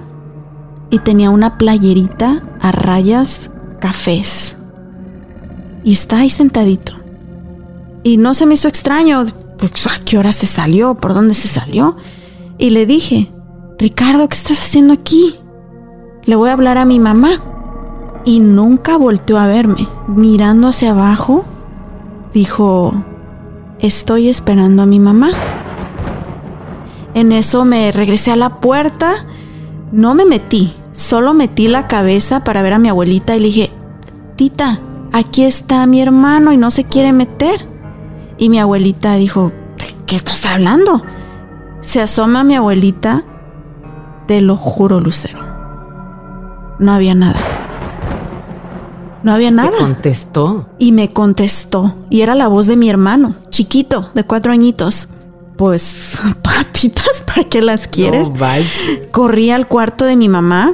y 0.89 0.99
tenía 0.99 1.29
una 1.29 1.57
playerita 1.57 2.41
a 2.61 2.71
rayas 2.71 3.49
cafés. 3.79 4.57
Y 5.83 5.91
está 5.91 6.19
ahí 6.19 6.29
sentadito. 6.29 6.93
Y 8.03 8.17
no 8.17 8.33
se 8.33 8.45
me 8.45 8.53
hizo 8.53 8.69
extraño, 8.69 9.25
pues, 9.57 9.87
¿a 9.87 10.03
qué 10.05 10.17
hora 10.17 10.31
se 10.31 10.45
salió? 10.45 10.95
¿Por 10.95 11.13
dónde 11.13 11.33
se 11.33 11.49
salió? 11.49 11.97
Y 12.59 12.71
le 12.71 12.85
dije, 12.85 13.31
Ricardo, 13.77 14.27
¿qué 14.27 14.35
estás 14.35 14.59
haciendo 14.59 14.93
aquí? 14.93 15.37
Le 16.25 16.35
voy 16.35 16.49
a 16.49 16.53
hablar 16.53 16.77
a 16.77 16.83
mi 16.83 16.99
mamá. 16.99 17.41
Y 18.25 18.41
nunca 18.41 18.97
volteó 18.97 19.39
a 19.39 19.47
verme. 19.47 19.87
Mirando 20.09 20.67
hacia 20.67 20.91
abajo, 20.91 21.45
dijo, 22.33 22.93
estoy 23.79 24.27
esperando 24.27 24.83
a 24.83 24.85
mi 24.85 24.99
mamá. 24.99 25.31
En 27.13 27.31
eso 27.31 27.63
me 27.63 27.93
regresé 27.93 28.31
a 28.31 28.35
la 28.35 28.59
puerta, 28.59 29.25
no 29.93 30.13
me 30.13 30.25
metí, 30.25 30.73
solo 30.91 31.33
metí 31.33 31.69
la 31.69 31.87
cabeza 31.87 32.43
para 32.43 32.61
ver 32.61 32.73
a 32.73 32.79
mi 32.79 32.89
abuelita 32.89 33.35
y 33.35 33.39
le 33.39 33.45
dije, 33.45 33.71
tita, 34.35 34.81
aquí 35.13 35.43
está 35.43 35.85
mi 35.87 36.01
hermano 36.01 36.51
y 36.51 36.57
no 36.57 36.71
se 36.71 36.83
quiere 36.83 37.13
meter. 37.13 37.65
Y 38.37 38.49
mi 38.49 38.59
abuelita 38.59 39.15
dijo, 39.15 39.53
¿de 39.77 39.95
qué 40.05 40.17
estás 40.17 40.45
hablando? 40.45 41.01
Se 41.81 42.01
asoma 42.01 42.43
mi 42.43 42.55
abuelita, 42.55 43.23
te 44.27 44.41
lo 44.41 44.57
juro, 44.57 44.99
Lucero. 44.99 45.39
No 46.79 46.91
había 46.91 47.15
nada. 47.15 47.39
No 49.23 49.33
había 49.33 49.51
nada. 49.51 49.71
Te 49.71 49.77
contestó. 49.77 50.69
Y 50.77 50.91
me 50.91 51.11
contestó. 51.11 51.95
Y 52.09 52.21
era 52.21 52.35
la 52.35 52.47
voz 52.47 52.67
de 52.67 52.75
mi 52.77 52.89
hermano, 52.89 53.35
chiquito, 53.49 54.09
de 54.13 54.23
cuatro 54.23 54.51
añitos. 54.51 55.09
Pues, 55.57 56.21
patitas, 56.41 57.23
¿para 57.25 57.43
qué 57.43 57.61
las 57.61 57.87
quieres? 57.87 58.29
No. 58.29 58.45
Corrí 59.11 59.51
al 59.51 59.67
cuarto 59.67 60.05
de 60.05 60.15
mi 60.15 60.29
mamá. 60.29 60.73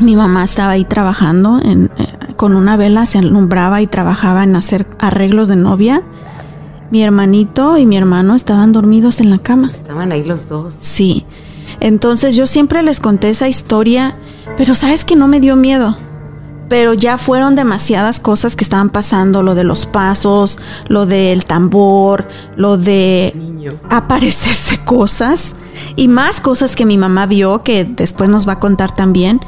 Mi 0.00 0.16
mamá 0.16 0.44
estaba 0.44 0.72
ahí 0.72 0.84
trabajando 0.84 1.60
en, 1.62 1.90
eh, 1.98 2.34
con 2.36 2.56
una 2.56 2.76
vela, 2.76 3.04
se 3.04 3.18
alumbraba 3.18 3.82
y 3.82 3.86
trabajaba 3.86 4.44
en 4.44 4.56
hacer 4.56 4.86
arreglos 4.98 5.48
de 5.48 5.56
novia. 5.56 6.02
Mi 6.92 7.02
hermanito 7.02 7.78
y 7.78 7.86
mi 7.86 7.96
hermano 7.96 8.34
estaban 8.34 8.72
dormidos 8.72 9.20
en 9.20 9.30
la 9.30 9.38
cama. 9.38 9.70
Estaban 9.72 10.12
ahí 10.12 10.24
los 10.24 10.50
dos. 10.50 10.74
Sí. 10.78 11.24
Entonces 11.80 12.36
yo 12.36 12.46
siempre 12.46 12.82
les 12.82 13.00
conté 13.00 13.30
esa 13.30 13.48
historia, 13.48 14.18
pero 14.58 14.74
sabes 14.74 15.02
que 15.06 15.16
no 15.16 15.26
me 15.26 15.40
dio 15.40 15.56
miedo. 15.56 15.96
Pero 16.68 16.92
ya 16.92 17.16
fueron 17.16 17.54
demasiadas 17.54 18.20
cosas 18.20 18.56
que 18.56 18.64
estaban 18.64 18.90
pasando, 18.90 19.42
lo 19.42 19.54
de 19.54 19.64
los 19.64 19.86
pasos, 19.86 20.60
lo 20.86 21.06
del 21.06 21.46
tambor, 21.46 22.28
lo 22.56 22.76
de 22.76 23.32
Niño. 23.36 23.72
aparecerse 23.88 24.76
cosas 24.84 25.54
y 25.96 26.08
más 26.08 26.42
cosas 26.42 26.76
que 26.76 26.84
mi 26.84 26.98
mamá 26.98 27.24
vio 27.24 27.62
que 27.62 27.86
después 27.86 28.28
nos 28.28 28.46
va 28.46 28.52
a 28.52 28.60
contar 28.60 28.94
también. 28.94 29.40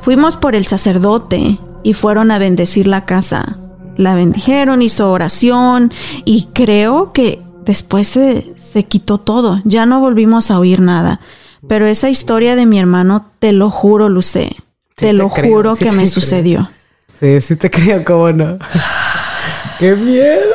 Fuimos 0.00 0.36
por 0.36 0.56
el 0.56 0.66
sacerdote 0.66 1.60
y 1.84 1.94
fueron 1.94 2.32
a 2.32 2.40
bendecir 2.40 2.88
la 2.88 3.04
casa. 3.04 3.56
La 3.98 4.14
bendijeron, 4.14 4.80
hizo 4.80 5.10
oración 5.12 5.92
y 6.24 6.48
creo 6.54 7.12
que 7.12 7.42
después 7.66 8.08
se, 8.08 8.54
se 8.56 8.84
quitó 8.84 9.18
todo. 9.18 9.60
Ya 9.64 9.84
no 9.84 10.00
volvimos 10.00 10.50
a 10.50 10.58
oír 10.58 10.80
nada. 10.80 11.20
Pero 11.68 11.86
esa 11.86 12.08
historia 12.08 12.56
de 12.56 12.64
mi 12.64 12.78
hermano, 12.78 13.26
te 13.40 13.52
lo 13.52 13.68
juro, 13.70 14.08
Lucé. 14.08 14.50
Sí 14.96 15.06
te 15.06 15.12
lo 15.12 15.28
creo, 15.28 15.52
juro 15.52 15.76
sí 15.76 15.84
que 15.84 15.90
me 15.90 15.96
creo. 15.98 16.06
sucedió. 16.06 16.70
Sí, 17.20 17.40
sí 17.40 17.56
te 17.56 17.68
creo, 17.68 18.04
¿cómo 18.04 18.30
no? 18.32 18.56
¡Qué 19.78 19.94
miedo! 19.96 20.54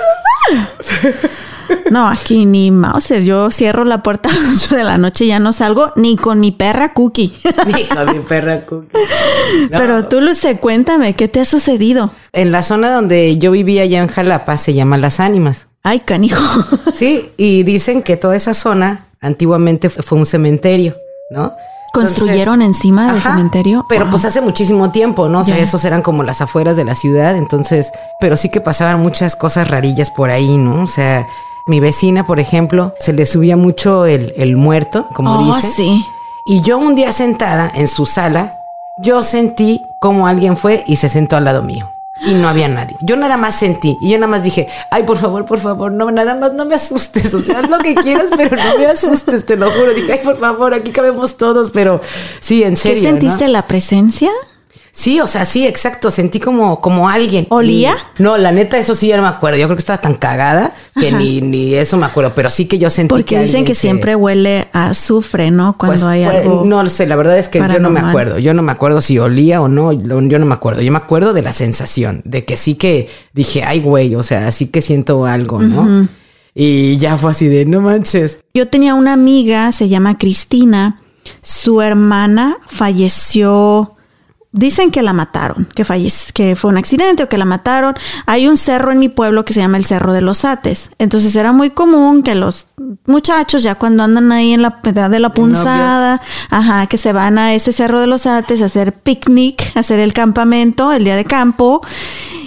No, 1.91 2.07
aquí 2.07 2.45
ni 2.45 2.71
Mauser. 2.71 3.23
Yo 3.23 3.51
cierro 3.51 3.83
la 3.83 4.01
puerta 4.03 4.29
a 4.29 4.33
las 4.33 4.65
8 4.65 4.75
de 4.75 4.83
la 4.83 4.97
noche 4.97 5.25
y 5.25 5.27
ya 5.29 5.39
no 5.39 5.53
salgo 5.53 5.91
ni 5.95 6.15
con 6.17 6.39
mi 6.39 6.51
perra 6.51 6.93
Cookie. 6.93 7.33
Ni 7.67 7.83
con 7.85 8.17
mi 8.17 8.19
perra 8.23 8.65
Cookie. 8.65 8.97
No. 9.71 9.77
Pero 9.77 10.05
tú, 10.07 10.21
Luce, 10.21 10.57
cuéntame, 10.59 11.13
¿qué 11.15 11.27
te 11.27 11.39
ha 11.41 11.45
sucedido? 11.45 12.11
En 12.31 12.51
la 12.51 12.63
zona 12.63 12.93
donde 12.93 13.37
yo 13.37 13.51
vivía 13.51 13.83
allá 13.83 14.01
en 14.01 14.07
Jalapa 14.07 14.57
se 14.57 14.73
llama 14.73 14.97
Las 14.97 15.19
Ánimas. 15.19 15.67
Ay, 15.83 15.99
canijo. 15.99 16.41
Sí, 16.93 17.31
y 17.37 17.63
dicen 17.63 18.03
que 18.03 18.17
toda 18.17 18.35
esa 18.35 18.53
zona 18.53 19.05
antiguamente 19.19 19.89
fue 19.89 20.17
un 20.17 20.25
cementerio, 20.27 20.95
¿no? 21.31 21.51
¿Construyeron 21.93 22.61
encima 22.61 23.11
del 23.11 23.21
cementerio? 23.21 23.85
Pero 23.89 24.05
Wow. 24.05 24.11
pues 24.11 24.25
hace 24.25 24.41
muchísimo 24.41 24.91
tiempo, 24.91 25.27
¿no? 25.29 25.41
O 25.41 25.43
sea, 25.43 25.57
esos 25.59 25.83
eran 25.85 26.01
como 26.01 26.23
las 26.23 26.41
afueras 26.41 26.75
de 26.77 26.85
la 26.85 26.95
ciudad, 26.95 27.35
entonces, 27.35 27.91
pero 28.19 28.35
sí 28.37 28.49
que 28.49 28.61
pasaban 28.61 28.99
muchas 29.01 29.35
cosas 29.35 29.67
rarillas 29.69 30.09
por 30.11 30.29
ahí, 30.31 30.57
¿no? 30.57 30.83
O 30.83 30.87
sea, 30.87 31.27
mi 31.67 31.79
vecina, 31.79 32.25
por 32.25 32.39
ejemplo, 32.39 32.93
se 32.99 33.13
le 33.13 33.25
subía 33.25 33.55
mucho 33.57 34.05
el, 34.05 34.33
el 34.37 34.55
muerto, 34.57 35.07
como 35.13 35.39
Oh, 35.39 35.55
dicen. 35.55 35.71
sí. 35.71 36.05
Y 36.45 36.61
yo 36.61 36.77
un 36.77 36.95
día 36.95 37.11
sentada 37.11 37.71
en 37.73 37.87
su 37.87 38.05
sala, 38.05 38.51
yo 38.97 39.21
sentí 39.21 39.81
como 40.01 40.27
alguien 40.27 40.57
fue 40.57 40.83
y 40.87 40.97
se 40.97 41.07
sentó 41.09 41.37
al 41.37 41.45
lado 41.45 41.63
mío. 41.63 41.89
Y 42.25 42.33
no 42.35 42.47
había 42.47 42.67
nadie. 42.69 42.95
Yo 43.01 43.15
nada 43.17 43.37
más 43.37 43.55
sentí. 43.55 43.97
Y 44.01 44.11
yo 44.11 44.17
nada 44.17 44.27
más 44.27 44.43
dije, 44.43 44.67
ay, 44.91 45.03
por 45.03 45.17
favor, 45.17 45.45
por 45.45 45.59
favor, 45.59 45.91
no, 45.91 46.09
nada 46.11 46.35
más 46.35 46.53
no 46.53 46.63
me 46.65 46.75
asustes. 46.75 47.33
O 47.33 47.39
sea, 47.41 47.59
haz 47.59 47.69
lo 47.69 47.79
que 47.79 47.95
quieras, 47.95 48.29
pero 48.37 48.55
no 48.55 48.77
me 48.77 48.85
asustes, 48.85 49.45
te 49.45 49.55
lo 49.55 49.69
juro. 49.71 49.93
Dije, 49.93 50.13
ay, 50.13 50.19
por 50.23 50.37
favor, 50.37 50.73
aquí 50.73 50.91
cabemos 50.91 51.37
todos. 51.37 51.69
Pero 51.71 51.99
sí, 52.39 52.63
en 52.63 52.71
¿Qué 52.71 52.77
serio. 52.77 53.03
¿no? 53.03 53.09
sentiste 53.09 53.47
la 53.47 53.63
presencia? 53.67 54.29
Sí, 54.95 55.19
o 55.19 55.25
sea, 55.25 55.43
sí, 55.45 55.65
exacto. 55.65 56.11
Sentí 56.11 56.39
como, 56.39 56.79
como 56.79 57.09
alguien. 57.09 57.47
¿Olía? 57.49 57.95
Y- 58.19 58.21
no, 58.21 58.37
la 58.37 58.51
neta, 58.51 58.77
eso 58.77 58.93
sí 58.93 59.07
ya 59.07 59.17
no 59.17 59.23
me 59.23 59.27
acuerdo. 59.29 59.57
Yo 59.57 59.65
creo 59.65 59.75
que 59.75 59.79
estaba 59.81 59.99
tan 59.99 60.13
cagada 60.13 60.75
que 60.99 61.07
Ajá. 61.07 61.17
ni, 61.17 61.41
ni 61.41 61.73
eso 61.73 61.97
me 61.97 62.05
acuerdo. 62.05 62.33
Pero 62.35 62.51
sí 62.51 62.65
que 62.67 62.77
yo 62.77 62.91
sentí 62.91 63.09
Porque 63.09 63.35
que 63.35 63.41
dicen 63.41 63.65
que 63.65 63.73
se- 63.73 63.81
siempre 63.81 64.15
huele 64.15 64.67
a 64.71 64.89
azufre, 64.89 65.49
¿no? 65.49 65.75
Cuando 65.79 65.93
pues, 65.95 66.03
hay 66.03 66.23
pues, 66.25 66.37
algo. 66.43 66.63
No 66.63 66.83
lo 66.83 66.91
sé, 66.91 67.07
la 67.07 67.15
verdad 67.15 67.39
es 67.39 67.47
que 67.49 67.57
yo 67.57 67.79
no 67.79 67.89
me 67.89 68.01
acuerdo. 68.01 68.37
Yo 68.37 68.53
no 68.53 68.61
me 68.61 68.71
acuerdo 68.71 69.01
si 69.01 69.17
olía 69.17 69.61
o 69.61 69.67
no, 69.67 69.91
yo 69.93 70.39
no 70.39 70.45
me 70.45 70.53
acuerdo. 70.53 70.81
Yo 70.83 70.91
me 70.91 70.99
acuerdo 70.99 71.33
de 71.33 71.41
la 71.41 71.53
sensación, 71.53 72.21
de 72.23 72.45
que 72.45 72.55
sí 72.55 72.75
que 72.75 73.09
dije, 73.33 73.63
ay, 73.65 73.79
güey, 73.81 74.13
o 74.13 74.21
sea, 74.21 74.51
sí 74.51 74.67
que 74.67 74.83
siento 74.83 75.25
algo, 75.25 75.59
¿no? 75.59 76.07
Y 76.53 76.97
ya 76.97 77.17
fue 77.17 77.31
así 77.31 77.47
de, 77.47 77.65
no 77.65 77.81
manches. 77.81 78.41
Yo 78.53 78.67
tenía 78.67 78.93
una 78.93 79.13
amiga, 79.13 79.71
se 79.71 79.89
llama 79.89 80.19
Cristina. 80.19 80.99
Su 81.41 81.81
hermana 81.81 82.57
falleció. 82.67 83.95
Dicen 84.55 84.91
que 84.91 85.01
la 85.01 85.13
mataron, 85.13 85.67
que, 85.73 85.83
que 86.33 86.55
fue 86.55 86.69
un 86.69 86.77
accidente 86.77 87.23
o 87.23 87.27
que 87.27 87.39
la 87.39 87.45
mataron. 87.45 87.95
Hay 88.27 88.47
un 88.47 88.55
cerro 88.55 88.91
en 88.91 88.99
mi 88.99 89.09
pueblo 89.09 89.45
que 89.45 89.51
se 89.51 89.61
llama 89.61 89.77
el 89.77 89.85
Cerro 89.85 90.13
de 90.13 90.21
los 90.21 90.45
Ates. 90.45 90.91
Entonces 90.99 91.35
era 91.35 91.51
muy 91.51 91.71
común 91.71 92.21
que 92.21 92.35
los 92.35 92.67
muchachos, 93.07 93.63
ya 93.63 93.73
cuando 93.73 94.03
andan 94.03 94.31
ahí 94.31 94.53
en 94.53 94.61
la 94.61 94.79
edad 94.83 95.09
de 95.09 95.19
la 95.19 95.33
punzada, 95.33 96.21
ajá, 96.51 96.85
que 96.85 96.99
se 96.99 97.13
van 97.13 97.39
a 97.39 97.55
ese 97.55 97.73
Cerro 97.73 97.99
de 97.99 98.05
los 98.05 98.27
Ates 98.27 98.61
a 98.61 98.65
hacer 98.65 98.93
picnic, 98.93 99.75
a 99.75 99.79
hacer 99.79 99.99
el 99.99 100.13
campamento, 100.13 100.91
el 100.91 101.03
día 101.03 101.15
de 101.15 101.25
campo. 101.25 101.81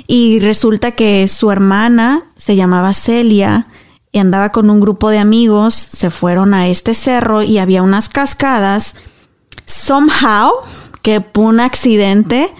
Y 0.06 0.38
resulta 0.38 0.92
que 0.92 1.26
su 1.26 1.50
hermana 1.50 2.22
se 2.36 2.54
llamaba 2.54 2.92
Celia 2.92 3.66
y 4.12 4.20
andaba 4.20 4.52
con 4.52 4.70
un 4.70 4.80
grupo 4.80 5.10
de 5.10 5.18
amigos, 5.18 5.74
se 5.74 6.10
fueron 6.10 6.54
a 6.54 6.68
este 6.68 6.94
cerro 6.94 7.42
y 7.42 7.58
había 7.58 7.82
unas 7.82 8.08
cascadas. 8.08 8.94
Somehow, 9.66 10.52
que 11.06 11.20
por 11.20 11.44
un 11.44 11.60
accidente, 11.60 12.52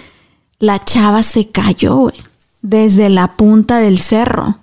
la 0.61 0.85
chava 0.85 1.25
se 1.25 1.49
cayó, 1.49 2.13
desde 2.63 3.09
la 3.09 3.33
punta 3.33 3.79
del 3.79 3.99
cerro. 3.99 4.59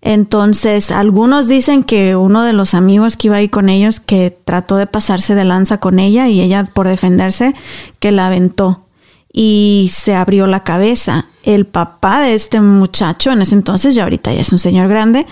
Entonces, 0.00 0.90
algunos 0.90 1.46
dicen 1.46 1.84
que 1.84 2.16
uno 2.16 2.44
de 2.44 2.54
los 2.54 2.72
amigos 2.72 3.14
que 3.14 3.26
iba 3.26 3.36
ahí 3.36 3.50
con 3.50 3.68
ellos, 3.68 4.00
que 4.00 4.34
trató 4.46 4.76
de 4.76 4.86
pasarse 4.86 5.34
de 5.34 5.44
lanza 5.44 5.80
con 5.80 5.98
ella 5.98 6.28
y 6.28 6.40
ella, 6.40 6.64
por 6.64 6.88
defenderse, 6.88 7.54
que 7.98 8.10
la 8.10 8.28
aventó 8.28 8.86
y 9.30 9.90
se 9.92 10.14
abrió 10.14 10.46
la 10.46 10.64
cabeza. 10.64 11.26
El 11.42 11.66
papá 11.66 12.22
de 12.22 12.34
este 12.34 12.62
muchacho, 12.62 13.32
en 13.32 13.42
ese 13.42 13.54
entonces, 13.54 13.94
ya 13.94 14.04
ahorita 14.04 14.32
ya 14.32 14.40
es 14.40 14.50
un 14.50 14.58
señor 14.58 14.88
grande, 14.88 15.26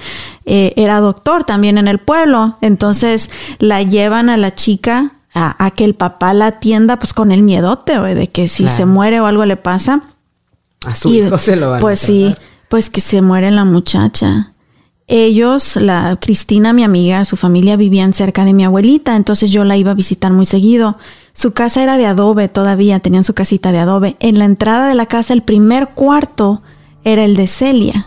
eh, 0.44 0.74
era 0.76 1.00
doctor 1.00 1.44
también 1.44 1.78
en 1.78 1.88
el 1.88 2.00
pueblo. 2.00 2.58
Entonces 2.60 3.30
la 3.60 3.82
llevan 3.82 4.28
a 4.28 4.36
la 4.36 4.54
chica 4.54 5.12
a, 5.34 5.64
a 5.64 5.70
que 5.72 5.84
el 5.84 5.94
papá 5.94 6.32
la 6.32 6.46
atienda, 6.46 6.96
pues 6.98 7.12
con 7.12 7.32
el 7.32 7.42
miedote, 7.42 7.98
de 7.98 8.28
que 8.28 8.48
si 8.48 8.62
Claro. 8.64 8.76
se 8.78 8.86
muere 8.86 9.20
o 9.20 9.26
algo 9.26 9.44
le 9.44 9.56
pasa. 9.56 10.02
A 10.86 10.94
su 10.94 11.08
Y, 11.10 11.18
hijo 11.20 11.38
se 11.38 11.56
lo 11.56 11.70
van 11.70 11.80
Pues 11.80 11.98
sí, 12.00 12.34
pues 12.68 12.88
que 12.90 13.00
se 13.00 13.20
muere 13.22 13.50
la 13.50 13.64
muchacha. 13.64 14.52
Ellos, 15.06 15.76
la 15.76 16.16
Cristina, 16.20 16.72
mi 16.72 16.82
amiga, 16.82 17.24
su 17.26 17.36
familia 17.36 17.76
vivían 17.76 18.14
cerca 18.14 18.44
de 18.46 18.54
mi 18.54 18.64
abuelita, 18.64 19.16
entonces 19.16 19.50
yo 19.50 19.62
la 19.64 19.76
iba 19.76 19.90
a 19.90 19.94
visitar 19.94 20.32
muy 20.32 20.46
seguido. 20.46 20.96
Su 21.34 21.52
casa 21.52 21.82
era 21.82 21.98
de 21.98 22.06
adobe 22.06 22.48
todavía, 22.48 23.00
tenían 23.00 23.24
su 23.24 23.34
casita 23.34 23.70
de 23.70 23.80
adobe. 23.80 24.16
En 24.20 24.38
la 24.38 24.46
entrada 24.46 24.88
de 24.88 24.94
la 24.94 25.04
casa, 25.06 25.34
el 25.34 25.42
primer 25.42 25.88
cuarto 25.90 26.62
era 27.04 27.22
el 27.24 27.36
de 27.36 27.46
Celia, 27.46 28.06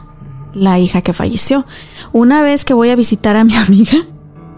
la 0.55 0.79
hija 0.79 1.03
que 1.03 1.13
falleció. 1.13 1.67
Una 2.13 2.41
vez 2.41 2.65
que 2.65 2.73
voy 2.73 2.89
a 2.89 2.95
visitar 2.95 3.35
a 3.35 3.43
mi 3.43 3.55
amiga, 3.57 3.97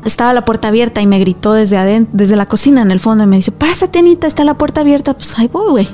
estaba 0.06 0.34
la 0.34 0.45
puerta 0.45 0.70
abierta 0.70 1.02
y 1.02 1.08
me 1.08 1.20
gritó 1.20 1.54
desde 1.54 1.78
adentro, 1.78 2.12
desde 2.16 2.36
la 2.36 2.45
cocina 2.45 2.82
en 2.82 2.91
el 2.91 3.00
fondo 3.00 3.24
y 3.24 3.28
me 3.28 3.38
dice, 3.38 3.52
pásate 3.52 4.00
Anita, 4.00 4.28
está 4.28 4.43
la 4.43 4.56
puerta 4.56 4.82
abierta. 4.82 5.14
Pues 5.14 5.38
ahí 5.38 5.47
voy, 5.47 5.70
güey. 5.70 5.89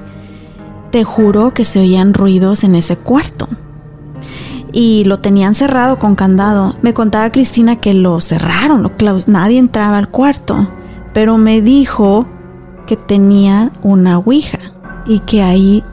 Te 0.91 1.03
juro 1.03 1.53
que 1.53 1.65
se 1.65 1.79
oían 1.79 2.13
ruidos 2.13 2.63
en 2.63 2.75
ese 2.75 2.97
cuarto. 2.97 3.47
Y 4.71 5.05
lo 5.05 5.19
tenían 5.19 5.55
cerrado 5.55 5.99
con 5.99 6.15
candado. 6.15 6.75
Me 6.81 6.93
contaba 6.93 7.31
Cristina 7.31 7.77
que 7.77 7.93
lo 7.93 8.19
cerraron, 8.19 8.83
lo 8.83 8.91
nadie 9.27 9.57
entraba 9.57 9.97
al 9.97 10.09
cuarto. 10.09 10.67
Pero 11.13 11.37
me 11.37 11.61
dijo 11.61 12.25
que 12.85 12.97
tenía 12.97 13.71
una 13.81 14.17
ouija 14.17 14.59
y 15.05 15.19
que 15.19 15.41
ahí 15.41 15.83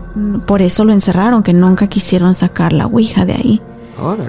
por 0.47 0.63
eso 0.63 0.85
lo 0.85 0.93
encerraron, 0.93 1.43
que 1.43 1.53
nunca 1.53 1.87
quisieron 1.87 2.35
sacar 2.35 2.73
la 2.73 2.87
ouija 2.87 3.25
de 3.25 3.33
ahí. 3.35 3.63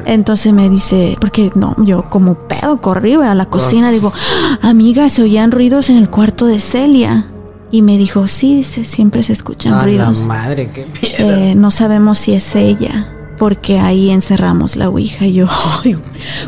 Entonces 0.05 0.53
me 0.53 0.70
dice, 0.70 1.16
porque 1.20 1.51
no, 1.55 1.76
yo 1.86 2.09
como 2.09 2.36
pedo 2.36 2.80
corrí 2.82 3.14
a 3.14 3.34
la 3.34 3.45
cocina, 3.47 3.91
digo, 3.91 4.11
amiga, 4.61 5.09
se 5.09 5.22
oían 5.24 5.51
ruidos 5.51 5.89
en 5.89 5.97
el 5.97 6.09
cuarto 6.09 6.45
de 6.45 6.59
Celia. 6.59 7.28
Y 7.72 7.82
me 7.82 7.97
dijo, 7.97 8.28
sí, 8.28 8.55
dice, 8.57 8.84
siempre 8.86 9.24
se 9.24 9.34
escuchan 9.34 9.74
Ah, 9.74 9.84
ruidos. 9.84 10.20
la 10.22 10.26
madre, 10.28 10.70
qué 10.74 10.86
miedo. 10.86 11.36
Eh, 11.38 11.55
no 11.55 11.72
sabemos 11.72 12.20
si 12.20 12.34
es 12.34 12.55
ella, 12.55 13.07
porque 13.39 13.80
ahí 13.80 14.11
encerramos 14.11 14.76
la 14.76 14.89
Ouija. 14.89 15.26
Y 15.26 15.34
yo, 15.34 15.47
ay, 15.84 15.97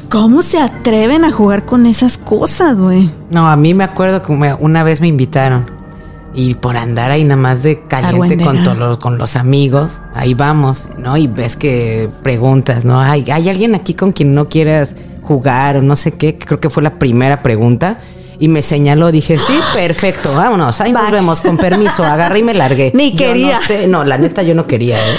¿cómo 0.09 0.43
se 0.43 0.59
atreven 0.61 1.25
a 1.25 1.31
jugar 1.31 1.65
con 1.65 1.87
esas 1.87 2.17
cosas, 2.19 2.79
güey? 2.79 3.09
No, 3.31 3.47
a 3.49 3.55
mí 3.55 3.73
me 3.73 3.83
acuerdo 3.83 4.21
que 4.21 4.31
una 4.59 4.83
vez 4.83 5.01
me 5.01 5.07
invitaron 5.07 5.65
y 6.35 6.53
por 6.55 6.75
andar 6.77 7.11
ahí 7.11 7.23
nada 7.23 7.41
más 7.41 7.63
de 7.63 7.79
caliente 7.87 8.37
con, 8.43 8.63
todos 8.63 8.77
los- 8.77 8.97
con 8.97 9.17
los 9.17 9.35
amigos, 9.35 10.01
ahí 10.13 10.33
vamos, 10.33 10.89
¿no? 10.97 11.15
Y 11.17 11.27
ves 11.27 11.55
que 11.55 12.09
preguntas, 12.23 12.83
¿no? 12.85 12.99
¿Hay, 12.99 13.25
¿Hay 13.31 13.49
alguien 13.49 13.73
aquí 13.75 13.93
con 13.93 14.11
quien 14.11 14.35
no 14.35 14.49
quieras 14.49 14.95
jugar 15.21 15.77
o 15.77 15.81
no 15.81 15.95
sé 15.95 16.11
qué? 16.11 16.37
Creo 16.37 16.59
que 16.59 16.69
fue 16.69 16.83
la 16.83 16.99
primera 16.99 17.41
pregunta. 17.41 17.99
Y 18.37 18.49
me 18.49 18.61
señaló, 18.61 19.13
dije, 19.13 19.39
sí, 19.39 19.57
perfecto, 19.73 20.33
vámonos, 20.35 20.81
ahí 20.81 20.91
nos 20.91 21.09
vemos, 21.09 21.39
con 21.39 21.55
permiso, 21.57 22.03
agarré 22.03 22.39
y 22.39 22.43
me 22.43 22.53
largué. 22.53 22.91
Ni 22.95 23.11
Yo 23.11 23.17
quería. 23.17 23.55
No, 23.55 23.61
sé, 23.65 23.87
no, 23.87 24.03
la 24.03 24.17
neta 24.17 24.43
yo 24.43 24.53
no 24.55 24.67
quería, 24.67 24.97
¿eh? 24.97 25.17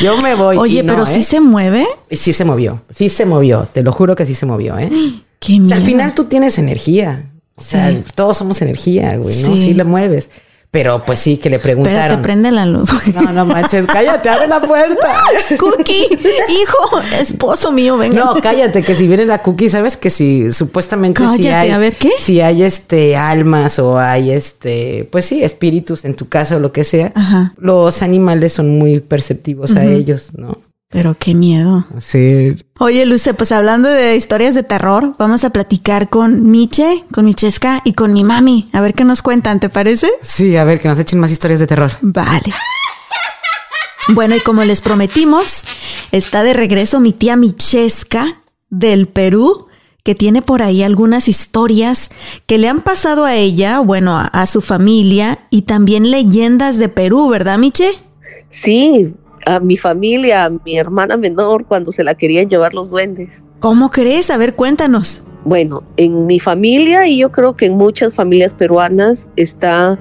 Yo 0.00 0.16
me 0.22 0.34
voy. 0.36 0.56
Oye, 0.56 0.82
no, 0.84 0.92
pero 0.94 1.04
¿eh? 1.04 1.06
sí 1.12 1.22
se 1.24 1.40
mueve. 1.40 1.86
Sí 2.10 2.32
se 2.32 2.44
movió, 2.44 2.80
sí 2.88 3.08
se 3.08 3.26
movió, 3.26 3.66
te 3.72 3.82
lo 3.82 3.90
juro 3.92 4.14
que 4.14 4.24
sí 4.26 4.34
se 4.34 4.46
movió, 4.46 4.78
¿eh? 4.78 4.90
Qué 5.40 5.60
O 5.60 5.66
sea, 5.66 5.76
al 5.76 5.82
final 5.84 6.14
tú 6.14 6.24
tienes 6.26 6.56
energía. 6.58 7.28
O 7.56 7.60
sea, 7.60 7.90
Sí. 7.90 8.02
todos 8.14 8.36
somos 8.38 8.62
energía, 8.62 9.16
güey, 9.16 9.36
¿no? 9.42 9.48
Sí. 9.54 9.58
Sí 9.58 9.74
la 9.74 9.82
mueves. 9.84 10.30
Pero 10.72 11.02
pues 11.04 11.18
sí, 11.18 11.36
que 11.36 11.50
le 11.50 11.56
Espérate, 11.56 11.82
preguntaron. 11.84 12.22
prende 12.22 12.50
la 12.50 12.64
luz. 12.64 12.88
No, 13.14 13.30
no 13.30 13.44
manches, 13.44 13.84
cállate, 13.86 14.30
abre 14.30 14.48
la 14.48 14.58
puerta. 14.58 15.22
Cookie, 15.58 16.06
hijo, 16.08 17.00
esposo 17.20 17.72
mío, 17.72 17.98
venga. 17.98 18.24
No, 18.24 18.34
cállate, 18.36 18.82
que 18.82 18.94
si 18.96 19.06
viene 19.06 19.26
la 19.26 19.42
cookie, 19.42 19.68
sabes 19.68 19.98
que 19.98 20.08
si 20.08 20.50
supuestamente 20.50 21.22
si 21.36 21.48
hay, 21.48 21.70
a 21.72 21.76
ver, 21.78 21.94
¿qué? 21.96 22.12
si 22.18 22.40
hay 22.40 22.62
este 22.62 23.16
almas 23.16 23.78
o 23.78 23.98
hay 23.98 24.30
este, 24.30 25.06
pues 25.12 25.26
sí, 25.26 25.42
espíritus 25.42 26.06
en 26.06 26.14
tu 26.16 26.28
casa 26.30 26.56
o 26.56 26.58
lo 26.58 26.72
que 26.72 26.84
sea, 26.84 27.12
Ajá. 27.14 27.52
los 27.58 28.02
animales 28.02 28.54
son 28.54 28.78
muy 28.78 29.00
perceptivos 29.00 29.76
a 29.76 29.84
ellos, 29.84 30.30
¿no? 30.38 30.56
Pero 30.88 31.16
qué 31.18 31.34
miedo. 31.34 31.84
Sí. 32.00 32.56
Oye, 32.84 33.06
Luce, 33.06 33.32
pues 33.32 33.52
hablando 33.52 33.88
de 33.88 34.16
historias 34.16 34.56
de 34.56 34.64
terror, 34.64 35.14
vamos 35.16 35.44
a 35.44 35.50
platicar 35.50 36.08
con 36.08 36.50
Miche, 36.50 37.04
con 37.12 37.24
Michesca 37.24 37.80
y 37.84 37.92
con 37.92 38.12
mi 38.12 38.24
mami. 38.24 38.68
A 38.72 38.80
ver 38.80 38.92
qué 38.92 39.04
nos 39.04 39.22
cuentan, 39.22 39.60
¿te 39.60 39.68
parece? 39.68 40.10
Sí, 40.20 40.56
a 40.56 40.64
ver, 40.64 40.80
que 40.80 40.88
nos 40.88 40.98
echen 40.98 41.20
más 41.20 41.30
historias 41.30 41.60
de 41.60 41.68
terror. 41.68 41.92
Vale. 42.00 42.52
Bueno, 44.08 44.34
y 44.34 44.40
como 44.40 44.64
les 44.64 44.80
prometimos, 44.80 45.62
está 46.10 46.42
de 46.42 46.54
regreso 46.54 46.98
mi 46.98 47.12
tía 47.12 47.36
Michesca 47.36 48.42
del 48.68 49.06
Perú, 49.06 49.68
que 50.02 50.16
tiene 50.16 50.42
por 50.42 50.60
ahí 50.60 50.82
algunas 50.82 51.28
historias 51.28 52.10
que 52.46 52.58
le 52.58 52.68
han 52.68 52.80
pasado 52.80 53.24
a 53.24 53.36
ella, 53.36 53.78
bueno, 53.78 54.18
a, 54.18 54.24
a 54.24 54.46
su 54.46 54.60
familia 54.60 55.38
y 55.50 55.62
también 55.62 56.10
leyendas 56.10 56.78
de 56.78 56.88
Perú, 56.88 57.28
¿verdad, 57.28 57.58
Miche? 57.58 57.92
Sí, 58.50 59.14
a 59.46 59.60
mi 59.60 59.76
familia, 59.76 60.44
a 60.44 60.50
mi 60.50 60.76
hermana 60.76 61.16
menor, 61.16 61.66
cuando 61.66 61.92
se 61.92 62.04
la 62.04 62.14
querían 62.14 62.48
llevar 62.48 62.74
los 62.74 62.90
duendes. 62.90 63.28
¿Cómo 63.60 63.90
crees? 63.90 64.30
A 64.30 64.36
ver, 64.36 64.54
cuéntanos. 64.54 65.22
Bueno, 65.44 65.82
en 65.96 66.26
mi 66.26 66.38
familia 66.38 67.06
y 67.06 67.18
yo 67.18 67.32
creo 67.32 67.56
que 67.56 67.66
en 67.66 67.76
muchas 67.76 68.14
familias 68.14 68.54
peruanas 68.54 69.28
está 69.36 69.98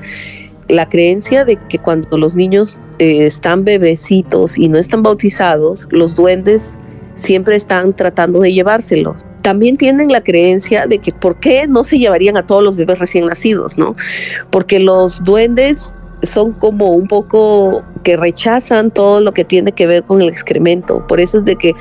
la 0.67 0.87
creencia 0.87 1.43
de 1.45 1.57
que 1.67 1.79
cuando 1.79 2.17
los 2.17 2.35
niños 2.35 2.79
eh, 2.99 3.25
están 3.25 3.63
bebecitos 3.63 4.57
y 4.57 4.69
no 4.69 4.77
están 4.77 5.03
bautizados, 5.03 5.87
los 5.91 6.15
duendes 6.15 6.77
siempre 7.15 7.55
están 7.55 7.95
tratando 7.95 8.39
de 8.39 8.53
llevárselos. 8.53 9.25
También 9.41 9.77
tienen 9.77 10.11
la 10.11 10.21
creencia 10.21 10.87
de 10.87 10.99
que 10.99 11.11
por 11.11 11.39
qué 11.39 11.67
no 11.67 11.83
se 11.83 11.97
llevarían 11.97 12.37
a 12.37 12.45
todos 12.45 12.63
los 12.63 12.75
bebés 12.75 12.99
recién 12.99 13.25
nacidos, 13.25 13.77
¿no? 13.77 13.95
Porque 14.49 14.79
los 14.79 15.23
duendes 15.23 15.93
son 16.23 16.53
como 16.53 16.91
un 16.91 17.07
poco 17.07 17.81
que 18.03 18.17
rechazan 18.17 18.91
todo 18.91 19.21
lo 19.21 19.33
que 19.33 19.43
tiene 19.43 19.71
que 19.71 19.87
ver 19.87 20.03
con 20.03 20.21
el 20.21 20.29
excremento. 20.29 21.05
Por 21.07 21.19
eso 21.19 21.39
es 21.39 21.45
de 21.45 21.55
que, 21.55 21.73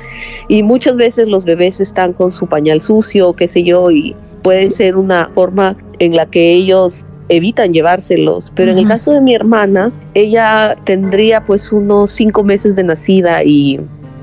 y 0.47 0.63
muchas 0.63 0.95
veces 0.95 1.27
los 1.27 1.45
bebés 1.45 1.79
están 1.79 2.13
con 2.13 2.31
su 2.31 2.47
pañal 2.47 2.81
sucio, 2.81 3.33
qué 3.33 3.47
sé 3.47 3.63
yo, 3.63 3.91
y 3.91 4.15
puede 4.43 4.69
ser 4.69 4.97
una 4.97 5.29
forma 5.33 5.75
en 5.99 6.15
la 6.15 6.25
que 6.25 6.51
ellos 6.51 7.05
evitan 7.29 7.73
llevárselos. 7.73 8.51
Pero 8.55 8.71
en 8.71 8.79
el 8.79 8.87
caso 8.87 9.11
de 9.11 9.21
mi 9.21 9.33
hermana, 9.33 9.91
ella 10.13 10.75
tendría 10.83 11.45
pues 11.45 11.71
unos 11.71 12.11
cinco 12.11 12.43
meses 12.43 12.75
de 12.75 12.83
nacida 12.83 13.43
y 13.43 13.79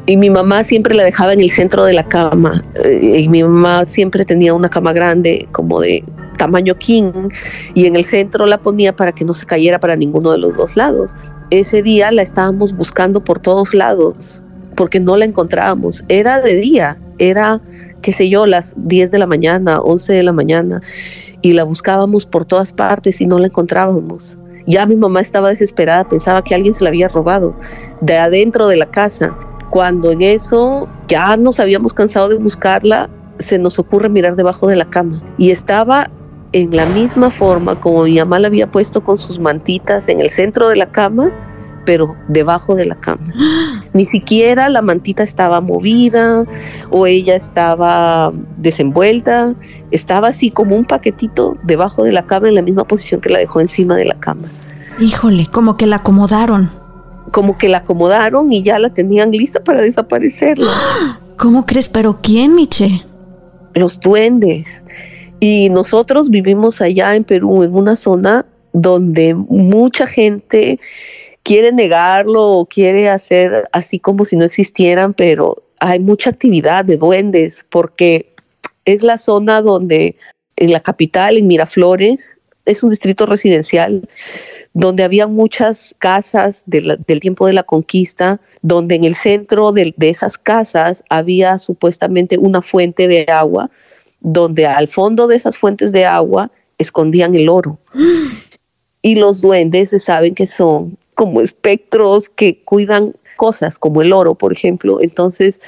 y 0.09 0.17
mi 0.17 0.31
mamá 0.31 0.65
siempre 0.65 0.95
la 0.95 1.05
dejaba 1.05 1.35
en 1.35 1.41
el 1.41 1.51
centro 1.51 1.85
de 1.85 1.93
la 1.93 2.03
cama. 2.03 2.65
eh, 2.83 3.21
y 3.21 3.29
mi 3.29 3.43
mamá 3.43 3.85
siempre 3.87 4.25
tenía 4.25 4.55
una 4.55 4.71
cama 4.71 4.95
grande, 4.95 5.47
como 5.53 5.81
de 5.81 6.03
tamaño 6.39 6.75
king, 6.77 7.29
y 7.75 7.85
en 7.85 7.95
el 7.95 8.07
centro 8.07 8.47
la 8.47 8.57
ponía 8.57 8.97
para 8.97 9.13
que 9.13 9.23
no 9.27 9.35
se 9.35 9.45
cayera 9.45 9.79
para 9.79 9.97
ninguno 9.97 10.33
de 10.33 10.39
los 10.39 10.57
dos 10.57 10.75
lados. 10.77 11.11
Ese 11.51 11.83
día 11.83 12.11
la 12.11 12.23
estábamos 12.23 12.75
buscando 12.75 13.23
por 13.23 13.39
todos 13.39 13.75
lados, 13.75 14.43
porque 14.77 14.99
no 14.99 15.15
la 15.15 15.27
encontrábamos. 15.27 16.03
Era 16.09 16.41
de 16.41 16.57
día, 16.57 16.97
era, 17.19 17.61
qué 18.01 18.13
sé 18.13 18.31
yo, 18.31 18.47
las 18.47 18.73
10 18.77 19.11
de 19.11 19.19
la 19.19 19.27
mañana, 19.27 19.79
11 19.79 20.15
de 20.15 20.23
la 20.23 20.33
mañana, 20.33 20.81
y 21.43 21.53
la 21.53 21.65
buscábamos 21.65 22.25
por 22.25 22.47
todas 22.47 22.73
partes 22.73 23.21
y 23.21 23.27
no 23.27 23.39
la 23.39 23.49
encontrábamos. 23.49 24.39
Ya 24.67 24.87
mi 24.87 24.97
mamá 24.97 25.21
estaba 25.21 25.51
desesperada, 25.51 26.09
pensaba 26.09 26.43
que 26.43 26.55
alguien 26.55 26.73
se 26.73 26.85
la 26.85 26.89
había 26.89 27.09
robado 27.09 27.55
de 28.01 28.17
adentro 28.17 28.69
de 28.69 28.77
la 28.77 28.87
casa. 28.87 29.35
Cuando 29.71 30.11
en 30.11 30.23
eso 30.23 30.89
ya 31.09 31.37
nos 31.37 31.61
habíamos 31.61 31.93
cansado 31.93 32.29
de 32.29 32.37
buscarla, 32.37 33.09
se 33.39 33.59
nos 33.59 33.79
ocurre 33.79 34.09
mirar 34.09 34.37
debajo 34.37 34.67
de 34.67 34.77
la 34.77 34.87
cama 34.87 35.23
y 35.37 35.51
estaba 35.51 36.11
en 36.53 36.75
la 36.75 36.87
misma 36.87 37.31
forma 37.31 37.79
como 37.79 38.05
mi 38.05 38.19
mamá 38.19 38.39
la 38.39 38.49
había 38.49 38.71
puesto 38.71 39.03
con 39.03 39.19
sus 39.19 39.39
mantitas 39.39 40.09
en 40.09 40.21
el 40.21 40.31
centro 40.31 40.69
de 40.69 40.77
la 40.77 40.87
cama, 40.87 41.31
pero 41.85 42.17
debajo 42.29 42.75
de 42.75 42.87
la 42.87 42.95
cama. 42.95 43.33
Ni 43.93 44.07
siquiera 44.07 44.69
la 44.69 44.83
mantita 44.83 45.23
estaba 45.23 45.61
movida 45.61 46.45
o 46.91 47.07
ella 47.07 47.37
estaba 47.37 48.33
desenvuelta, 48.57 49.55
estaba 49.91 50.29
así 50.29 50.51
como 50.51 50.77
un 50.77 50.85
paquetito 50.85 51.57
debajo 51.63 52.05
de 52.05 52.13
la 52.13 52.27
cama 52.27 52.49
en 52.49 52.55
la 52.55 52.63
misma 52.63 52.85
posición 52.85 53.21
que 53.21 53.29
la 53.29 53.39
dejó 53.39 53.61
encima 53.61 53.97
de 53.97 54.07
la 54.07 54.19
cama 54.19 54.49
Híjole, 55.01 55.47
como 55.47 55.77
que 55.77 55.87
la 55.87 55.97
acomodaron. 55.97 56.71
Como 57.33 57.59
que 57.59 57.69
la 57.69 57.79
acomodaron 57.79 58.53
y 58.53 58.63
ya 58.63 58.79
la 58.79 58.91
tenían 58.91 59.31
lista 59.31 59.63
para 59.63 59.81
desaparecerla. 59.81 60.71
¿Cómo 61.37 61.67
crees? 61.67 61.89
¿Pero 61.89 62.19
quién, 62.23 62.55
Miche? 62.55 63.05
Los 63.75 64.01
duendes. 64.01 64.83
Y 65.41 65.71
nosotros 65.71 66.31
vivimos 66.31 66.81
allá 66.81 67.15
en 67.15 67.25
Perú, 67.25 67.63
en 67.63 67.75
una 67.75 67.97
zona 67.97 68.45
donde 68.73 69.35
mucha 69.35 70.07
gente 70.07 70.79
quiere 71.43 71.73
negarlo 71.73 72.45
o 72.45 72.67
quiere 72.67 73.09
hacer 73.09 73.69
así 73.73 73.99
como 73.99 74.25
si 74.25 74.37
no 74.37 74.45
existieran, 74.45 75.15
pero 75.15 75.63
hay 75.81 76.01
mucha 76.01 76.31
actividad 76.31 76.85
de 76.85 76.97
duendes 76.97 77.65
porque 77.71 78.35
es 78.85 79.03
la 79.03 79.17
zona 79.17 79.63
donde 79.63 80.17
en 80.57 80.73
la 80.73 80.81
capital, 80.81 81.37
en 81.37 81.47
Miraflores, 81.47 82.31
es 82.65 82.83
un 82.83 82.91
distrito 82.91 83.27
residencial 83.27 84.09
donde 84.79 85.03
había 85.03 85.27
muchas 85.27 85.93
casas 85.99 86.63
del 86.67 87.21
tiempo 87.21 87.49
de 87.49 87.53
la 87.53 87.65
conquista, 87.65 88.41
donde 88.63 88.95
en 88.95 89.03
el 89.03 89.17
centro 89.17 89.73
de, 89.73 89.93
de 89.97 90.09
esas 90.09 90.39
casas 90.39 91.03
había 91.11 91.59
supuestamente 91.59 92.39
una 92.39 92.63
fuente 92.63 93.09
de 93.09 93.25
agua, 93.25 93.73
donde 94.21 94.67
al 94.67 94.87
fondo 94.87 95.27
de 95.27 95.35
esas 95.35 95.59
fuentes 95.59 95.91
de 95.91 96.07
agua 96.07 96.53
escondían 96.79 97.35
el 97.35 97.49
oro. 97.49 97.77
Y 99.03 99.17
los 99.17 99.41
duendes 99.41 99.91
se 99.91 99.99
saben 99.99 100.37
que 100.37 100.47
son 100.47 100.97
como 101.15 101.41
espectros 101.41 102.29
que 102.29 102.63
cuidan 102.63 103.17
cosas 103.37 103.81
como 103.81 104.01
el 104.01 104.13
oro, 104.13 104.37
por 104.37 104.53
ejemplo. 104.53 105.01
Entonces, 105.01 105.61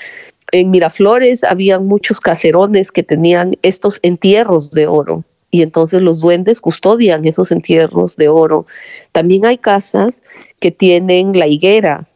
en 0.53 0.71
Miraflores 0.71 1.43
había 1.43 1.81
muchos 1.81 2.21
caserones 2.21 2.93
que 2.93 3.03
tenían 3.03 3.57
estos 3.63 3.99
entierros 4.03 4.71
de 4.71 4.87
oro 4.87 5.25
y 5.51 5.63
entonces 5.63 6.01
los 6.03 6.21
duendes 6.21 6.61
custodian 6.61 7.27
esos 7.27 7.51
entierros 7.51 8.17
de 8.17 8.29
oro. 8.29 8.67
También 9.13 9.47
hay 9.47 9.59
casas 9.59 10.23
que 10.61 10.71
tienen 10.71 11.39
la 11.39 11.47
higuera. 11.47 12.07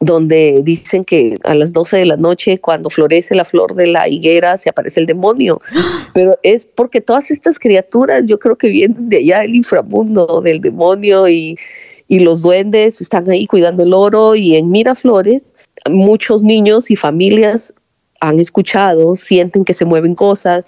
donde 0.00 0.60
dicen 0.64 1.02
que 1.04 1.38
a 1.44 1.54
las 1.54 1.72
12 1.72 1.98
de 1.98 2.04
la 2.04 2.16
noche, 2.16 2.58
cuando 2.58 2.90
florece 2.90 3.34
la 3.34 3.44
flor 3.44 3.74
de 3.74 3.86
la 3.86 4.06
higuera, 4.06 4.58
se 4.58 4.68
aparece 4.68 5.00
el 5.00 5.06
demonio. 5.06 5.60
Pero 6.12 6.38
es 6.42 6.66
porque 6.66 7.00
todas 7.00 7.30
estas 7.30 7.58
criaturas, 7.58 8.24
yo 8.26 8.38
creo 8.38 8.56
que 8.56 8.68
vienen 8.68 9.08
de 9.08 9.18
allá 9.18 9.40
del 9.40 9.54
inframundo, 9.54 10.42
del 10.42 10.60
demonio, 10.60 11.26
y, 11.28 11.56
y 12.08 12.18
los 12.18 12.42
duendes 12.42 13.00
están 13.00 13.30
ahí 13.30 13.46
cuidando 13.46 13.82
el 13.84 13.94
oro. 13.94 14.34
Y 14.34 14.56
en 14.56 14.70
Miraflores, 14.70 15.40
muchos 15.88 16.42
niños 16.42 16.90
y 16.90 16.96
familias 16.96 17.72
han 18.28 18.38
escuchado, 18.38 19.16
sienten 19.16 19.64
que 19.64 19.74
se 19.74 19.84
mueven 19.84 20.14
cosas. 20.14 20.64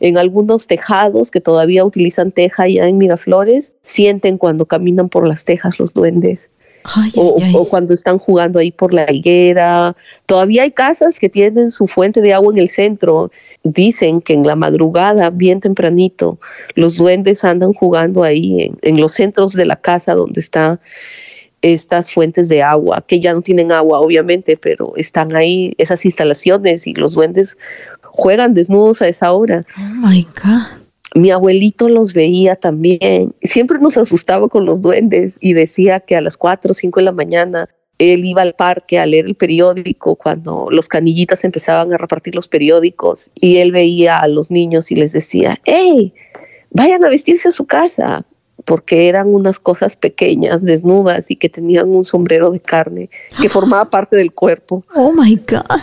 En 0.00 0.18
algunos 0.18 0.66
tejados 0.66 1.30
que 1.30 1.40
todavía 1.40 1.84
utilizan 1.84 2.32
teja 2.32 2.68
ya 2.68 2.86
en 2.86 2.98
Miraflores, 2.98 3.72
sienten 3.82 4.38
cuando 4.38 4.66
caminan 4.66 5.08
por 5.08 5.26
las 5.26 5.44
tejas 5.44 5.78
los 5.78 5.94
duendes 5.94 6.48
o, 7.14 7.66
cuando 7.68 7.94
están 7.94 8.18
jugando 8.18 8.58
ahí 8.58 8.70
por 8.70 8.94
la 8.94 9.10
higuera. 9.10 9.96
Todavía 10.26 10.62
hay 10.62 10.70
casas 10.70 11.18
que 11.18 11.28
tienen 11.28 11.70
su 11.70 11.86
fuente 11.86 12.20
de 12.20 12.32
agua 12.32 12.52
en 12.52 12.58
el 12.58 12.68
centro. 12.68 13.30
Dicen 13.62 14.20
que 14.20 14.34
en 14.34 14.46
la 14.46 14.56
madrugada, 14.56 15.30
bien 15.30 15.60
tempranito, 15.60 16.38
los 16.74 16.96
duendes 16.96 17.44
andan 17.44 17.72
jugando 17.72 18.22
ahí 18.22 18.72
en, 18.82 19.00
los 19.00 19.12
centros 19.12 19.52
de 19.52 19.66
la 19.66 19.76
casa 19.76 20.14
donde 20.14 20.40
están 20.40 20.80
estas 21.62 22.12
fuentes 22.12 22.48
de 22.48 22.62
agua, 22.62 23.04
que 23.06 23.20
ya 23.20 23.34
no 23.34 23.42
tienen 23.42 23.72
agua, 23.72 24.00
obviamente, 24.00 24.56
pero 24.56 24.92
están 24.96 25.34
ahí 25.34 25.72
esas 25.78 26.04
instalaciones 26.04 26.86
y 26.86 26.94
los 26.94 27.14
duendes 27.14 27.56
juegan 28.02 28.54
desnudos 28.54 29.02
a 29.02 29.08
esa 29.08 29.32
hora. 29.32 29.64
Oh 29.76 30.06
my 30.06 30.26
God 30.34 30.88
mi 31.14 31.30
abuelito 31.30 31.88
los 31.88 32.12
veía 32.12 32.56
también. 32.56 33.34
Siempre 33.42 33.78
nos 33.78 33.96
asustaba 33.96 34.48
con 34.48 34.64
los 34.64 34.82
duendes 34.82 35.36
y 35.40 35.52
decía 35.52 36.00
que 36.00 36.16
a 36.16 36.20
las 36.20 36.36
4 36.36 36.70
o 36.70 36.74
5 36.74 37.00
de 37.00 37.04
la 37.04 37.12
mañana 37.12 37.68
él 37.98 38.24
iba 38.24 38.42
al 38.42 38.54
parque 38.54 38.98
a 38.98 39.06
leer 39.06 39.26
el 39.26 39.34
periódico 39.34 40.14
cuando 40.14 40.68
los 40.70 40.86
canillitas 40.86 41.42
empezaban 41.44 41.92
a 41.92 41.96
repartir 41.96 42.34
los 42.34 42.46
periódicos 42.46 43.30
y 43.34 43.56
él 43.56 43.72
veía 43.72 44.18
a 44.18 44.28
los 44.28 44.50
niños 44.50 44.90
y 44.90 44.94
les 44.94 45.12
decía, 45.12 45.58
hey, 45.64 46.14
vayan 46.70 47.04
a 47.04 47.08
vestirse 47.08 47.48
a 47.48 47.52
su 47.52 47.66
casa, 47.66 48.24
porque 48.64 49.08
eran 49.08 49.32
unas 49.32 49.58
cosas 49.58 49.96
pequeñas, 49.96 50.64
desnudas 50.64 51.30
y 51.30 51.36
que 51.36 51.48
tenían 51.48 51.88
un 51.88 52.04
sombrero 52.04 52.50
de 52.50 52.60
carne 52.60 53.10
que 53.40 53.48
formaba 53.48 53.88
parte 53.88 54.16
del 54.16 54.32
cuerpo. 54.32 54.84
Oh 54.94 55.12
my 55.12 55.36
God. 55.36 55.80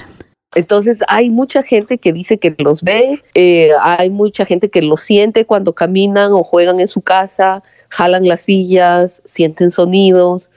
Entonces 0.56 1.02
hay 1.10 1.30
mucha 1.30 1.62
gente 1.64 1.98
que 1.98 2.14
dice 2.14 2.38
que 2.38 2.56
los 2.58 2.82
ve, 2.82 3.22
eh, 3.34 3.72
hay 3.82 4.10
mucha 4.10 4.46
gente 4.46 4.70
que 4.70 4.82
los 4.82 5.02
siente 5.02 5.46
cuando 5.46 5.74
caminan 5.74 6.32
o 6.32 6.44
juegan 6.44 6.80
en 6.80 6.88
su 6.88 7.02
casa, 7.02 7.62
jalan 7.90 8.28
las 8.28 8.42
sillas, 8.42 9.22
sienten 9.26 9.70
sonidos. 9.70 10.50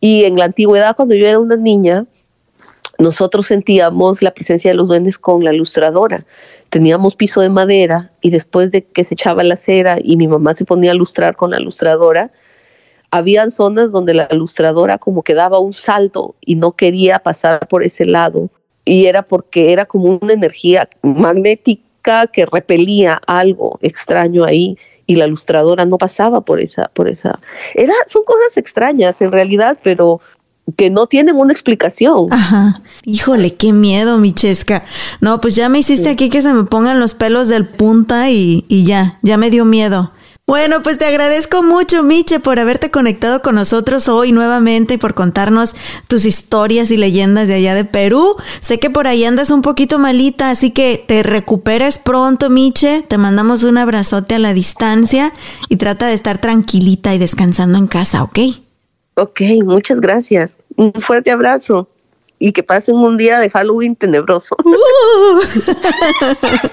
Y 0.00 0.24
en 0.24 0.36
la 0.36 0.46
antigüedad, 0.46 0.96
cuando 0.96 1.14
yo 1.14 1.26
era 1.26 1.38
una 1.38 1.56
niña, 1.56 2.06
nosotros 2.98 3.46
sentíamos 3.46 4.22
la 4.22 4.32
presencia 4.32 4.70
de 4.70 4.76
los 4.76 4.88
duendes 4.88 5.18
con 5.18 5.44
la 5.44 5.52
lustradora. 5.52 6.24
Teníamos 6.74 7.14
piso 7.14 7.40
de 7.40 7.50
madera 7.50 8.10
y 8.20 8.30
después 8.30 8.72
de 8.72 8.82
que 8.82 9.04
se 9.04 9.14
echaba 9.14 9.44
la 9.44 9.56
cera 9.56 9.98
y 10.02 10.16
mi 10.16 10.26
mamá 10.26 10.54
se 10.54 10.64
ponía 10.64 10.90
a 10.90 10.94
lustrar 10.94 11.36
con 11.36 11.52
la 11.52 11.60
lustradora, 11.60 12.32
habían 13.12 13.52
zonas 13.52 13.92
donde 13.92 14.12
la 14.12 14.26
lustradora 14.32 14.98
como 14.98 15.22
que 15.22 15.34
daba 15.34 15.60
un 15.60 15.72
salto 15.72 16.34
y 16.40 16.56
no 16.56 16.72
quería 16.72 17.20
pasar 17.20 17.68
por 17.68 17.84
ese 17.84 18.04
lado. 18.04 18.50
Y 18.84 19.06
era 19.06 19.22
porque 19.22 19.72
era 19.72 19.86
como 19.86 20.18
una 20.20 20.32
energía 20.32 20.88
magnética 21.02 22.26
que 22.26 22.44
repelía 22.44 23.20
algo 23.28 23.78
extraño 23.80 24.42
ahí 24.42 24.76
y 25.06 25.14
la 25.14 25.26
ilustradora 25.26 25.84
no 25.84 25.96
pasaba 25.96 26.40
por 26.40 26.58
esa 26.58 26.88
por 26.88 27.06
esa. 27.06 27.38
Era 27.76 27.94
son 28.06 28.24
cosas 28.24 28.56
extrañas 28.56 29.20
en 29.20 29.30
realidad 29.30 29.78
pero 29.84 30.20
que 30.76 30.90
no 30.90 31.06
tienen 31.06 31.36
una 31.36 31.52
explicación. 31.52 32.28
Ajá. 32.30 32.82
Híjole, 33.04 33.54
qué 33.54 33.72
miedo, 33.72 34.18
Michesca. 34.18 34.84
No, 35.20 35.40
pues 35.40 35.54
ya 35.54 35.68
me 35.68 35.78
hiciste 35.78 36.08
aquí 36.08 36.30
que 36.30 36.42
se 36.42 36.52
me 36.52 36.64
pongan 36.64 37.00
los 37.00 37.14
pelos 37.14 37.48
del 37.48 37.66
punta 37.66 38.30
y, 38.30 38.64
y 38.68 38.84
ya, 38.84 39.18
ya 39.22 39.36
me 39.36 39.50
dio 39.50 39.64
miedo. 39.64 40.12
Bueno, 40.46 40.82
pues 40.82 40.98
te 40.98 41.06
agradezco 41.06 41.62
mucho, 41.62 42.02
Miche, 42.02 42.38
por 42.38 42.60
haberte 42.60 42.90
conectado 42.90 43.40
con 43.40 43.54
nosotros 43.54 44.10
hoy 44.10 44.30
nuevamente 44.30 44.94
y 44.94 44.98
por 44.98 45.14
contarnos 45.14 45.74
tus 46.06 46.26
historias 46.26 46.90
y 46.90 46.98
leyendas 46.98 47.48
de 47.48 47.54
allá 47.54 47.74
de 47.74 47.86
Perú. 47.86 48.36
Sé 48.60 48.78
que 48.78 48.90
por 48.90 49.06
ahí 49.06 49.24
andas 49.24 49.48
un 49.48 49.62
poquito 49.62 49.98
malita, 49.98 50.50
así 50.50 50.70
que 50.70 51.02
te 51.08 51.22
recuperes 51.22 51.96
pronto, 51.96 52.50
Miche. 52.50 53.00
Te 53.08 53.16
mandamos 53.16 53.62
un 53.62 53.78
abrazote 53.78 54.34
a 54.34 54.38
la 54.38 54.52
distancia 54.52 55.32
y 55.70 55.76
trata 55.76 56.06
de 56.08 56.12
estar 56.12 56.36
tranquilita 56.36 57.14
y 57.14 57.18
descansando 57.18 57.78
en 57.78 57.86
casa, 57.86 58.22
¿ok? 58.22 58.38
Ok, 59.16 59.40
muchas 59.64 60.00
gracias. 60.00 60.56
Un 60.76 60.92
fuerte 60.94 61.30
abrazo 61.30 61.88
y 62.38 62.52
que 62.52 62.62
pasen 62.62 62.96
un 62.96 63.16
día 63.16 63.38
de 63.38 63.48
Halloween 63.50 63.94
tenebroso. 63.94 64.56
Uh. 64.64 65.40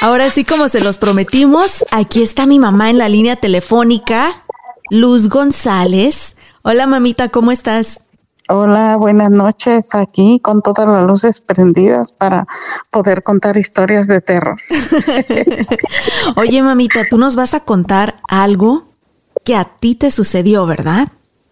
Ahora 0.00 0.30
sí, 0.30 0.44
como 0.44 0.70
se 0.70 0.80
los 0.80 0.96
prometimos, 0.96 1.84
aquí 1.90 2.22
está 2.22 2.46
mi 2.46 2.58
mamá 2.58 2.88
en 2.88 2.96
la 2.96 3.10
línea 3.10 3.36
telefónica, 3.36 4.44
Luz 4.88 5.28
González. 5.28 6.36
Hola 6.62 6.86
mamita, 6.86 7.28
¿cómo 7.28 7.52
estás? 7.52 8.00
Hola, 8.48 8.96
buenas 8.96 9.30
noches. 9.30 9.94
Aquí 9.94 10.40
con 10.40 10.62
todas 10.62 10.88
las 10.88 11.06
luces 11.06 11.40
prendidas 11.40 12.12
para 12.12 12.46
poder 12.90 13.22
contar 13.22 13.58
historias 13.58 14.08
de 14.08 14.22
terror. 14.22 14.56
Oye, 16.36 16.62
mamita, 16.62 17.04
tú 17.08 17.18
nos 17.18 17.36
vas 17.36 17.52
a 17.54 17.60
contar 17.60 18.20
algo 18.26 18.89
que 19.50 19.56
a 19.56 19.64
ti 19.64 19.96
te 19.96 20.12
sucedió, 20.12 20.64
¿verdad? 20.64 21.08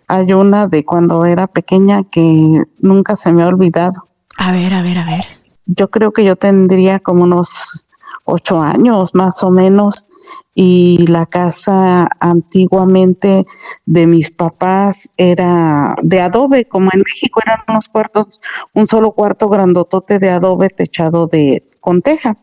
Hay 0.07 0.33
una 0.33 0.69
de 0.69 0.85
cuando 0.85 1.25
era 1.25 1.49
pequeña 1.49 2.05
que 2.05 2.63
nunca 2.79 3.17
se 3.17 3.33
me 3.33 3.43
ha 3.43 3.49
olvidado. 3.49 4.09
A 4.37 4.53
ver, 4.53 4.73
a 4.73 4.83
ver, 4.83 4.99
a 4.99 5.05
ver. 5.05 5.25
Yo 5.67 5.91
creo 5.91 6.13
que 6.13 6.23
yo 6.23 6.37
tendría 6.37 7.01
como 7.01 7.25
unos 7.25 7.89
ocho 8.25 8.63
años 8.63 9.17
más 9.17 9.43
o 9.43 9.51
menos 9.51 10.07
y 10.55 11.09
la 11.09 11.27
casa 11.27 12.09
antiguamente 12.21 13.45
de 13.85 14.07
mis 14.07 14.31
papás 14.31 15.11
era 15.17 15.97
de 16.01 16.21
adobe, 16.21 16.67
como 16.67 16.91
en 16.95 17.01
México 17.01 17.41
eran 17.45 17.59
unos 17.67 17.89
cuartos, 17.89 18.41
un 18.75 18.87
solo 18.87 19.11
cuarto 19.11 19.49
grandotote 19.49 20.21
de 20.21 20.31
adobe 20.31 20.69
techado 20.69 21.27
de 21.27 21.69
con 21.81 22.01
teja. 22.01 22.37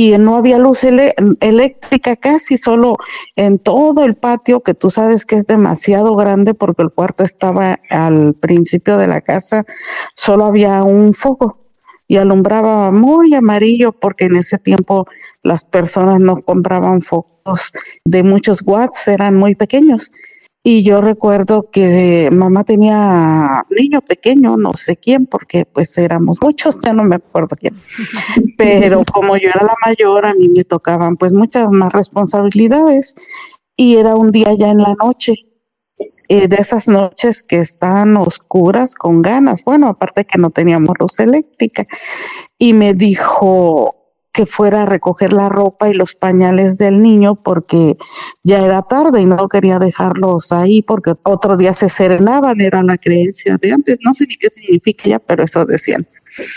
Y 0.00 0.16
no 0.16 0.36
había 0.36 0.58
luz 0.58 0.84
eléctrica 0.84 2.14
casi, 2.14 2.56
solo 2.56 2.98
en 3.34 3.58
todo 3.58 4.04
el 4.04 4.14
patio, 4.14 4.60
que 4.60 4.72
tú 4.72 4.90
sabes 4.90 5.24
que 5.24 5.34
es 5.34 5.46
demasiado 5.48 6.14
grande 6.14 6.54
porque 6.54 6.82
el 6.82 6.92
cuarto 6.92 7.24
estaba 7.24 7.80
al 7.90 8.34
principio 8.34 8.96
de 8.96 9.08
la 9.08 9.20
casa, 9.22 9.64
solo 10.14 10.44
había 10.44 10.84
un 10.84 11.14
foco 11.14 11.58
y 12.06 12.18
alumbraba 12.18 12.92
muy 12.92 13.34
amarillo 13.34 13.90
porque 13.90 14.26
en 14.26 14.36
ese 14.36 14.58
tiempo 14.58 15.04
las 15.42 15.64
personas 15.64 16.20
no 16.20 16.42
compraban 16.42 17.02
focos 17.02 17.72
de 18.04 18.22
muchos 18.22 18.62
watts, 18.64 19.08
eran 19.08 19.34
muy 19.34 19.56
pequeños. 19.56 20.12
Y 20.62 20.82
yo 20.82 21.00
recuerdo 21.00 21.70
que 21.70 22.28
mamá 22.32 22.64
tenía 22.64 23.64
niño 23.70 24.00
pequeño, 24.02 24.56
no 24.56 24.74
sé 24.74 24.96
quién, 24.96 25.26
porque 25.26 25.64
pues 25.64 25.96
éramos 25.96 26.38
muchos, 26.42 26.76
ya 26.84 26.92
no 26.92 27.04
me 27.04 27.16
acuerdo 27.16 27.56
quién. 27.56 27.74
Pero 28.58 29.02
como 29.12 29.36
yo 29.36 29.48
era 29.48 29.64
la 29.64 29.74
mayor, 29.86 30.26
a 30.26 30.34
mí 30.34 30.48
me 30.48 30.64
tocaban 30.64 31.16
pues 31.16 31.32
muchas 31.32 31.70
más 31.70 31.92
responsabilidades 31.92 33.14
y 33.76 33.96
era 33.96 34.16
un 34.16 34.32
día 34.32 34.52
ya 34.54 34.70
en 34.70 34.78
la 34.78 34.94
noche 35.02 35.34
eh, 36.30 36.46
de 36.46 36.56
esas 36.56 36.88
noches 36.88 37.42
que 37.42 37.58
están 37.58 38.16
oscuras 38.18 38.94
con 38.94 39.22
ganas. 39.22 39.64
Bueno, 39.64 39.88
aparte 39.88 40.26
que 40.26 40.38
no 40.38 40.50
teníamos 40.50 40.94
luz 41.00 41.18
eléctrica. 41.20 41.86
Y 42.58 42.74
me 42.74 42.92
dijo 42.92 43.97
que 44.32 44.46
fuera 44.46 44.82
a 44.82 44.86
recoger 44.86 45.32
la 45.32 45.48
ropa 45.48 45.88
y 45.88 45.94
los 45.94 46.14
pañales 46.14 46.78
del 46.78 47.02
niño 47.02 47.34
porque 47.34 47.96
ya 48.44 48.60
era 48.60 48.82
tarde 48.82 49.22
y 49.22 49.26
no 49.26 49.48
quería 49.48 49.78
dejarlos 49.78 50.52
ahí 50.52 50.82
porque 50.82 51.14
otro 51.24 51.56
día 51.56 51.74
se 51.74 51.88
serenaban, 51.88 52.60
era 52.60 52.82
la 52.82 52.98
creencia 52.98 53.56
de 53.60 53.72
antes. 53.72 53.98
No 54.04 54.14
sé 54.14 54.26
ni 54.28 54.36
qué 54.36 54.48
significa 54.50 55.08
ya, 55.08 55.18
pero 55.18 55.44
eso 55.44 55.64
decían. 55.64 56.06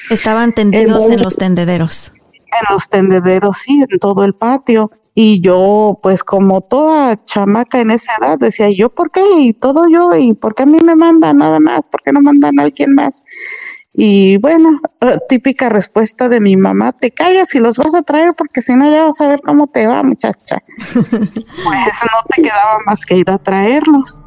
Estaban 0.10 0.54
tendidos 0.54 1.10
en 1.10 1.22
los 1.22 1.36
tendederos. 1.38 2.12
En 2.28 2.76
los 2.76 2.90
tendederos, 2.90 3.60
sí, 3.60 3.84
en 3.90 4.00
todo 4.00 4.26
el 4.26 4.34
patio. 4.34 4.92
Y 5.14 5.42
yo, 5.42 6.00
pues 6.02 6.24
como 6.24 6.62
toda 6.62 7.22
chamaca 7.26 7.82
en 7.82 7.92
esa 7.92 8.12
edad, 8.22 8.38
decía, 8.38 8.70
¿yo 8.70 8.90
por 8.90 9.12
qué? 9.12 9.22
Y 9.40 9.54
todo 9.54 9.88
yo, 9.90 10.16
¿y 10.16 10.34
por 10.34 10.56
qué 10.56 10.64
a 10.64 10.66
mí 10.66 10.78
me 10.84 10.96
mandan 10.96 11.38
nada 11.38 11.60
más? 11.60 11.82
¿Por 11.92 12.02
qué 12.02 12.12
no 12.12 12.22
mandan 12.22 12.60
a 12.60 12.64
alguien 12.64 12.96
más? 12.96 13.24
Y 13.94 14.38
bueno, 14.38 14.80
eh, 15.02 15.18
típica 15.28 15.68
respuesta 15.68 16.30
de 16.30 16.40
mi 16.40 16.56
mamá, 16.56 16.94
te 16.94 17.12
callas 17.12 17.54
y 17.56 17.60
los 17.60 17.78
vas 17.78 17.94
a 17.94 18.02
traer 18.02 18.34
porque 18.38 18.62
si 18.62 18.74
no 18.74 18.90
ya 18.90 19.04
vas 19.04 19.20
a 19.20 19.28
ver 19.28 19.42
cómo 19.42 19.68
te 19.68 19.86
va, 19.86 20.02
muchacha. 20.02 20.64
pues 20.78 21.34
no 21.36 22.24
te 22.30 22.42
quedaba 22.42 22.78
más 22.86 23.06
que 23.06 23.18
ir 23.18 23.30
a 23.30 23.38
traerlos. 23.38 24.18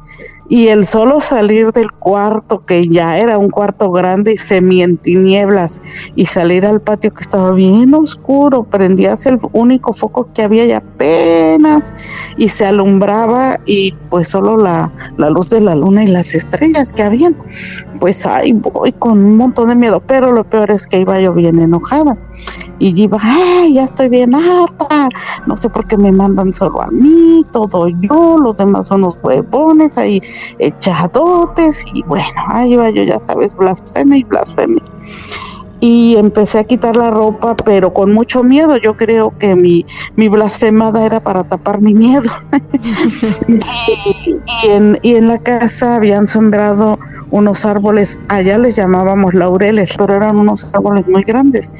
Y 0.47 0.67
el 0.67 0.85
solo 0.85 1.21
salir 1.21 1.71
del 1.71 1.91
cuarto, 1.91 2.65
que 2.65 2.87
ya 2.87 3.17
era 3.17 3.37
un 3.37 3.49
cuarto 3.49 3.91
grande, 3.91 4.37
semi 4.37 4.83
en 4.83 4.97
tinieblas, 4.97 5.81
y 6.15 6.25
salir 6.25 6.65
al 6.65 6.81
patio 6.81 7.13
que 7.13 7.21
estaba 7.21 7.51
bien 7.51 7.93
oscuro, 7.93 8.63
prendías 8.63 9.25
el 9.25 9.39
único 9.53 9.93
foco 9.93 10.31
que 10.33 10.43
había 10.43 10.65
y 10.65 10.71
apenas, 10.71 11.95
y 12.37 12.49
se 12.49 12.65
alumbraba, 12.65 13.59
y 13.65 13.93
pues 14.09 14.27
solo 14.27 14.57
la, 14.57 14.91
la 15.17 15.29
luz 15.29 15.49
de 15.49 15.61
la 15.61 15.75
luna 15.75 16.03
y 16.03 16.07
las 16.07 16.35
estrellas 16.35 16.93
que 16.93 17.03
habían. 17.03 17.35
Pues 17.99 18.25
ahí 18.25 18.51
voy 18.51 18.91
con 18.93 19.23
un 19.23 19.37
montón 19.37 19.69
de 19.69 19.75
miedo, 19.75 19.99
pero 19.99 20.31
lo 20.31 20.43
peor 20.43 20.69
es 20.69 20.85
que 20.85 20.99
iba 20.99 21.19
yo 21.19 21.33
bien 21.33 21.59
enojada. 21.59 22.17
Y 22.77 23.01
iba, 23.01 23.17
ay, 23.21 23.75
ya 23.75 23.83
estoy 23.83 24.09
bien 24.09 24.35
harta, 24.35 25.09
no 25.47 25.55
sé 25.55 25.69
por 25.69 25.87
qué 25.87 25.97
me 25.97 26.11
mandan 26.11 26.51
solo 26.51 26.81
a 26.81 26.87
mí, 26.87 27.43
todo 27.51 27.87
yo, 27.87 28.37
los 28.37 28.57
demás 28.57 28.87
son 28.87 29.01
los 29.01 29.17
huevones 29.23 29.97
ahí 29.97 30.21
echadotes 30.59 31.85
y 31.93 32.03
bueno, 32.03 32.25
ahí 32.47 32.75
va 32.75 32.89
yo, 32.89 33.03
ya 33.03 33.19
sabes, 33.19 33.55
blasfemia 33.55 34.17
y 34.17 34.23
blasfemia. 34.23 34.83
Y 35.81 36.15
empecé 36.15 36.59
a 36.59 36.63
quitar 36.63 36.95
la 36.95 37.11
ropa, 37.11 37.55
pero 37.55 37.93
con 37.93 38.13
mucho 38.13 38.43
miedo. 38.43 38.77
Yo 38.77 38.95
creo 38.95 39.37
que 39.37 39.55
mi, 39.55 39.85
mi 40.15 40.29
blasfemada 40.29 41.05
era 41.05 41.19
para 41.19 41.43
tapar 41.43 41.81
mi 41.81 41.93
miedo. 41.93 42.29
y, 43.47 44.69
en, 44.69 44.97
y 45.03 45.15
en 45.15 45.27
la 45.27 45.37
casa 45.37 45.97
habían 45.97 46.27
sembrado 46.27 46.97
unos 47.31 47.65
árboles, 47.65 48.21
allá 48.29 48.57
les 48.57 48.77
llamábamos 48.77 49.33
laureles, 49.33 49.95
pero 49.97 50.15
eran 50.15 50.37
unos 50.37 50.73
árboles 50.73 51.05
muy 51.07 51.23
grandes. 51.23 51.73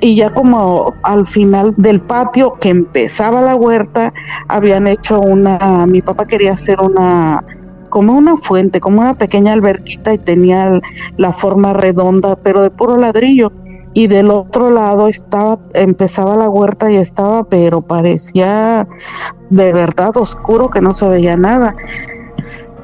Y 0.00 0.16
ya 0.16 0.30
como 0.30 0.94
al 1.02 1.26
final 1.26 1.74
del 1.76 2.00
patio 2.00 2.54
que 2.60 2.68
empezaba 2.70 3.40
la 3.40 3.56
huerta, 3.56 4.12
habían 4.48 4.86
hecho 4.86 5.20
una, 5.20 5.86
mi 5.86 6.02
papá 6.02 6.26
quería 6.26 6.52
hacer 6.52 6.78
una 6.80 7.42
como 7.90 8.14
una 8.14 8.36
fuente, 8.36 8.80
como 8.80 9.00
una 9.00 9.14
pequeña 9.14 9.52
alberquita 9.52 10.14
y 10.14 10.18
tenía 10.18 10.80
la 11.16 11.32
forma 11.32 11.72
redonda, 11.74 12.36
pero 12.36 12.62
de 12.62 12.70
puro 12.70 12.96
ladrillo. 12.96 13.52
Y 13.92 14.06
del 14.06 14.30
otro 14.30 14.70
lado 14.70 15.08
estaba, 15.08 15.58
empezaba 15.74 16.36
la 16.36 16.48
huerta 16.48 16.90
y 16.90 16.96
estaba, 16.96 17.44
pero 17.44 17.82
parecía 17.82 18.86
de 19.50 19.72
verdad 19.72 20.16
oscuro 20.16 20.70
que 20.70 20.80
no 20.80 20.92
se 20.92 21.08
veía 21.08 21.36
nada. 21.36 21.74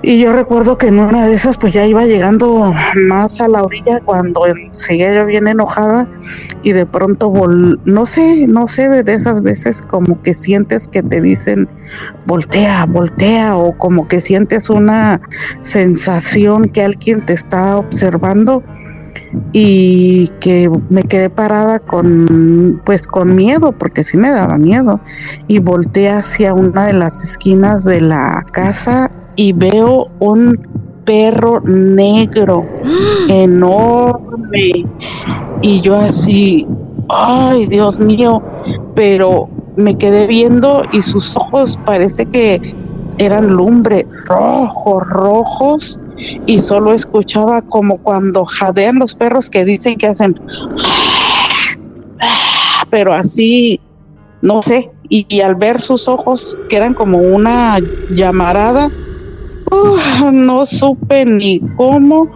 Y 0.07 0.21
yo 0.21 0.33
recuerdo 0.33 0.79
que 0.79 0.87
en 0.87 1.01
una 1.01 1.27
de 1.27 1.35
esas 1.35 1.59
pues 1.59 1.73
ya 1.73 1.85
iba 1.85 2.05
llegando 2.05 2.73
más 3.09 3.41
a 3.41 3.49
la 3.49 3.65
orilla 3.65 3.99
cuando 4.05 4.43
seguía 4.71 5.13
yo 5.13 5.27
bien 5.27 5.49
enojada 5.49 6.09
y 6.63 6.71
de 6.71 6.87
pronto 6.87 7.33
no 7.85 8.07
sé, 8.07 8.47
no 8.47 8.69
sé, 8.69 8.89
de 9.03 9.13
esas 9.13 9.43
veces 9.43 9.83
como 9.83 10.23
que 10.23 10.33
sientes 10.33 10.87
que 10.87 11.03
te 11.03 11.21
dicen 11.21 11.69
voltea, 12.29 12.87
voltea 12.87 13.57
o 13.57 13.77
como 13.77 14.07
que 14.07 14.21
sientes 14.21 14.71
una 14.71 15.21
sensación 15.63 16.67
que 16.67 16.85
alguien 16.85 17.27
te 17.27 17.33
está 17.33 17.77
observando 17.77 18.63
y 19.53 20.29
que 20.39 20.71
me 20.89 21.03
quedé 21.03 21.31
parada 21.31 21.81
con 21.81 22.81
pues 22.85 23.09
con 23.09 23.35
miedo 23.35 23.73
porque 23.73 24.05
sí 24.05 24.17
me 24.17 24.31
daba 24.31 24.57
miedo. 24.57 25.01
Y 25.49 25.59
volteé 25.59 26.11
hacia 26.11 26.55
una 26.55 26.87
de 26.87 26.93
las 26.93 27.25
esquinas 27.25 27.83
de 27.85 28.03
la 28.03 28.47
casa 28.53 29.11
y 29.37 29.53
veo 29.53 30.09
un 30.19 30.59
perro 31.05 31.61
negro 31.63 32.67
enorme. 33.29 34.87
Y 35.63 35.81
yo 35.81 35.97
así, 35.97 36.67
ay 37.09 37.67
Dios 37.67 37.99
mío, 37.99 38.43
pero 38.95 39.49
me 39.77 39.97
quedé 39.97 40.27
viendo 40.27 40.83
y 40.93 41.03
sus 41.03 41.37
ojos 41.37 41.79
parece 41.85 42.27
que 42.27 42.75
eran 43.19 43.49
lumbre, 43.49 44.07
rojos, 44.27 45.03
rojos 45.09 46.01
y 46.47 46.59
solo 46.59 46.93
escuchaba 46.93 47.63
como 47.63 47.99
cuando 47.99 48.45
jadean 48.45 48.99
los 48.99 49.15
perros 49.15 49.49
que 49.51 49.65
dicen 49.65 49.97
que 49.97 50.09
hacen, 50.09 50.35
pero 52.91 53.13
así, 53.13 53.81
no 54.43 54.63
sé, 54.63 54.91
y, 55.09 55.27
y 55.29 55.41
al 55.41 55.55
ver 55.55 55.81
sus 55.81 56.09
ojos 56.09 56.59
que 56.69 56.77
eran 56.77 56.95
como 56.95 57.19
una 57.19 57.79
llamarada, 58.11 58.91
no 60.33 60.67
supe 60.67 61.25
ni 61.25 61.61
cómo. 61.77 62.31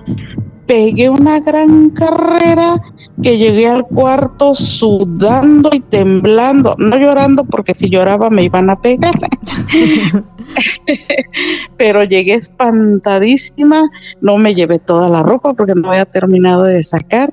Pegué 0.66 1.11
una 1.11 1.41
gran 1.41 1.91
carrera 1.91 2.81
que 3.22 3.39
llegué 3.39 3.66
al 3.66 3.85
cuarto 3.87 4.55
sudando 4.55 5.70
y 5.72 5.81
temblando, 5.81 6.76
no 6.78 6.97
llorando 6.97 7.45
porque 7.45 7.74
si 7.74 7.91
lloraba 7.91 8.31
me 8.31 8.45
iban 8.45 8.70
a 8.70 8.81
pegar. 8.81 9.14
Pero 11.76 12.05
llegué 12.05 12.35
espantadísima, 12.35 13.91
no 14.20 14.37
me 14.37 14.55
llevé 14.55 14.78
toda 14.78 15.09
la 15.09 15.22
ropa 15.22 15.55
porque 15.55 15.74
no 15.74 15.89
había 15.89 16.05
terminado 16.05 16.62
de 16.62 16.83
sacar, 16.83 17.33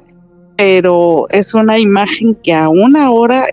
pero 0.55 1.27
es 1.29 1.53
una 1.53 1.77
imagen 1.77 2.35
que 2.35 2.53
aún 2.53 2.97
ahora 2.97 3.47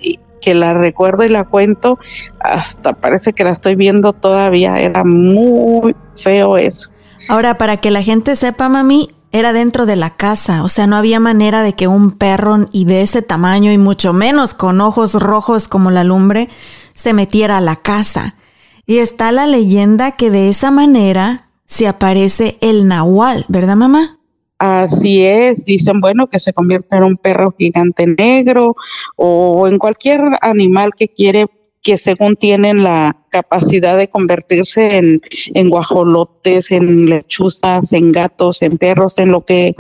que 0.45 0.55
la 0.55 0.75
recuerdo 0.75 1.25
y 1.25 1.31
la 1.31 1.45
cuento, 1.45 1.99
hasta 2.39 2.93
parece 2.93 3.33
que 3.33 3.45
la 3.45 3.51
estoy 3.51 3.77
viendo 3.77 4.13
todavía. 4.13 4.79
Era 4.79 5.03
muy 5.03 5.97
feo 6.15 6.59
eso. 6.59 6.91
Ahora, 7.31 7.57
para 7.57 7.79
que 7.79 7.91
la 7.91 8.03
gente 8.03 8.37
sepa, 8.37 8.69
mami, 8.69 9.09
era 9.33 9.55
dentro 9.55 9.87
de 9.87 9.97
la 9.97 10.11
casa, 10.11 10.63
o 10.63 10.69
sea, 10.69 10.87
no 10.87 10.97
había 10.97 11.19
manera 11.19 11.63
de 11.63 11.73
que 11.73 11.89
un 11.89 12.11
perro 12.13 12.69
y 12.73 12.85
de 12.85 13.01
ese 13.01 13.23
tamaño 13.23 13.73
y 13.73 13.79
mucho 13.79 14.13
menos 14.13 14.53
con 14.53 14.83
ojos 14.83 15.15
rojos 15.15 15.67
como 15.67 15.91
la 15.91 16.05
lumbre 16.05 16.51
se 16.93 17.15
metiera 17.15 17.57
a 17.57 17.63
la 17.63 17.77
casa. 17.77 18.37
Y 18.85 18.99
está 18.99 19.33
la 19.33 19.47
leyenda 19.47 20.13
que 20.13 20.31
de 20.31 20.51
esa 20.51 20.71
manera 20.71 21.49
se 21.65 21.89
aparece 21.89 22.59
el 22.61 22.87
nahual, 22.87 23.47
¿verdad, 23.49 23.77
mamá? 23.77 24.19
Así 24.59 25.25
es, 25.25 25.65
dicen, 25.65 26.01
bueno, 26.01 26.29
que 26.29 26.39
se 26.39 26.53
convierte 26.53 26.97
en 26.97 27.05
un 27.05 27.17
perro 27.17 27.55
gigante 27.59 28.07
negro 28.07 28.77
o 29.17 29.67
en 29.67 29.79
cualquier 29.79 30.23
animal 30.41 30.93
que 30.97 31.09
quiere 31.09 31.47
que 31.85 31.99
según 31.99 32.35
tienen 32.35 32.83
la 32.83 33.15
capacidad 33.29 33.97
de 33.99 34.09
convertirse 34.09 34.97
en, 34.97 35.21
en 35.53 35.69
guajolotes, 35.69 36.71
en 36.71 37.11
lechuzas, 37.11 37.93
en 37.93 38.11
gatos, 38.11 38.63
en 38.63 38.79
perros, 38.79 39.19
en 39.19 39.31
lo 39.31 39.45
que, 39.45 39.75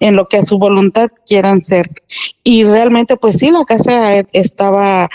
en 0.00 0.16
lo 0.16 0.26
que 0.26 0.38
a 0.38 0.42
su 0.42 0.58
voluntad 0.58 1.10
quieran 1.26 1.62
ser. 1.62 1.88
Y 2.42 2.64
realmente, 2.64 3.16
pues 3.16 3.38
sí, 3.38 3.52
la 3.52 3.64
casa 3.64 4.24
estaba 4.32 5.08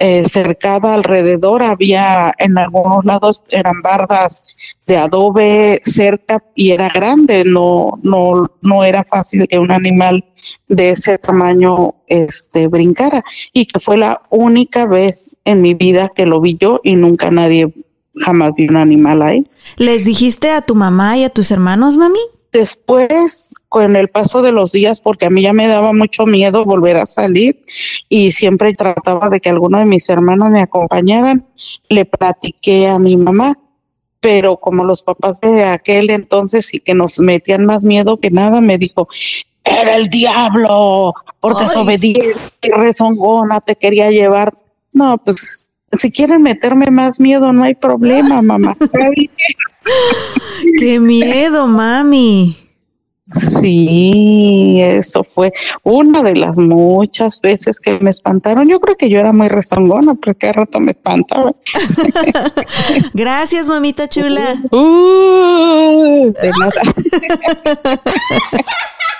eh, 0.00 0.24
cercada 0.24 0.94
alrededor, 0.94 1.62
había 1.62 2.34
en 2.38 2.58
algunos 2.58 3.04
lados 3.04 3.42
eran 3.52 3.80
bardas 3.80 4.44
de 4.86 4.96
adobe 4.98 5.80
cerca 5.82 6.44
y 6.54 6.72
era 6.72 6.88
grande, 6.88 7.44
no, 7.44 7.98
no, 8.02 8.50
no 8.60 8.84
era 8.84 9.02
fácil 9.04 9.46
que 9.48 9.58
un 9.58 9.72
animal 9.72 10.24
de 10.68 10.90
ese 10.90 11.18
tamaño 11.18 11.94
este 12.06 12.68
brincara 12.68 13.24
y 13.52 13.66
que 13.66 13.80
fue 13.80 13.96
la 13.96 14.22
única 14.30 14.86
vez 14.86 15.36
en 15.44 15.62
mi 15.62 15.74
vida 15.74 16.10
que 16.14 16.26
lo 16.26 16.40
vi 16.40 16.56
yo 16.58 16.80
y 16.84 16.96
nunca 16.96 17.30
nadie 17.30 17.72
jamás 18.16 18.52
vi 18.56 18.68
un 18.68 18.76
animal 18.76 19.22
ahí. 19.22 19.44
¿Les 19.76 20.04
dijiste 20.04 20.50
a 20.50 20.60
tu 20.60 20.74
mamá 20.74 21.16
y 21.16 21.24
a 21.24 21.30
tus 21.30 21.50
hermanos, 21.50 21.96
mami? 21.96 22.20
Después, 22.52 23.52
con 23.68 23.96
el 23.96 24.08
paso 24.08 24.40
de 24.40 24.52
los 24.52 24.70
días, 24.70 25.00
porque 25.00 25.26
a 25.26 25.30
mí 25.30 25.42
ya 25.42 25.52
me 25.52 25.66
daba 25.66 25.92
mucho 25.92 26.24
miedo 26.24 26.64
volver 26.64 26.96
a 26.98 27.06
salir 27.06 27.64
y 28.08 28.30
siempre 28.30 28.72
trataba 28.74 29.28
de 29.28 29.40
que 29.40 29.50
alguno 29.50 29.78
de 29.78 29.86
mis 29.86 30.08
hermanos 30.08 30.50
me 30.50 30.60
acompañaran, 30.60 31.48
le 31.88 32.04
platiqué 32.04 32.86
a 32.86 33.00
mi 33.00 33.16
mamá 33.16 33.58
pero 34.24 34.56
como 34.56 34.86
los 34.86 35.02
papás 35.02 35.42
de 35.42 35.64
aquel 35.64 36.08
entonces 36.08 36.72
y 36.72 36.80
que 36.80 36.94
nos 36.94 37.20
metían 37.20 37.66
más 37.66 37.84
miedo 37.84 38.18
que 38.18 38.30
nada, 38.30 38.62
me 38.62 38.78
dijo, 38.78 39.06
era 39.62 39.96
el 39.96 40.08
diablo, 40.08 41.12
por 41.40 41.58
desobediente 41.58 42.34
y 42.62 42.70
rezongona, 42.70 43.60
te 43.60 43.76
quería 43.76 44.10
llevar. 44.10 44.54
No, 44.94 45.18
pues 45.18 45.66
si 45.92 46.10
quieren 46.10 46.40
meterme 46.40 46.90
más 46.90 47.20
miedo, 47.20 47.52
no 47.52 47.64
hay 47.64 47.74
problema, 47.74 48.40
mamá. 48.40 48.74
¡Qué 50.78 50.98
miedo, 50.98 51.66
mami! 51.66 52.56
Sí, 53.26 54.80
eso 54.82 55.24
fue 55.24 55.52
una 55.82 56.20
de 56.22 56.36
las 56.36 56.58
muchas 56.58 57.40
veces 57.40 57.80
que 57.80 57.98
me 58.00 58.10
espantaron. 58.10 58.68
Yo 58.68 58.80
creo 58.80 58.96
que 58.96 59.08
yo 59.08 59.18
era 59.18 59.32
muy 59.32 59.48
rezongona, 59.48 60.14
porque 60.14 60.48
a 60.48 60.52
rato 60.52 60.78
me 60.78 60.90
espantaba. 60.90 61.54
Gracias, 63.14 63.66
mamita 63.66 64.08
chula. 64.08 64.56
Uh, 64.70 66.32
de 66.32 66.50
nada. 66.58 66.82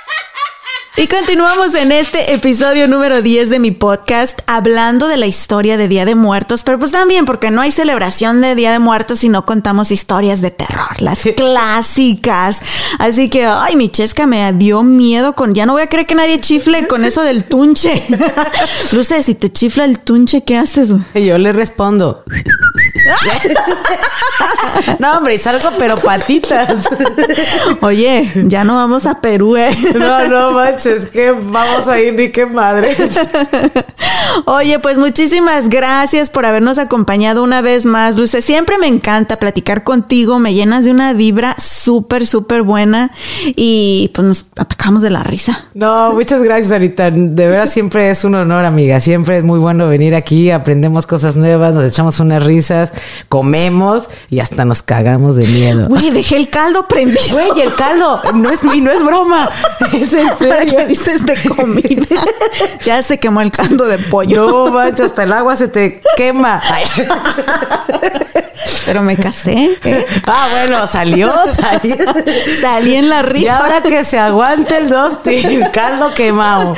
Y 0.97 1.09
continuamos 1.09 1.75
en 1.75 1.91
este 1.91 2.35
episodio 2.35 2.87
número 2.87 3.21
10 3.21 3.51
de 3.51 3.59
mi 3.59 3.73
podcast 3.73 4.39
hablando 4.47 5.09
de 5.09 5.17
la 5.17 5.27
historia 5.27 5.77
de 5.77 5.89
Día 5.89 6.05
de 6.05 6.15
Muertos, 6.15 6.63
pero 6.63 6.79
pues 6.79 6.93
también 6.93 7.25
porque 7.25 7.51
no 7.51 7.63
hay 7.63 7.73
celebración 7.73 8.41
de 8.41 8.55
Día 8.55 8.71
de 8.71 8.79
Muertos 8.79 9.19
si 9.19 9.29
no 9.29 9.45
contamos 9.45 9.91
historias 9.91 10.41
de 10.41 10.53
terror, 10.53 11.01
las 11.01 11.19
clásicas. 11.37 12.61
Así 13.01 13.29
que, 13.29 13.45
ay, 13.45 13.75
mi 13.75 13.89
chesca 13.89 14.29
me 14.29 14.53
dio 14.53 14.85
miedo 14.85 15.33
con, 15.35 15.53
ya 15.53 15.67
no 15.67 15.73
voy 15.73 15.83
a 15.83 15.89
creer 15.89 16.07
que 16.07 16.15
nadie 16.15 16.41
chifle 16.41 16.87
con 16.87 17.05
eso 17.05 17.23
del 17.23 17.43
tunche. 17.43 18.01
Luce, 18.93 19.21
si 19.25 19.35
te 19.35 19.51
chifla 19.51 19.87
el 19.87 19.99
tunche, 19.99 20.45
¿qué 20.45 20.57
haces? 20.57 20.91
Y 21.13 21.27
yo 21.27 21.39
le 21.39 21.53
respondo. 21.53 22.23
no, 24.99 25.19
hombre, 25.19 25.35
y 25.35 25.39
salgo 25.39 25.71
pero 25.79 25.97
patitas. 25.97 26.89
Oye, 27.81 28.31
ya 28.47 28.65
no 28.65 28.77
vamos 28.77 29.07
a 29.07 29.21
Perú, 29.21 29.57
¿eh? 29.57 29.77
No, 29.99 30.29
no 30.29 30.53
manches, 30.53 30.84
que 31.13 31.33
vamos 31.33 31.89
a 31.89 32.01
ir 32.01 32.15
ni 32.15 32.31
qué 32.31 32.47
madre. 32.47 32.95
Oye, 34.47 34.79
pues 34.79 34.99
muchísimas 34.99 35.69
gracias 35.69 36.29
por 36.29 36.45
habernos 36.45 36.79
acompañado 36.79 37.43
una 37.43 37.63
vez 37.63 37.85
más, 37.85 38.17
Luce. 38.17 38.43
Siempre 38.43 38.79
me 38.79 38.87
encanta 38.87 39.39
platicar 39.39 39.85
contigo, 39.85 40.39
me 40.39 40.53
llenas 40.55 40.85
de 40.85 40.91
una 40.91 41.13
vibra 41.13 41.55
súper, 41.59 42.27
súper 42.27 42.63
buena 42.63 43.13
y 43.57 44.11
pues 44.15 44.27
nos 44.27 44.47
atacamos 44.57 45.03
de 45.03 45.11
la 45.11 45.23
risa. 45.23 45.65
No, 45.75 46.13
muchas 46.13 46.43
gracias, 46.43 46.73
ahorita. 46.73 47.11
De 47.11 47.47
verdad 47.47 47.67
siempre 47.67 48.11
es 48.11 48.25
un 48.25 48.35
honor, 48.35 48.65
amiga. 48.65 49.01
Siempre 49.01 49.39
es 49.39 49.45
muy 49.45 49.59
bueno 49.59 49.89
venir 49.89 50.15
aquí, 50.15 50.51
aprendemos 50.51 51.07
cosas 51.07 51.37
nuevas, 51.37 51.75
nos 51.75 51.85
echamos 51.85 52.21
unas 52.21 52.43
risas, 52.43 52.93
comemos 53.29 54.05
y 54.31 54.41
hasta 54.41 54.65
nos 54.65 54.83
cagamos 54.83 55.37
de 55.37 55.47
miedo. 55.47 55.89
Güey, 55.89 56.11
dejé 56.11 56.37
el 56.37 56.49
caldo 56.49 56.87
prendido. 56.89 57.21
Güey, 57.33 57.63
el 57.63 57.75
caldo, 57.75 58.21
no 58.35 58.51
es, 58.51 58.61
y 58.75 58.81
no 58.81 58.91
es 58.91 59.03
broma. 59.05 59.49
Es 59.95 60.13
en 60.13 60.27
¿Para 60.27 60.39
serio. 60.39 60.74
Dices 60.87 61.25
de 61.25 61.37
comida? 61.49 62.07
ya 62.85 63.03
se 63.03 63.19
quemó 63.19 63.41
el 63.41 63.51
caldo 63.51 63.87
de 63.87 63.99
pollo. 63.99 64.47
No 64.47 64.67
manches, 64.73 65.07
hasta 65.07 65.23
el 65.25 65.33
agua 65.33 65.57
se 65.57 65.69
te 65.69 66.01
quema. 66.17 66.61
Pero 68.87 69.03
me 69.03 69.17
casé. 69.17 69.79
¿eh? 69.85 70.07
Ah, 70.27 70.49
bueno, 70.51 70.87
salió, 70.87 71.31
salió. 71.59 71.97
Salí 72.61 72.95
en 72.97 73.09
la 73.09 73.21
Y 73.21 73.23
rifa. 73.23 73.57
ahora 73.57 73.83
que 73.83 74.05
se 74.05 74.19
aguante 74.19 74.77
el 74.77 74.89
dosting, 74.91 75.63
caldo 75.73 76.13
quemado. 76.15 76.75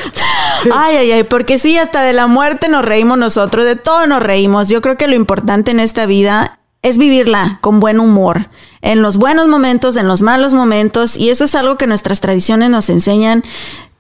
Ay, 0.73 0.97
ay, 0.97 1.13
ay, 1.13 1.23
porque 1.25 1.59
sí, 1.59 1.77
hasta 1.79 2.03
de 2.03 2.13
la 2.13 2.27
muerte 2.27 2.69
nos 2.69 2.85
reímos 2.85 3.19
nosotros, 3.19 3.65
de 3.65 3.77
todo 3.77 4.07
nos 4.07 4.23
reímos. 4.23 4.69
Yo 4.69 4.81
creo 4.83 4.97
que 4.97 5.09
lo 5.09 5.15
importante 5.15 5.71
en 5.73 5.81
esta 5.81 6.07
vida 6.07 6.59
es 6.83 6.99
vivirla 6.99 7.59
con 7.63 7.81
buen 7.81 7.99
humor, 7.99 8.49
en 8.81 9.03
los 9.03 9.17
buenos 9.17 9.49
momentos, 9.49 9.97
en 9.97 10.07
los 10.07 10.23
malos 10.23 10.55
momentos, 10.55 11.17
y 11.17 11.31
eso 11.31 11.45
es 11.45 11.57
algo 11.57 11.77
que 11.77 11.89
nuestras 11.89 12.21
tradiciones 12.21 12.71
nos 12.71 12.89
enseñan, 12.91 13.43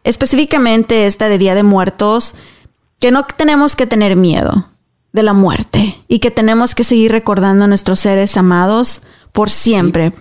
específicamente 0.06 1.06
esta 1.06 1.28
de 1.28 1.36
Día 1.36 1.54
de 1.54 1.62
Muertos, 1.62 2.34
que 3.00 3.10
no 3.10 3.24
tenemos 3.24 3.76
que 3.76 3.86
tener 3.86 4.16
miedo 4.16 4.68
de 5.12 5.22
la 5.22 5.32
muerte 5.32 6.02
y 6.08 6.20
que 6.20 6.30
tenemos 6.30 6.74
que 6.74 6.84
seguir 6.84 7.10
recordando 7.10 7.64
a 7.64 7.68
nuestros 7.68 8.00
seres 8.00 8.36
amados 8.36 9.02
por 9.32 9.50
siempre. 9.50 10.12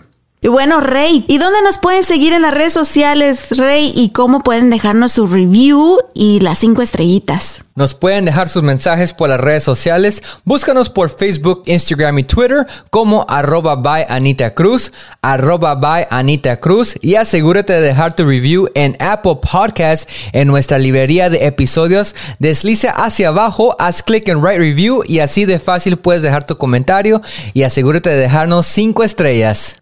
Y 0.42 0.48
bueno, 0.48 0.80
Rey, 0.80 1.26
¿y 1.28 1.38
dónde 1.38 1.62
nos 1.62 1.78
pueden 1.78 2.04
seguir 2.04 2.34
en 2.34 2.44
las 2.44 2.54
redes 2.54 2.74
sociales, 2.74 3.58
Rey? 3.58 3.92
¿Y 3.96 4.10
cómo 4.10 4.42
pueden 4.42 4.70
dejarnos 4.70 5.14
su 5.14 5.28
review 5.28 5.98
y 6.14 6.40
las 6.40 6.60
cinco 6.60 6.82
estrellitas? 6.82 7.65
Nos 7.78 7.94
pueden 7.94 8.24
dejar 8.24 8.48
sus 8.48 8.64
mensajes 8.64 9.12
por 9.12 9.28
las 9.28 9.42
redes 9.42 9.66
sociales. 9.66 10.24
Búscanos 10.46 10.90
por 10.90 11.10
Facebook, 11.10 11.64
Instagram 11.66 12.20
y 12.20 12.24
Twitter 12.24 12.66
como 12.90 13.26
arroba 13.28 13.76
by 13.76 14.06
Anita 14.08 14.54
Cruz, 14.54 14.94
arroba 15.22 15.76
by 15.76 16.08
Anita 16.10 16.62
Cruz 16.62 16.96
y 17.02 17.16
asegúrate 17.16 17.74
de 17.74 17.82
dejar 17.82 18.16
tu 18.16 18.24
review 18.26 18.70
en 18.76 18.96
Apple 19.02 19.40
Podcast 19.42 20.10
en 20.32 20.48
nuestra 20.48 20.80
librería 20.80 21.30
de 21.30 21.48
episodios. 21.48 22.16
Desliza 22.40 22.92
hacia 22.92 23.28
abajo, 23.28 23.76
haz 23.78 24.04
clic 24.04 24.26
en 24.30 24.42
Write 24.42 24.60
Review 24.60 25.04
y 25.06 25.20
así 25.20 25.44
de 25.44 25.60
fácil 25.60 25.98
puedes 25.98 26.22
dejar 26.22 26.48
tu 26.48 26.58
comentario 26.58 27.22
y 27.54 27.64
asegúrate 27.64 28.10
de 28.10 28.16
dejarnos 28.16 28.68
cinco 28.68 29.04
estrellas. 29.04 29.76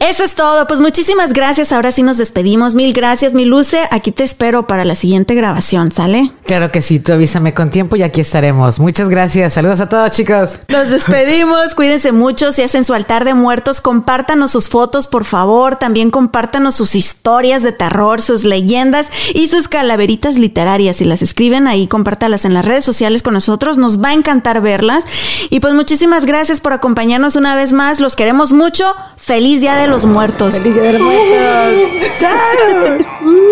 Eso 0.00 0.22
es 0.22 0.34
todo. 0.34 0.66
Pues 0.66 0.80
muchísimas 0.80 1.32
gracias. 1.32 1.72
Ahora 1.72 1.92
sí 1.92 2.02
nos 2.02 2.18
despedimos. 2.18 2.74
Mil 2.74 2.92
gracias, 2.92 3.32
mi 3.32 3.46
Luce. 3.46 3.80
Aquí 3.90 4.12
te 4.12 4.22
espero 4.22 4.66
para 4.66 4.84
la 4.84 4.94
siguiente 4.94 5.34
grabación, 5.34 5.92
¿sale? 5.92 6.30
Claro 6.44 6.70
que 6.70 6.82
sí, 6.82 7.00
tú 7.00 7.12
avísame 7.38 7.54
con 7.54 7.70
tiempo 7.70 7.94
y 7.96 8.02
aquí 8.02 8.20
estaremos. 8.20 8.80
Muchas 8.80 9.08
gracias. 9.08 9.52
Saludos 9.52 9.80
a 9.80 9.88
todos, 9.88 10.10
chicos. 10.10 10.58
Nos 10.68 10.90
despedimos, 10.90 11.74
cuídense 11.74 12.10
mucho, 12.10 12.50
si 12.52 12.62
hacen 12.62 12.84
su 12.84 12.94
altar 12.94 13.24
de 13.24 13.34
muertos, 13.34 13.80
compártanos 13.80 14.50
sus 14.50 14.68
fotos, 14.68 15.06
por 15.06 15.24
favor, 15.24 15.76
también 15.76 16.10
compártanos 16.10 16.74
sus 16.74 16.96
historias 16.96 17.62
de 17.62 17.70
terror, 17.72 18.20
sus 18.20 18.44
leyendas 18.44 19.06
y 19.34 19.46
sus 19.48 19.68
calaveritas 19.68 20.36
literarias. 20.36 20.96
Si 20.96 21.04
las 21.04 21.22
escriben 21.22 21.68
ahí, 21.68 21.86
compártalas 21.86 22.44
en 22.44 22.54
las 22.54 22.64
redes 22.64 22.84
sociales 22.84 23.22
con 23.22 23.34
nosotros, 23.34 23.78
nos 23.78 24.02
va 24.02 24.08
a 24.08 24.14
encantar 24.14 24.60
verlas. 24.60 25.04
Y 25.48 25.60
pues 25.60 25.74
muchísimas 25.74 26.26
gracias 26.26 26.60
por 26.60 26.72
acompañarnos 26.72 27.36
una 27.36 27.54
vez 27.54 27.72
más, 27.72 28.00
los 28.00 28.16
queremos 28.16 28.52
mucho. 28.52 28.84
Feliz 29.16 29.60
Día 29.60 29.76
de 29.76 29.86
los 29.86 30.06
Muertos. 30.06 30.58
Feliz 30.58 30.74
Día 30.74 30.84
de 30.84 30.92
los 30.94 31.02
Muertos. 31.02 31.28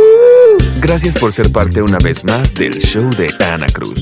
Gracias 0.81 1.15
por 1.17 1.33
ser 1.33 1.51
parte 1.51 1.83
una 1.83 1.99
vez 1.99 2.25
más 2.25 2.55
del 2.55 2.79
show 2.79 3.09
de 3.11 3.29
Ana 3.45 3.67
Cruz. 3.67 3.95